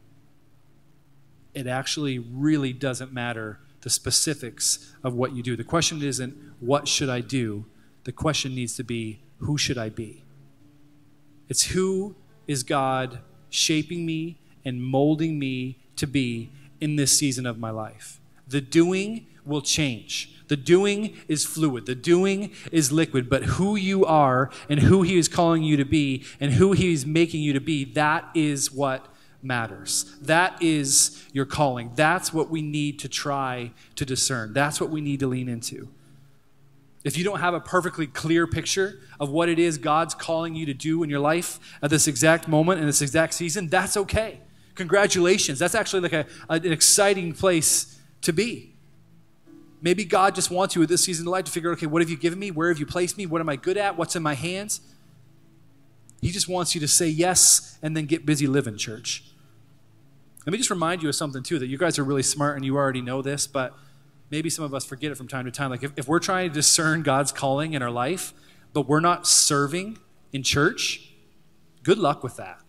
It 1.54 1.68
actually 1.68 2.20
really 2.20 2.74
doesn't 2.74 3.14
matter 3.14 3.60
the 3.82 3.89
specifics 3.89 4.93
of 5.04 5.14
what 5.14 5.34
you 5.34 5.41
do. 5.41 5.56
The 5.56 5.64
question 5.64 6.02
isn't 6.02 6.36
what 6.60 6.88
should 6.88 7.10
I 7.10 7.22
do. 7.22 7.66
The 8.04 8.12
question 8.12 8.56
needs 8.56 8.76
to 8.78 8.84
be 8.84 9.22
who 9.38 9.58
should 9.58 9.78
I 9.78 9.89
be? 9.89 10.24
It's 11.50 11.72
who 11.72 12.16
is 12.47 12.64
God 12.64 13.20
shaping 13.50 14.06
me 14.06 14.39
and 14.64 14.82
molding 14.82 15.39
me 15.39 15.80
to 15.95 16.08
be 16.08 16.52
in 16.80 16.95
this 16.95 17.18
season 17.18 17.45
of 17.45 17.58
my 17.58 17.72
life. 17.72 18.20
The 18.47 18.62
doing 18.62 19.28
will 19.45 19.62
change. 19.62 20.36
The 20.47 20.58
doing 20.58 21.16
is 21.28 21.45
fluid. 21.45 21.86
The 21.86 21.95
doing 21.95 22.52
is 22.72 22.91
liquid. 22.91 23.30
But 23.30 23.43
who 23.43 23.76
you 23.76 24.06
are 24.06 24.50
and 24.68 24.80
who 24.80 25.04
He 25.04 25.18
is 25.18 25.28
calling 25.28 25.64
you 25.64 25.78
to 25.78 25.86
be 25.86 26.24
and 26.39 26.54
who 26.54 26.72
He 26.72 26.93
is 26.93 27.06
making 27.06 27.41
you 27.41 27.54
to 27.54 27.62
be, 27.62 27.84
that 27.93 28.30
is 28.34 28.72
what 28.72 29.08
matters. 29.41 30.16
That 30.22 30.62
is 30.62 31.24
your 31.32 31.45
calling. 31.45 31.91
That's 31.95 32.34
what 32.34 32.50
we 32.50 32.62
need 32.62 33.00
to 33.00 33.10
try 33.10 33.72
to 33.95 34.06
discern. 34.06 34.54
That's 34.54 34.82
what 34.82 34.89
we 34.89 35.02
need 35.02 35.20
to 35.22 35.28
lean 35.28 35.47
into. 35.47 35.89
If 37.04 37.18
you 37.18 37.24
don't 37.24 37.39
have 37.39 37.54
a 37.54 37.60
perfectly 37.60 38.08
clear 38.08 38.45
picture 38.45 39.00
of 39.20 39.30
what 39.30 39.47
it 39.47 39.58
is 39.58 39.78
God's 39.78 40.14
calling 40.14 40.54
you 40.54 40.66
to 40.66 40.74
do 40.74 41.02
in 41.02 41.10
your 41.10 41.20
life 41.20 41.60
at 41.82 41.89
this 41.89 42.08
exact 42.08 42.47
moment 42.47 42.82
in 42.82 42.86
this 42.86 43.02
exact 43.02 43.34
season, 43.34 43.68
that's 43.68 43.95
okay. 43.95 44.41
Congratulations. 44.76 45.60
That's 45.60 45.76
actually 45.76 46.02
like 46.02 46.14
a, 46.14 46.26
an 46.50 46.72
exciting 46.72 47.34
place 47.34 48.00
to 48.22 48.34
be. 48.34 48.76
Maybe 49.82 50.04
God 50.04 50.36
just 50.36 50.52
wants 50.52 50.76
you 50.76 50.84
at 50.84 50.89
this 50.89 51.06
season 51.06 51.26
of 51.26 51.32
life 51.32 51.45
to 51.45 51.52
figure 51.52 51.72
out, 51.72 51.78
okay, 51.78 51.86
what 51.86 52.02
have 52.02 52.10
you 52.10 52.18
given 52.18 52.38
me? 52.38 52.52
Where 52.52 52.68
have 52.68 52.80
you 52.80 52.86
placed 52.86 53.18
me? 53.18 53.26
What 53.26 53.39
am 53.39 53.47
I 53.47 53.56
good 53.56 53.78
at? 53.78 53.97
What's 53.97 54.16
in 54.16 54.24
my 54.24 54.34
hands? 54.34 54.82
He 56.22 56.32
just 56.32 56.50
wants 56.50 56.76
you 56.76 56.82
to 56.82 56.88
say 56.88 57.08
yes 57.08 57.78
and 57.82 57.95
then 57.95 58.06
get 58.06 58.26
busy 58.26 58.45
living, 58.45 58.78
church. 58.78 59.24
Let 60.45 60.52
me 60.52 60.58
just 60.58 60.70
remind 60.70 61.02
you 61.02 61.08
of 61.08 61.16
something, 61.16 61.43
too, 61.43 61.60
that 61.60 61.68
you 61.68 61.78
guys 61.78 61.97
are 61.97 62.04
really 62.04 62.24
smart 62.24 62.58
and 62.58 62.66
you 62.66 62.76
already 62.76 63.02
know 63.02 63.22
this, 63.22 63.47
but 63.47 63.74
maybe 64.32 64.49
some 64.49 64.65
of 64.65 64.73
us 64.73 64.86
forget 64.86 65.11
it 65.11 65.15
from 65.15 65.27
time 65.27 65.45
to 65.45 65.51
time. 65.51 65.69
Like 65.69 65.84
if, 65.84 65.91
if 65.97 66.07
we're 66.07 66.19
trying 66.19 66.49
to 66.49 66.53
discern 66.53 67.01
God's 67.03 67.32
calling 67.32 67.73
in 67.73 67.82
our 67.82 67.91
life, 67.91 68.34
but 68.73 68.88
we're 68.88 68.99
not 68.99 69.27
serving 69.27 69.97
in 70.32 70.43
church, 70.43 71.11
good 71.84 71.97
luck 71.97 72.23
with 72.23 72.38
that. 72.38 72.59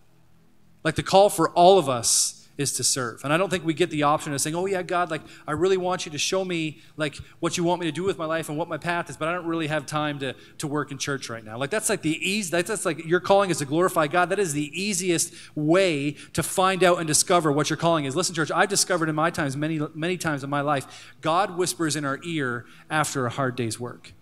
Like 0.83 0.95
the 0.95 1.03
call 1.03 1.29
for 1.29 1.49
all 1.51 1.77
of 1.77 1.87
us 1.87 2.40
is 2.57 2.73
to 2.73 2.83
serve. 2.83 3.23
And 3.23 3.33
I 3.33 3.37
don't 3.37 3.49
think 3.49 3.65
we 3.65 3.73
get 3.73 3.89
the 3.89 4.03
option 4.03 4.33
of 4.33 4.41
saying, 4.41 4.55
"Oh 4.55 4.65
yeah, 4.65 4.81
God, 4.81 5.09
like 5.09 5.21
I 5.47 5.53
really 5.53 5.77
want 5.77 6.05
you 6.05 6.11
to 6.11 6.17
show 6.17 6.45
me 6.45 6.79
like 6.97 7.15
what 7.39 7.57
you 7.57 7.63
want 7.63 7.79
me 7.81 7.87
to 7.87 7.91
do 7.91 8.03
with 8.03 8.17
my 8.17 8.25
life 8.25 8.49
and 8.49 8.57
what 8.57 8.67
my 8.67 8.77
path 8.77 9.09
is, 9.09 9.17
but 9.17 9.27
I 9.27 9.33
don't 9.33 9.45
really 9.45 9.67
have 9.67 9.85
time 9.85 10.19
to 10.19 10.33
to 10.59 10.67
work 10.67 10.91
in 10.91 10.97
church 10.97 11.29
right 11.29 11.43
now." 11.43 11.57
Like 11.57 11.69
that's 11.69 11.89
like 11.89 12.01
the 12.01 12.17
easy 12.17 12.51
that's, 12.51 12.69
that's 12.69 12.85
like 12.85 13.05
your 13.05 13.19
calling 13.19 13.49
is 13.49 13.59
to 13.59 13.65
glorify 13.65 14.07
God. 14.07 14.29
That 14.29 14.39
is 14.39 14.53
the 14.53 14.71
easiest 14.79 15.33
way 15.55 16.11
to 16.33 16.43
find 16.43 16.83
out 16.83 16.99
and 16.99 17.07
discover 17.07 17.51
what 17.51 17.69
your 17.69 17.77
calling 17.77 18.05
is. 18.05 18.15
Listen, 18.15 18.35
church, 18.35 18.51
I've 18.51 18.69
discovered 18.69 19.09
in 19.09 19.15
my 19.15 19.29
times 19.29 19.55
many 19.57 19.79
many 19.95 20.17
times 20.17 20.43
in 20.43 20.49
my 20.49 20.61
life, 20.61 21.15
God 21.21 21.57
whispers 21.57 21.95
in 21.95 22.05
our 22.05 22.19
ear 22.23 22.65
after 22.89 23.25
a 23.25 23.29
hard 23.29 23.55
day's 23.55 23.79
work. 23.79 24.13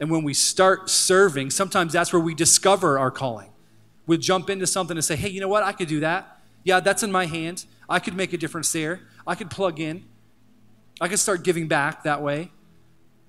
And 0.00 0.10
when 0.10 0.24
we 0.24 0.34
start 0.34 0.90
serving, 0.90 1.50
sometimes 1.50 1.92
that's 1.92 2.12
where 2.12 2.20
we 2.20 2.34
discover 2.34 2.98
our 2.98 3.10
calling. 3.10 3.50
We 4.06 4.18
jump 4.18 4.50
into 4.50 4.66
something 4.66 4.96
and 4.96 5.04
say, 5.04 5.16
"Hey, 5.16 5.28
you 5.28 5.40
know 5.40 5.48
what? 5.48 5.62
I 5.62 5.72
could 5.72 5.88
do 5.88 6.00
that." 6.00 6.40
Yeah, 6.64 6.80
that's 6.80 7.02
in 7.02 7.12
my 7.12 7.26
hand. 7.26 7.66
I 7.88 8.00
could 8.00 8.14
make 8.14 8.32
a 8.32 8.38
difference 8.38 8.72
there. 8.72 9.00
I 9.26 9.34
could 9.34 9.50
plug 9.50 9.78
in. 9.78 10.04
I 11.00 11.08
could 11.08 11.18
start 11.18 11.44
giving 11.44 11.68
back 11.68 12.02
that 12.04 12.22
way. 12.22 12.50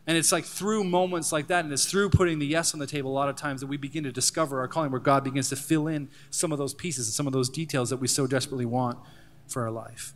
And 0.08 0.16
it's 0.18 0.32
like 0.32 0.46
through 0.46 0.84
moments 0.84 1.32
like 1.32 1.48
that, 1.48 1.66
and 1.66 1.74
it's 1.74 1.86
through 1.86 2.12
putting 2.12 2.38
the 2.38 2.46
yes 2.46 2.74
on 2.74 2.80
the 2.80 2.86
table 2.86 3.12
a 3.12 3.14
lot 3.14 3.28
of 3.28 3.36
times 3.36 3.62
that 3.62 3.68
we 3.68 3.76
begin 3.76 4.04
to 4.04 4.12
discover 4.12 4.60
our 4.60 4.68
calling, 4.68 4.92
where 4.92 5.00
God 5.00 5.24
begins 5.24 5.50
to 5.50 5.56
fill 5.56 5.88
in 5.88 6.10
some 6.30 6.52
of 6.52 6.60
those 6.60 6.76
pieces 6.76 7.08
and 7.08 7.14
some 7.14 7.26
of 7.26 7.34
those 7.34 7.50
details 7.50 7.90
that 7.90 7.98
we 7.98 8.08
so 8.08 8.28
desperately 8.28 8.66
want 8.66 9.00
for 9.48 9.64
our 9.64 9.72
life. 9.72 10.14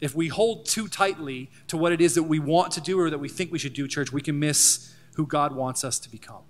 If 0.00 0.14
we 0.14 0.28
hold 0.28 0.66
too 0.66 0.86
tightly 0.86 1.50
to 1.66 1.76
what 1.76 1.90
it 1.90 2.00
is 2.00 2.14
that 2.14 2.24
we 2.24 2.38
want 2.38 2.70
to 2.72 2.80
do 2.80 3.00
or 3.00 3.10
that 3.10 3.18
we 3.18 3.28
think 3.28 3.50
we 3.50 3.58
should 3.58 3.72
do, 3.72 3.88
church, 3.88 4.12
we 4.12 4.20
can 4.20 4.38
miss 4.38 4.94
who 5.16 5.26
God 5.26 5.54
wants 5.54 5.82
us 5.82 5.98
to 6.00 6.10
become. 6.10 6.42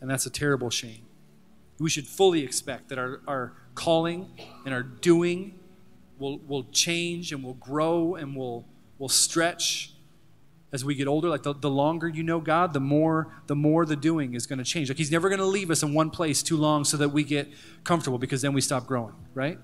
And 0.00 0.10
that's 0.10 0.26
a 0.26 0.30
terrible 0.30 0.70
shame. 0.70 1.05
We 1.78 1.90
should 1.90 2.06
fully 2.06 2.42
expect 2.42 2.88
that 2.88 2.98
our, 2.98 3.20
our 3.26 3.52
calling 3.74 4.30
and 4.64 4.74
our 4.74 4.82
doing 4.82 5.58
will, 6.18 6.38
will 6.38 6.64
change 6.64 7.32
and 7.32 7.42
will 7.42 7.54
grow 7.54 8.14
and 8.14 8.34
will, 8.34 8.66
will 8.98 9.08
stretch 9.08 9.92
as 10.72 10.84
we 10.84 10.94
get 10.94 11.06
older. 11.06 11.28
Like 11.28 11.42
the, 11.42 11.54
the 11.54 11.70
longer 11.70 12.08
you 12.08 12.22
know 12.22 12.40
god 12.40 12.72
the 12.72 12.80
more 12.80 13.32
the 13.46 13.56
more 13.56 13.86
the 13.86 13.96
doing 13.96 14.34
is 14.34 14.46
going 14.46 14.58
to 14.58 14.64
change. 14.64 14.88
Like 14.88 14.98
he's 14.98 15.10
never 15.10 15.28
going 15.28 15.38
to 15.38 15.46
leave 15.46 15.70
us 15.70 15.82
in 15.82 15.94
one 15.94 16.10
place 16.10 16.42
too 16.42 16.56
long 16.56 16.84
so 16.84 16.96
that 16.96 17.10
we 17.10 17.24
get 17.24 17.48
comfortable 17.84 18.18
because 18.18 18.42
then 18.42 18.52
we 18.52 18.60
stop 18.60 18.86
growing 18.86 19.14
right? 19.34 19.58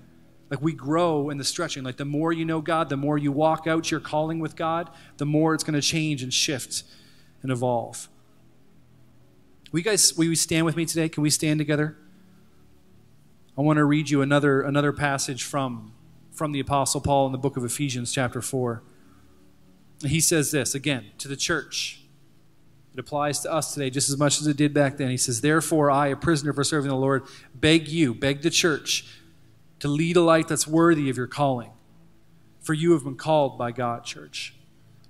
Like 0.49 0.61
we 0.61 0.73
grow 0.73 1.29
in 1.29 1.37
the 1.37 1.43
stretching. 1.43 1.83
Like 1.83 1.97
the 1.97 2.05
more 2.05 2.31
you 2.31 2.45
know 2.45 2.61
god 2.61 2.89
the 2.89 2.97
more 2.97 3.17
you 3.17 3.31
walk 3.31 3.67
out 3.67 3.91
your 3.91 3.99
calling 3.99 4.39
with 4.39 4.55
god 4.55 4.89
the 5.17 5.25
more 5.25 5.53
it's 5.53 5.63
going 5.63 5.79
to 5.79 5.81
change 5.81 6.23
and 6.23 6.33
shift 6.33 6.83
and 7.41 7.51
evolve. 7.51 8.07
Will 9.71 9.79
you 9.79 9.83
guys 9.83 10.15
will 10.15 10.25
you 10.25 10.35
stand 10.35 10.65
with 10.65 10.75
me 10.75 10.85
today? 10.85 11.09
Can 11.09 11.23
we 11.23 11.29
stand 11.29 11.59
together 11.59 11.97
i 13.57 13.61
want 13.61 13.77
to 13.77 13.85
read 13.85 14.09
you 14.09 14.21
another 14.21 14.61
another 14.61 14.91
passage 14.91 15.43
from 15.43 15.93
from 16.33 16.51
the 16.51 16.59
Apostle 16.59 16.99
Paul 16.99 17.27
in 17.27 17.31
the 17.31 17.37
book 17.37 17.57
of 17.57 17.63
Ephesians, 17.63 18.11
chapter 18.11 18.41
4. 18.41 18.81
He 20.01 20.19
says 20.19 20.51
this 20.51 20.75
again 20.75 21.05
to 21.19 21.27
the 21.27 21.35
church. 21.35 22.01
It 22.93 22.99
applies 22.99 23.39
to 23.41 23.51
us 23.51 23.73
today 23.73 23.89
just 23.89 24.09
as 24.09 24.17
much 24.17 24.39
as 24.39 24.47
it 24.47 24.57
did 24.57 24.73
back 24.73 24.97
then. 24.97 25.09
He 25.09 25.17
says, 25.17 25.41
Therefore, 25.41 25.89
I, 25.89 26.07
a 26.07 26.15
prisoner 26.15 26.53
for 26.53 26.63
serving 26.63 26.89
the 26.89 26.95
Lord, 26.95 27.23
beg 27.55 27.87
you, 27.87 28.13
beg 28.13 28.41
the 28.41 28.49
church, 28.49 29.05
to 29.79 29.87
lead 29.87 30.17
a 30.17 30.21
life 30.21 30.47
that's 30.47 30.67
worthy 30.67 31.09
of 31.09 31.17
your 31.17 31.27
calling. 31.27 31.71
For 32.61 32.73
you 32.73 32.93
have 32.93 33.03
been 33.03 33.15
called 33.15 33.57
by 33.57 33.71
God, 33.71 34.03
church. 34.03 34.55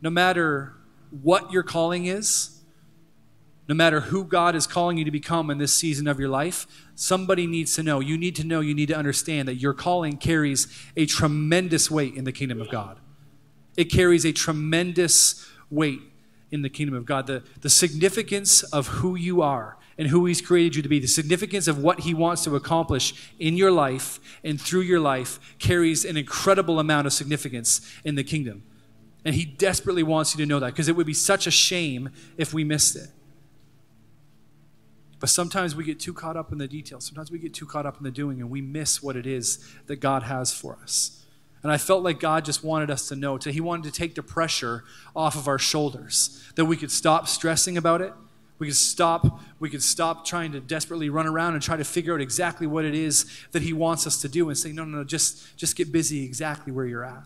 No 0.01 0.09
matter 0.09 0.73
what 1.09 1.51
your 1.51 1.63
calling 1.63 2.05
is, 2.05 2.52
no 3.67 3.75
matter 3.75 4.01
who 4.01 4.25
God 4.25 4.55
is 4.55 4.67
calling 4.67 4.97
you 4.97 5.05
to 5.05 5.11
become 5.11 5.49
in 5.49 5.57
this 5.57 5.73
season 5.73 6.07
of 6.07 6.19
your 6.19 6.29
life, 6.29 6.67
somebody 6.95 7.47
needs 7.47 7.75
to 7.75 7.83
know. 7.83 8.01
You 8.01 8.17
need 8.17 8.35
to 8.35 8.43
know, 8.43 8.59
you 8.59 8.73
need 8.73 8.87
to 8.87 8.95
understand 8.95 9.47
that 9.47 9.55
your 9.55 9.73
calling 9.73 10.17
carries 10.17 10.67
a 10.97 11.05
tremendous 11.05 11.89
weight 11.89 12.15
in 12.15 12.25
the 12.25 12.31
kingdom 12.31 12.59
of 12.59 12.69
God. 12.69 12.99
It 13.77 13.85
carries 13.85 14.25
a 14.25 14.33
tremendous 14.33 15.47
weight 15.69 16.01
in 16.51 16.61
the 16.61 16.69
kingdom 16.69 16.95
of 16.95 17.05
God. 17.05 17.25
The, 17.25 17.43
the 17.61 17.69
significance 17.69 18.63
of 18.63 18.87
who 18.87 19.15
you 19.15 19.41
are 19.41 19.77
and 19.97 20.09
who 20.09 20.25
He's 20.25 20.41
created 20.41 20.75
you 20.75 20.81
to 20.81 20.89
be, 20.89 20.99
the 20.99 21.07
significance 21.07 21.67
of 21.67 21.77
what 21.79 22.01
He 22.01 22.13
wants 22.13 22.43
to 22.43 22.55
accomplish 22.55 23.31
in 23.39 23.55
your 23.55 23.71
life 23.71 24.19
and 24.43 24.59
through 24.59 24.81
your 24.81 24.99
life 24.99 25.39
carries 25.57 26.03
an 26.03 26.17
incredible 26.17 26.79
amount 26.79 27.07
of 27.07 27.13
significance 27.13 27.81
in 28.03 28.15
the 28.15 28.23
kingdom. 28.23 28.63
And 29.23 29.35
He 29.35 29.45
desperately 29.45 30.03
wants 30.03 30.35
you 30.35 30.45
to 30.45 30.49
know 30.49 30.59
that 30.59 30.67
because 30.67 30.89
it 30.89 30.95
would 30.95 31.07
be 31.07 31.13
such 31.13 31.47
a 31.47 31.51
shame 31.51 32.09
if 32.37 32.53
we 32.53 32.63
missed 32.63 32.95
it. 32.95 33.07
But 35.23 35.29
sometimes 35.29 35.73
we 35.73 35.85
get 35.85 36.01
too 36.01 36.11
caught 36.11 36.35
up 36.35 36.51
in 36.51 36.57
the 36.57 36.67
details. 36.67 37.05
Sometimes 37.05 37.31
we 37.31 37.39
get 37.39 37.53
too 37.53 37.65
caught 37.65 37.85
up 37.85 37.95
in 37.97 38.03
the 38.03 38.11
doing 38.11 38.41
and 38.41 38.49
we 38.49 38.59
miss 38.59 39.01
what 39.01 39.15
it 39.15 39.25
is 39.25 39.65
that 39.87 40.01
God 40.01 40.23
has 40.23 40.53
for 40.53 40.77
us. 40.83 41.23
And 41.63 41.71
I 41.71 41.77
felt 41.77 42.03
like 42.03 42.19
God 42.19 42.43
just 42.43 42.61
wanted 42.61 42.91
us 42.91 43.07
to 43.07 43.15
know, 43.15 43.37
that 43.37 43.53
He 43.53 43.61
wanted 43.61 43.85
to 43.85 43.97
take 43.97 44.15
the 44.15 44.21
pressure 44.21 44.83
off 45.15 45.37
of 45.37 45.47
our 45.47 45.57
shoulders, 45.57 46.43
that 46.57 46.65
we 46.65 46.75
could 46.75 46.91
stop 46.91 47.29
stressing 47.29 47.77
about 47.77 48.01
it. 48.01 48.13
We 48.59 48.67
could 48.67 48.75
stop, 48.75 49.39
we 49.61 49.69
could 49.69 49.81
stop 49.81 50.25
trying 50.25 50.51
to 50.51 50.59
desperately 50.59 51.07
run 51.07 51.25
around 51.25 51.53
and 51.53 51.63
try 51.63 51.77
to 51.77 51.85
figure 51.85 52.13
out 52.13 52.19
exactly 52.19 52.67
what 52.67 52.83
it 52.83 52.93
is 52.93 53.25
that 53.53 53.61
He 53.61 53.71
wants 53.71 54.05
us 54.05 54.19
to 54.23 54.27
do 54.27 54.49
and 54.49 54.57
say, 54.57 54.73
no, 54.73 54.83
no, 54.83 54.97
no, 54.97 55.03
just, 55.05 55.55
just 55.55 55.77
get 55.77 55.89
busy 55.89 56.25
exactly 56.25 56.73
where 56.73 56.85
you're 56.85 57.05
at. 57.05 57.23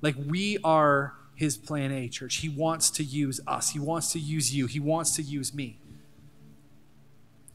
Like 0.00 0.16
we 0.26 0.58
are 0.64 1.14
His 1.36 1.56
plan 1.56 1.92
A, 1.92 2.08
church. 2.08 2.38
He 2.38 2.48
wants 2.48 2.90
to 2.90 3.04
use 3.04 3.40
us, 3.46 3.70
He 3.70 3.78
wants 3.78 4.10
to 4.10 4.18
use 4.18 4.52
you, 4.52 4.66
He 4.66 4.80
wants 4.80 5.14
to 5.14 5.22
use 5.22 5.54
me. 5.54 5.78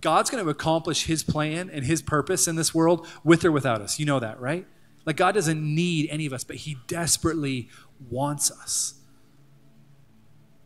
God's 0.01 0.29
going 0.29 0.43
to 0.43 0.49
accomplish 0.49 1.05
his 1.05 1.23
plan 1.23 1.69
and 1.71 1.83
his 1.85 2.01
purpose 2.01 2.47
in 2.47 2.55
this 2.55 2.73
world 2.73 3.07
with 3.23 3.43
or 3.43 3.51
without 3.51 3.81
us. 3.81 3.99
You 3.99 4.05
know 4.05 4.19
that, 4.19 4.39
right? 4.39 4.67
Like 5.05 5.15
God 5.15 5.33
doesn't 5.33 5.61
need 5.63 6.09
any 6.09 6.25
of 6.25 6.33
us, 6.33 6.43
but 6.43 6.57
he 6.57 6.77
desperately 6.87 7.69
wants 8.09 8.51
us. 8.51 8.95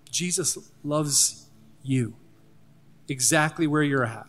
Jesus 0.09 0.57
loves 0.83 1.47
you 1.83 2.15
exactly 3.07 3.67
where 3.67 3.83
you're 3.83 4.03
at. 4.03 4.27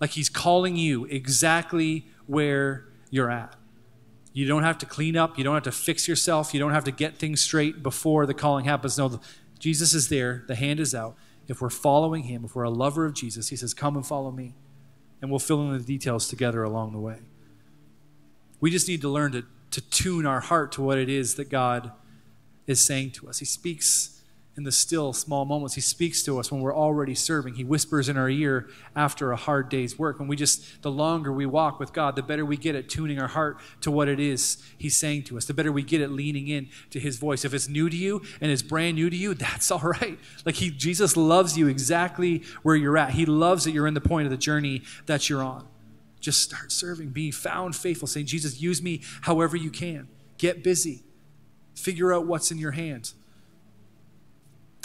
Like 0.00 0.10
he's 0.10 0.28
calling 0.28 0.76
you 0.76 1.04
exactly 1.04 2.06
where 2.26 2.86
you're 3.10 3.30
at. 3.30 3.54
You 4.32 4.48
don't 4.48 4.64
have 4.64 4.78
to 4.78 4.86
clean 4.86 5.16
up, 5.16 5.38
you 5.38 5.44
don't 5.44 5.54
have 5.54 5.62
to 5.64 5.72
fix 5.72 6.08
yourself, 6.08 6.52
you 6.52 6.58
don't 6.58 6.72
have 6.72 6.82
to 6.84 6.90
get 6.90 7.18
things 7.18 7.40
straight 7.40 7.84
before 7.84 8.26
the 8.26 8.34
calling 8.34 8.64
happens. 8.64 8.98
No, 8.98 9.20
Jesus 9.60 9.94
is 9.94 10.08
there, 10.08 10.42
the 10.48 10.56
hand 10.56 10.80
is 10.80 10.92
out 10.94 11.16
if 11.48 11.60
we're 11.60 11.70
following 11.70 12.24
him, 12.24 12.44
if 12.44 12.54
we're 12.54 12.64
a 12.64 12.70
lover 12.70 13.04
of 13.04 13.14
Jesus, 13.14 13.48
he 13.48 13.56
says, 13.56 13.74
Come 13.74 13.96
and 13.96 14.06
follow 14.06 14.30
me. 14.30 14.54
And 15.20 15.30
we'll 15.30 15.40
fill 15.40 15.62
in 15.62 15.72
the 15.72 15.82
details 15.82 16.28
together 16.28 16.62
along 16.62 16.92
the 16.92 16.98
way. 16.98 17.18
We 18.60 18.70
just 18.70 18.88
need 18.88 19.00
to 19.02 19.08
learn 19.08 19.32
to, 19.32 19.44
to 19.70 19.80
tune 19.80 20.26
our 20.26 20.40
heart 20.40 20.72
to 20.72 20.82
what 20.82 20.98
it 20.98 21.08
is 21.08 21.34
that 21.36 21.50
God 21.50 21.92
is 22.66 22.80
saying 22.80 23.12
to 23.12 23.28
us. 23.28 23.38
He 23.38 23.44
speaks 23.44 24.13
in 24.56 24.62
the 24.62 24.70
still 24.70 25.12
small 25.12 25.44
moments. 25.44 25.74
He 25.74 25.80
speaks 25.80 26.22
to 26.22 26.38
us 26.38 26.52
when 26.52 26.60
we're 26.60 26.76
already 26.76 27.14
serving. 27.14 27.54
He 27.54 27.64
whispers 27.64 28.08
in 28.08 28.16
our 28.16 28.28
ear 28.28 28.68
after 28.94 29.32
a 29.32 29.36
hard 29.36 29.68
day's 29.68 29.98
work. 29.98 30.20
When 30.20 30.28
we 30.28 30.36
just, 30.36 30.82
the 30.82 30.92
longer 30.92 31.32
we 31.32 31.44
walk 31.44 31.80
with 31.80 31.92
God, 31.92 32.14
the 32.14 32.22
better 32.22 32.44
we 32.44 32.56
get 32.56 32.76
at 32.76 32.88
tuning 32.88 33.18
our 33.18 33.26
heart 33.26 33.58
to 33.80 33.90
what 33.90 34.08
it 34.08 34.20
is 34.20 34.62
He's 34.78 34.96
saying 34.96 35.24
to 35.24 35.36
us. 35.36 35.46
The 35.46 35.54
better 35.54 35.72
we 35.72 35.82
get 35.82 36.00
at 36.00 36.12
leaning 36.12 36.46
in 36.46 36.68
to 36.90 37.00
His 37.00 37.16
voice. 37.16 37.44
If 37.44 37.52
it's 37.52 37.68
new 37.68 37.90
to 37.90 37.96
you 37.96 38.22
and 38.40 38.50
it's 38.50 38.62
brand 38.62 38.94
new 38.94 39.10
to 39.10 39.16
you, 39.16 39.34
that's 39.34 39.70
all 39.70 39.80
right. 39.80 40.18
Like 40.44 40.56
He, 40.56 40.70
Jesus 40.70 41.16
loves 41.16 41.58
you 41.58 41.66
exactly 41.66 42.44
where 42.62 42.76
you're 42.76 42.96
at. 42.96 43.10
He 43.10 43.26
loves 43.26 43.64
that 43.64 43.72
you're 43.72 43.88
in 43.88 43.94
the 43.94 44.00
point 44.00 44.26
of 44.26 44.30
the 44.30 44.36
journey 44.36 44.82
that 45.06 45.28
you're 45.28 45.42
on. 45.42 45.66
Just 46.20 46.42
start 46.42 46.70
serving, 46.70 47.10
be 47.10 47.30
found 47.30 47.76
faithful, 47.76 48.08
saying, 48.08 48.26
Jesus, 48.26 48.60
use 48.60 48.80
me 48.80 49.02
however 49.22 49.56
you 49.56 49.70
can. 49.70 50.08
Get 50.38 50.62
busy. 50.62 51.02
Figure 51.74 52.14
out 52.14 52.26
what's 52.26 52.50
in 52.50 52.58
your 52.58 52.70
hands. 52.70 53.14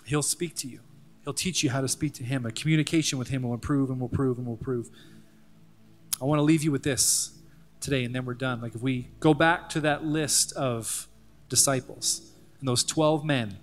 He'll 0.10 0.24
speak 0.24 0.56
to 0.58 0.68
you. 0.68 0.80
He'll 1.24 1.34
teach 1.36 1.64
you 1.64 1.70
how 1.70 1.82
to 1.82 1.88
speak 1.88 2.14
to 2.16 2.24
Him. 2.24 2.44
A 2.44 2.52
communication 2.52 3.20
with 3.20 3.28
Him 3.28 3.44
will 3.44 3.54
improve 3.54 3.92
and 3.92 4.00
will 4.00 4.10
prove 4.10 4.40
and 4.40 4.48
will 4.48 4.58
prove. 4.58 4.90
I 6.20 6.26
want 6.26 6.40
to 6.40 6.44
leave 6.44 6.64
you 6.64 6.72
with 6.72 6.82
this 6.82 7.38
today, 7.80 8.04
and 8.04 8.16
then 8.16 8.26
we're 8.26 8.34
done. 8.34 8.60
Like 8.60 8.74
if 8.74 8.82
we 8.82 9.10
go 9.20 9.36
back 9.36 9.70
to 9.70 9.82
that 9.82 10.04
list 10.04 10.52
of 10.54 11.08
disciples 11.48 12.32
and 12.60 12.68
those 12.68 12.84
12 12.84 13.24
men 13.24 13.58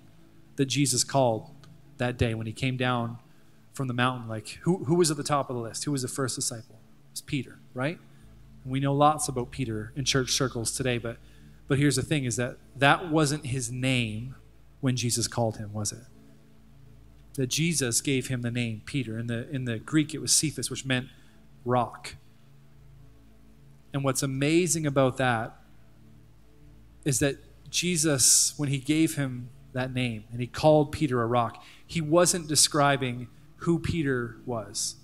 that 0.55 0.67
Jesus 0.67 1.03
called 1.03 1.49
that 1.97 2.17
day 2.17 2.33
when 2.33 2.47
He 2.47 2.53
came 2.53 2.77
down 2.77 3.17
from 3.73 3.89
the 3.89 3.93
mountain, 3.93 4.29
like 4.29 4.59
who, 4.61 4.85
who 4.85 4.95
was 4.95 5.11
at 5.11 5.17
the 5.17 5.23
top 5.23 5.49
of 5.49 5.55
the 5.57 5.61
list? 5.61 5.83
Who 5.83 5.91
was 5.91 6.01
the 6.01 6.07
first 6.07 6.37
disciple? 6.37 6.75
It 7.09 7.11
was 7.11 7.21
Peter, 7.21 7.59
right? 7.73 7.99
And 8.63 8.71
we 8.71 8.79
know 8.79 8.93
lots 8.93 9.27
about 9.27 9.51
Peter 9.51 9.91
in 9.97 10.05
church 10.05 10.31
circles 10.31 10.71
today, 10.71 10.97
but 10.97 11.17
but 11.67 11.77
here's 11.77 11.97
the 11.97 12.03
thing 12.03 12.23
is 12.23 12.37
that 12.37 12.55
that 12.77 13.11
wasn't 13.11 13.47
his 13.47 13.69
name 13.69 14.35
when 14.79 14.95
Jesus 14.95 15.27
called 15.27 15.57
him, 15.57 15.73
was 15.73 15.91
it? 15.91 15.99
That 17.37 17.47
Jesus 17.47 18.01
gave 18.01 18.27
him 18.27 18.41
the 18.41 18.51
name 18.51 18.81
Peter. 18.85 19.17
In 19.17 19.27
the, 19.27 19.49
in 19.49 19.65
the 19.65 19.77
Greek, 19.77 20.13
it 20.13 20.19
was 20.19 20.33
Cephas, 20.33 20.69
which 20.69 20.85
meant 20.85 21.07
rock. 21.63 22.15
And 23.93 24.03
what's 24.03 24.23
amazing 24.23 24.85
about 24.85 25.17
that 25.17 25.55
is 27.05 27.19
that 27.19 27.37
Jesus, 27.69 28.53
when 28.57 28.69
he 28.69 28.79
gave 28.79 29.15
him 29.15 29.49
that 29.73 29.93
name 29.93 30.25
and 30.31 30.41
he 30.41 30.47
called 30.47 30.91
Peter 30.91 31.21
a 31.21 31.25
rock, 31.25 31.63
he 31.85 32.01
wasn't 32.01 32.47
describing 32.47 33.27
who 33.57 33.79
Peter 33.79 34.37
was. 34.45 34.95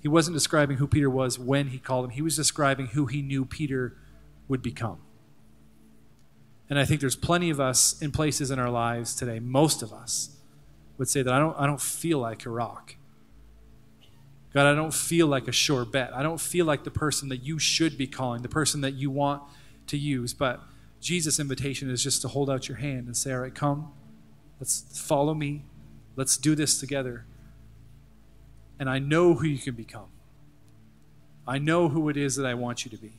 He 0.00 0.08
wasn't 0.08 0.36
describing 0.36 0.76
who 0.76 0.86
Peter 0.86 1.10
was 1.10 1.38
when 1.38 1.68
he 1.68 1.78
called 1.78 2.06
him, 2.06 2.10
he 2.12 2.22
was 2.22 2.36
describing 2.36 2.88
who 2.88 3.06
he 3.06 3.20
knew 3.20 3.44
Peter 3.44 3.96
would 4.46 4.62
become. 4.62 4.98
And 6.70 6.78
I 6.78 6.84
think 6.84 7.00
there's 7.00 7.16
plenty 7.16 7.50
of 7.50 7.60
us 7.60 8.00
in 8.00 8.12
places 8.12 8.50
in 8.50 8.58
our 8.58 8.70
lives 8.70 9.14
today, 9.14 9.40
most 9.40 9.82
of 9.82 9.92
us, 9.92 10.35
would 10.98 11.08
say 11.08 11.22
that 11.22 11.32
I 11.32 11.38
don't, 11.38 11.56
I 11.58 11.66
don't 11.66 11.80
feel 11.80 12.18
like 12.18 12.46
a 12.46 12.50
rock. 12.50 12.96
God, 14.52 14.66
I 14.66 14.74
don't 14.74 14.94
feel 14.94 15.26
like 15.26 15.48
a 15.48 15.52
sure 15.52 15.84
bet. 15.84 16.14
I 16.14 16.22
don't 16.22 16.40
feel 16.40 16.64
like 16.64 16.84
the 16.84 16.90
person 16.90 17.28
that 17.28 17.42
you 17.42 17.58
should 17.58 17.98
be 17.98 18.06
calling, 18.06 18.42
the 18.42 18.48
person 18.48 18.80
that 18.80 18.94
you 18.94 19.10
want 19.10 19.42
to 19.88 19.98
use. 19.98 20.32
But 20.32 20.62
Jesus' 21.00 21.38
invitation 21.38 21.90
is 21.90 22.02
just 22.02 22.22
to 22.22 22.28
hold 22.28 22.48
out 22.48 22.68
your 22.68 22.78
hand 22.78 23.06
and 23.06 23.16
say, 23.16 23.32
All 23.32 23.40
right, 23.40 23.54
come, 23.54 23.92
let's 24.58 24.98
follow 24.98 25.34
me, 25.34 25.64
let's 26.16 26.38
do 26.38 26.54
this 26.54 26.80
together. 26.80 27.26
And 28.78 28.88
I 28.88 28.98
know 28.98 29.34
who 29.34 29.46
you 29.46 29.58
can 29.58 29.74
become. 29.74 30.08
I 31.46 31.58
know 31.58 31.88
who 31.88 32.08
it 32.08 32.16
is 32.16 32.36
that 32.36 32.46
I 32.46 32.54
want 32.54 32.84
you 32.84 32.90
to 32.90 32.96
be. 32.96 33.12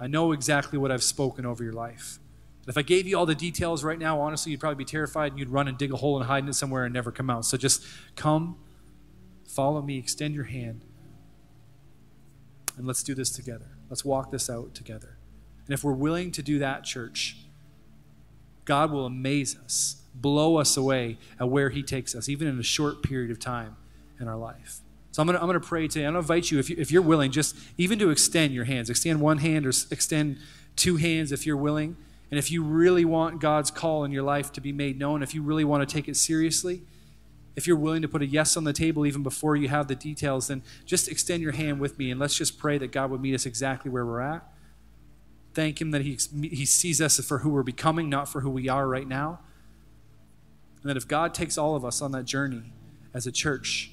I 0.00 0.06
know 0.06 0.32
exactly 0.32 0.78
what 0.78 0.90
I've 0.90 1.02
spoken 1.02 1.46
over 1.46 1.62
your 1.62 1.72
life. 1.72 2.18
If 2.66 2.78
I 2.78 2.82
gave 2.82 3.06
you 3.06 3.18
all 3.18 3.26
the 3.26 3.34
details 3.34 3.84
right 3.84 3.98
now, 3.98 4.20
honestly, 4.20 4.52
you'd 4.52 4.60
probably 4.60 4.76
be 4.76 4.84
terrified 4.84 5.32
and 5.32 5.38
you'd 5.38 5.50
run 5.50 5.68
and 5.68 5.76
dig 5.76 5.92
a 5.92 5.96
hole 5.96 6.16
and 6.16 6.26
hide 6.26 6.44
in 6.44 6.48
it 6.48 6.54
somewhere 6.54 6.84
and 6.84 6.94
never 6.94 7.12
come 7.12 7.28
out. 7.28 7.44
So 7.44 7.56
just 7.56 7.84
come, 8.16 8.56
follow 9.46 9.82
me, 9.82 9.98
extend 9.98 10.34
your 10.34 10.44
hand, 10.44 10.84
and 12.76 12.86
let's 12.86 13.02
do 13.02 13.14
this 13.14 13.30
together. 13.30 13.66
Let's 13.90 14.04
walk 14.04 14.30
this 14.30 14.48
out 14.48 14.74
together. 14.74 15.18
And 15.66 15.74
if 15.74 15.84
we're 15.84 15.92
willing 15.92 16.30
to 16.32 16.42
do 16.42 16.58
that, 16.58 16.84
church, 16.84 17.36
God 18.64 18.90
will 18.90 19.06
amaze 19.06 19.56
us, 19.58 20.02
blow 20.14 20.56
us 20.56 20.76
away 20.76 21.18
at 21.38 21.48
where 21.48 21.70
He 21.70 21.82
takes 21.82 22.14
us, 22.14 22.28
even 22.28 22.48
in 22.48 22.58
a 22.58 22.64
short 22.64 23.02
period 23.02 23.30
of 23.30 23.38
time 23.38 23.76
in 24.18 24.28
our 24.28 24.36
life. 24.36 24.80
So 25.12 25.22
I'm 25.22 25.26
going 25.26 25.36
to 25.36 25.42
I'm 25.42 25.46
gonna 25.46 25.60
pray 25.60 25.86
today. 25.86 26.06
I'm 26.06 26.14
going 26.14 26.24
to 26.24 26.32
invite 26.32 26.50
you 26.50 26.58
if, 26.58 26.68
you, 26.68 26.76
if 26.76 26.90
you're 26.90 27.02
willing, 27.02 27.30
just 27.30 27.54
even 27.78 27.98
to 28.00 28.10
extend 28.10 28.52
your 28.52 28.64
hands. 28.64 28.90
Extend 28.90 29.20
one 29.20 29.38
hand 29.38 29.64
or 29.64 29.72
extend 29.90 30.38
two 30.74 30.96
hands 30.96 31.30
if 31.30 31.46
you're 31.46 31.56
willing. 31.56 31.96
And 32.34 32.38
if 32.40 32.50
you 32.50 32.64
really 32.64 33.04
want 33.04 33.40
God's 33.40 33.70
call 33.70 34.02
in 34.02 34.10
your 34.10 34.24
life 34.24 34.50
to 34.54 34.60
be 34.60 34.72
made 34.72 34.98
known, 34.98 35.22
if 35.22 35.36
you 35.36 35.42
really 35.44 35.62
want 35.62 35.88
to 35.88 35.94
take 35.94 36.08
it 36.08 36.16
seriously, 36.16 36.82
if 37.54 37.64
you're 37.64 37.76
willing 37.76 38.02
to 38.02 38.08
put 38.08 38.22
a 38.22 38.26
yes 38.26 38.56
on 38.56 38.64
the 38.64 38.72
table 38.72 39.06
even 39.06 39.22
before 39.22 39.54
you 39.54 39.68
have 39.68 39.86
the 39.86 39.94
details, 39.94 40.48
then 40.48 40.64
just 40.84 41.06
extend 41.06 41.44
your 41.44 41.52
hand 41.52 41.78
with 41.78 41.96
me 41.96 42.10
and 42.10 42.18
let's 42.18 42.34
just 42.34 42.58
pray 42.58 42.76
that 42.76 42.90
God 42.90 43.12
would 43.12 43.20
meet 43.20 43.36
us 43.36 43.46
exactly 43.46 43.88
where 43.88 44.04
we're 44.04 44.20
at. 44.20 44.42
Thank 45.52 45.80
Him 45.80 45.92
that 45.92 46.02
He, 46.02 46.18
he 46.48 46.66
sees 46.66 47.00
us 47.00 47.20
for 47.20 47.38
who 47.38 47.50
we're 47.50 47.62
becoming, 47.62 48.10
not 48.10 48.28
for 48.28 48.40
who 48.40 48.50
we 48.50 48.68
are 48.68 48.88
right 48.88 49.06
now. 49.06 49.38
And 50.82 50.90
that 50.90 50.96
if 50.96 51.06
God 51.06 51.34
takes 51.34 51.56
all 51.56 51.76
of 51.76 51.84
us 51.84 52.02
on 52.02 52.10
that 52.10 52.24
journey 52.24 52.72
as 53.14 53.28
a 53.28 53.30
church, 53.30 53.92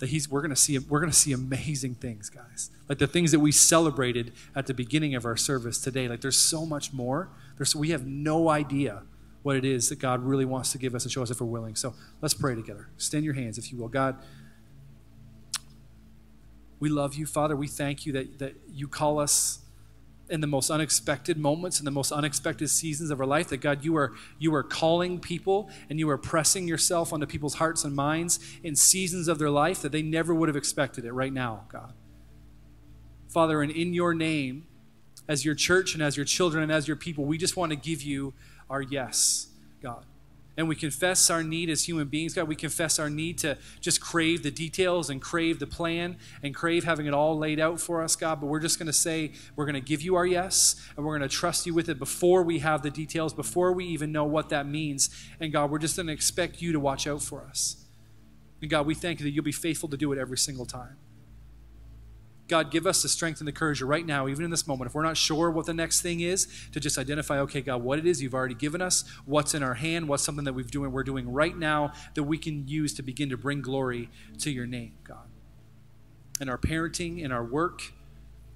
that 0.00 0.08
he's, 0.08 0.28
we're 0.28 0.40
going 0.40 0.50
to 0.50 0.56
see 0.56 0.76
we're 0.78 0.98
going 0.98 1.12
to 1.12 1.16
see 1.16 1.32
amazing 1.32 1.94
things, 1.94 2.30
guys. 2.30 2.70
Like 2.88 2.98
the 2.98 3.06
things 3.06 3.30
that 3.30 3.38
we 3.38 3.52
celebrated 3.52 4.32
at 4.56 4.66
the 4.66 4.74
beginning 4.74 5.14
of 5.14 5.24
our 5.24 5.36
service 5.36 5.78
today. 5.78 6.08
Like 6.08 6.22
there's 6.22 6.38
so 6.38 6.66
much 6.66 6.92
more. 6.92 7.28
There's, 7.60 7.76
we 7.76 7.90
have 7.90 8.06
no 8.06 8.48
idea 8.48 9.02
what 9.42 9.54
it 9.54 9.66
is 9.66 9.90
that 9.90 9.98
God 9.98 10.22
really 10.22 10.46
wants 10.46 10.72
to 10.72 10.78
give 10.78 10.94
us 10.94 11.04
and 11.04 11.12
show 11.12 11.22
us 11.22 11.30
if 11.30 11.42
we're 11.42 11.46
willing. 11.46 11.76
So 11.76 11.92
let's 12.22 12.32
pray 12.32 12.54
together. 12.54 12.88
Extend 12.94 13.22
your 13.22 13.34
hands, 13.34 13.58
if 13.58 13.70
you 13.70 13.76
will. 13.76 13.88
God, 13.88 14.16
we 16.78 16.88
love 16.88 17.16
you, 17.16 17.26
Father. 17.26 17.54
We 17.54 17.68
thank 17.68 18.06
you 18.06 18.14
that, 18.14 18.38
that 18.38 18.54
you 18.72 18.88
call 18.88 19.20
us 19.20 19.58
in 20.30 20.40
the 20.40 20.46
most 20.46 20.70
unexpected 20.70 21.36
moments 21.36 21.80
in 21.80 21.84
the 21.84 21.90
most 21.90 22.12
unexpected 22.12 22.70
seasons 22.70 23.10
of 23.10 23.18
our 23.18 23.26
life 23.26 23.48
that 23.48 23.56
god 23.56 23.84
you 23.84 23.96
are 23.96 24.12
you 24.38 24.54
are 24.54 24.62
calling 24.62 25.18
people 25.18 25.68
and 25.88 25.98
you 25.98 26.08
are 26.08 26.16
pressing 26.16 26.68
yourself 26.68 27.12
onto 27.12 27.26
people's 27.26 27.54
hearts 27.54 27.82
and 27.82 27.96
minds 27.96 28.38
in 28.62 28.76
seasons 28.76 29.26
of 29.26 29.40
their 29.40 29.50
life 29.50 29.82
that 29.82 29.90
they 29.90 30.02
never 30.02 30.32
would 30.32 30.48
have 30.48 30.54
expected 30.54 31.04
it 31.04 31.10
right 31.10 31.32
now 31.32 31.64
god 31.68 31.94
father 33.26 33.60
and 33.60 33.72
in 33.72 33.92
your 33.92 34.14
name 34.14 34.68
as 35.30 35.44
your 35.44 35.54
church 35.54 35.94
and 35.94 36.02
as 36.02 36.16
your 36.16 36.26
children 36.26 36.62
and 36.62 36.72
as 36.72 36.86
your 36.86 36.96
people 36.96 37.24
we 37.24 37.38
just 37.38 37.56
want 37.56 37.70
to 37.70 37.76
give 37.76 38.02
you 38.02 38.34
our 38.68 38.82
yes 38.82 39.46
god 39.82 40.04
and 40.60 40.68
we 40.68 40.76
confess 40.76 41.30
our 41.30 41.42
need 41.42 41.70
as 41.70 41.84
human 41.84 42.08
beings, 42.08 42.34
God. 42.34 42.46
We 42.46 42.54
confess 42.54 42.98
our 42.98 43.08
need 43.08 43.38
to 43.38 43.56
just 43.80 43.98
crave 43.98 44.42
the 44.42 44.50
details 44.50 45.08
and 45.08 45.18
crave 45.18 45.58
the 45.58 45.66
plan 45.66 46.18
and 46.42 46.54
crave 46.54 46.84
having 46.84 47.06
it 47.06 47.14
all 47.14 47.38
laid 47.38 47.58
out 47.58 47.80
for 47.80 48.02
us, 48.02 48.14
God. 48.14 48.42
But 48.42 48.48
we're 48.48 48.60
just 48.60 48.78
going 48.78 48.86
to 48.86 48.92
say, 48.92 49.32
we're 49.56 49.64
going 49.64 49.74
to 49.74 49.80
give 49.80 50.02
you 50.02 50.16
our 50.16 50.26
yes 50.26 50.76
and 50.96 51.06
we're 51.06 51.16
going 51.16 51.26
to 51.26 51.34
trust 51.34 51.64
you 51.64 51.72
with 51.72 51.88
it 51.88 51.98
before 51.98 52.42
we 52.42 52.58
have 52.58 52.82
the 52.82 52.90
details, 52.90 53.32
before 53.32 53.72
we 53.72 53.86
even 53.86 54.12
know 54.12 54.24
what 54.24 54.50
that 54.50 54.66
means. 54.66 55.08
And 55.40 55.50
God, 55.50 55.70
we're 55.70 55.78
just 55.78 55.96
going 55.96 56.08
to 56.08 56.12
expect 56.12 56.60
you 56.60 56.72
to 56.72 56.80
watch 56.80 57.06
out 57.06 57.22
for 57.22 57.42
us. 57.48 57.76
And 58.60 58.68
God, 58.68 58.84
we 58.84 58.94
thank 58.94 59.20
you 59.20 59.24
that 59.24 59.30
you'll 59.30 59.42
be 59.42 59.52
faithful 59.52 59.88
to 59.88 59.96
do 59.96 60.12
it 60.12 60.18
every 60.18 60.36
single 60.36 60.66
time. 60.66 60.96
God, 62.50 62.72
give 62.72 62.84
us 62.84 63.00
the 63.00 63.08
strength 63.08 63.40
and 63.40 63.46
the 63.46 63.52
courage 63.52 63.80
right 63.80 64.04
now, 64.04 64.26
even 64.26 64.44
in 64.44 64.50
this 64.50 64.66
moment, 64.66 64.90
if 64.90 64.94
we're 64.94 65.04
not 65.04 65.16
sure 65.16 65.52
what 65.52 65.66
the 65.66 65.72
next 65.72 66.00
thing 66.00 66.18
is, 66.18 66.48
to 66.72 66.80
just 66.80 66.98
identify, 66.98 67.38
okay, 67.38 67.60
God, 67.60 67.84
what 67.84 68.00
it 68.00 68.06
is 68.06 68.20
you've 68.20 68.34
already 68.34 68.56
given 68.56 68.82
us, 68.82 69.04
what's 69.24 69.54
in 69.54 69.62
our 69.62 69.74
hand, 69.74 70.08
what's 70.08 70.24
something 70.24 70.44
that 70.44 70.52
we've 70.52 70.68
doing, 70.68 70.90
we're 70.90 71.04
doing 71.04 71.32
right 71.32 71.56
now 71.56 71.92
that 72.14 72.24
we 72.24 72.36
can 72.36 72.66
use 72.66 72.92
to 72.94 73.04
begin 73.04 73.30
to 73.30 73.36
bring 73.36 73.62
glory 73.62 74.10
to 74.40 74.50
your 74.50 74.66
name, 74.66 74.94
God. 75.04 75.28
In 76.40 76.48
our 76.48 76.58
parenting, 76.58 77.22
in 77.22 77.30
our 77.30 77.44
work, 77.44 77.92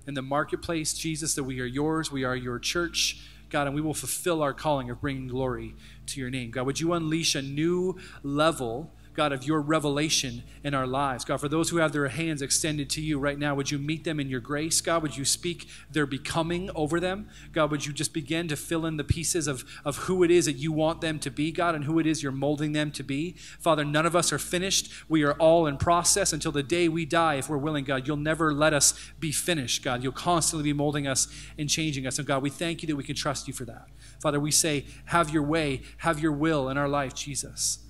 in 0.08 0.14
the 0.14 0.22
marketplace, 0.22 0.92
Jesus, 0.92 1.36
that 1.36 1.44
we 1.44 1.60
are 1.60 1.64
yours, 1.64 2.10
we 2.10 2.24
are 2.24 2.34
your 2.34 2.58
church. 2.58 3.20
God, 3.48 3.68
and 3.68 3.76
we 3.76 3.80
will 3.80 3.94
fulfill 3.94 4.42
our 4.42 4.52
calling 4.52 4.90
of 4.90 5.00
bringing 5.00 5.28
glory 5.28 5.76
to 6.06 6.18
your 6.18 6.30
name. 6.30 6.50
God, 6.50 6.66
would 6.66 6.80
you 6.80 6.92
unleash 6.92 7.36
a 7.36 7.42
new 7.42 7.96
level 8.24 8.90
God, 9.14 9.32
of 9.32 9.44
your 9.44 9.60
revelation 9.60 10.42
in 10.64 10.74
our 10.74 10.86
lives. 10.86 11.24
God, 11.24 11.40
for 11.40 11.48
those 11.48 11.70
who 11.70 11.76
have 11.76 11.92
their 11.92 12.08
hands 12.08 12.42
extended 12.42 12.90
to 12.90 13.00
you 13.00 13.18
right 13.18 13.38
now, 13.38 13.54
would 13.54 13.70
you 13.70 13.78
meet 13.78 14.04
them 14.04 14.18
in 14.18 14.28
your 14.28 14.40
grace? 14.40 14.80
God, 14.80 15.02
would 15.02 15.16
you 15.16 15.24
speak 15.24 15.68
their 15.90 16.06
becoming 16.06 16.70
over 16.74 16.98
them? 16.98 17.28
God, 17.52 17.70
would 17.70 17.86
you 17.86 17.92
just 17.92 18.12
begin 18.12 18.48
to 18.48 18.56
fill 18.56 18.84
in 18.86 18.96
the 18.96 19.04
pieces 19.04 19.46
of, 19.46 19.64
of 19.84 19.96
who 19.96 20.24
it 20.24 20.30
is 20.30 20.46
that 20.46 20.54
you 20.54 20.72
want 20.72 21.00
them 21.00 21.18
to 21.20 21.30
be, 21.30 21.52
God, 21.52 21.74
and 21.74 21.84
who 21.84 21.98
it 21.98 22.06
is 22.06 22.22
you're 22.22 22.32
molding 22.32 22.72
them 22.72 22.90
to 22.92 23.02
be? 23.02 23.36
Father, 23.60 23.84
none 23.84 24.06
of 24.06 24.16
us 24.16 24.32
are 24.32 24.38
finished. 24.38 24.90
We 25.08 25.22
are 25.22 25.34
all 25.34 25.66
in 25.66 25.76
process 25.76 26.32
until 26.32 26.52
the 26.52 26.62
day 26.62 26.88
we 26.88 27.04
die, 27.06 27.34
if 27.34 27.48
we're 27.48 27.58
willing, 27.58 27.84
God. 27.84 28.08
You'll 28.08 28.16
never 28.16 28.52
let 28.52 28.74
us 28.74 28.94
be 29.20 29.30
finished, 29.30 29.84
God. 29.84 30.02
You'll 30.02 30.12
constantly 30.12 30.64
be 30.64 30.72
molding 30.72 31.06
us 31.06 31.28
and 31.58 31.68
changing 31.68 32.06
us. 32.06 32.18
And 32.18 32.26
God, 32.26 32.42
we 32.42 32.50
thank 32.50 32.82
you 32.82 32.88
that 32.88 32.96
we 32.96 33.04
can 33.04 33.14
trust 33.14 33.46
you 33.46 33.54
for 33.54 33.64
that. 33.66 33.86
Father, 34.20 34.40
we 34.40 34.50
say, 34.50 34.86
have 35.06 35.30
your 35.30 35.42
way, 35.42 35.82
have 35.98 36.18
your 36.18 36.32
will 36.32 36.68
in 36.68 36.78
our 36.78 36.88
life, 36.88 37.14
Jesus. 37.14 37.83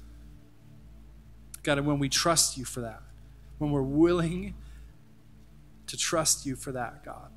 God, 1.65 1.79
and 1.79 1.87
when 1.87 1.99
we 1.99 2.09
trust 2.09 2.57
you 2.57 2.65
for 2.65 2.83
that, 2.83 3.01
when 3.59 3.71
we're 3.71 3.83
willing 3.83 4.55
to 5.87 5.97
trust 5.97 6.47
you 6.47 6.55
for 6.55 6.73
that, 6.73 7.05
God, 7.05 7.31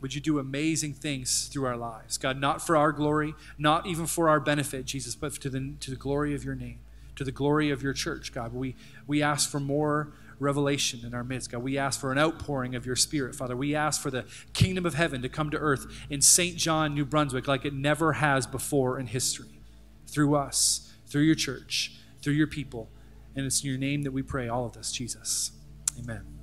would 0.00 0.14
you 0.14 0.20
do 0.20 0.38
amazing 0.38 0.94
things 0.94 1.48
through 1.48 1.66
our 1.66 1.76
lives? 1.76 2.16
God, 2.16 2.40
not 2.40 2.64
for 2.64 2.76
our 2.76 2.92
glory, 2.92 3.34
not 3.58 3.86
even 3.86 4.06
for 4.06 4.28
our 4.28 4.40
benefit, 4.40 4.86
Jesus, 4.86 5.14
but 5.14 5.34
to 5.34 5.50
the, 5.50 5.74
to 5.80 5.90
the 5.90 5.96
glory 5.96 6.34
of 6.34 6.44
your 6.44 6.54
name, 6.54 6.78
to 7.16 7.24
the 7.24 7.32
glory 7.32 7.70
of 7.70 7.82
your 7.82 7.92
church, 7.92 8.32
God. 8.32 8.54
We, 8.54 8.76
we 9.06 9.22
ask 9.22 9.50
for 9.50 9.60
more 9.60 10.12
revelation 10.38 11.00
in 11.04 11.12
our 11.12 11.22
midst, 11.22 11.50
God. 11.50 11.62
We 11.62 11.76
ask 11.76 12.00
for 12.00 12.12
an 12.12 12.18
outpouring 12.18 12.74
of 12.74 12.86
your 12.86 12.96
spirit, 12.96 13.34
Father. 13.34 13.54
We 13.54 13.74
ask 13.74 14.00
for 14.00 14.10
the 14.10 14.24
kingdom 14.54 14.86
of 14.86 14.94
heaven 14.94 15.20
to 15.20 15.28
come 15.28 15.50
to 15.50 15.58
earth 15.58 15.86
in 16.08 16.22
Saint 16.22 16.56
John, 16.56 16.94
New 16.94 17.04
Brunswick, 17.04 17.46
like 17.46 17.66
it 17.66 17.74
never 17.74 18.14
has 18.14 18.46
before 18.46 18.98
in 18.98 19.06
history, 19.06 19.60
through 20.06 20.34
us, 20.34 20.94
through 21.06 21.22
your 21.22 21.34
church 21.34 21.99
through 22.22 22.34
your 22.34 22.46
people. 22.46 22.90
And 23.34 23.46
it's 23.46 23.62
in 23.62 23.70
your 23.70 23.78
name 23.78 24.02
that 24.02 24.12
we 24.12 24.22
pray 24.22 24.48
all 24.48 24.66
of 24.66 24.72
this, 24.72 24.92
Jesus. 24.92 25.52
Amen. 25.98 26.39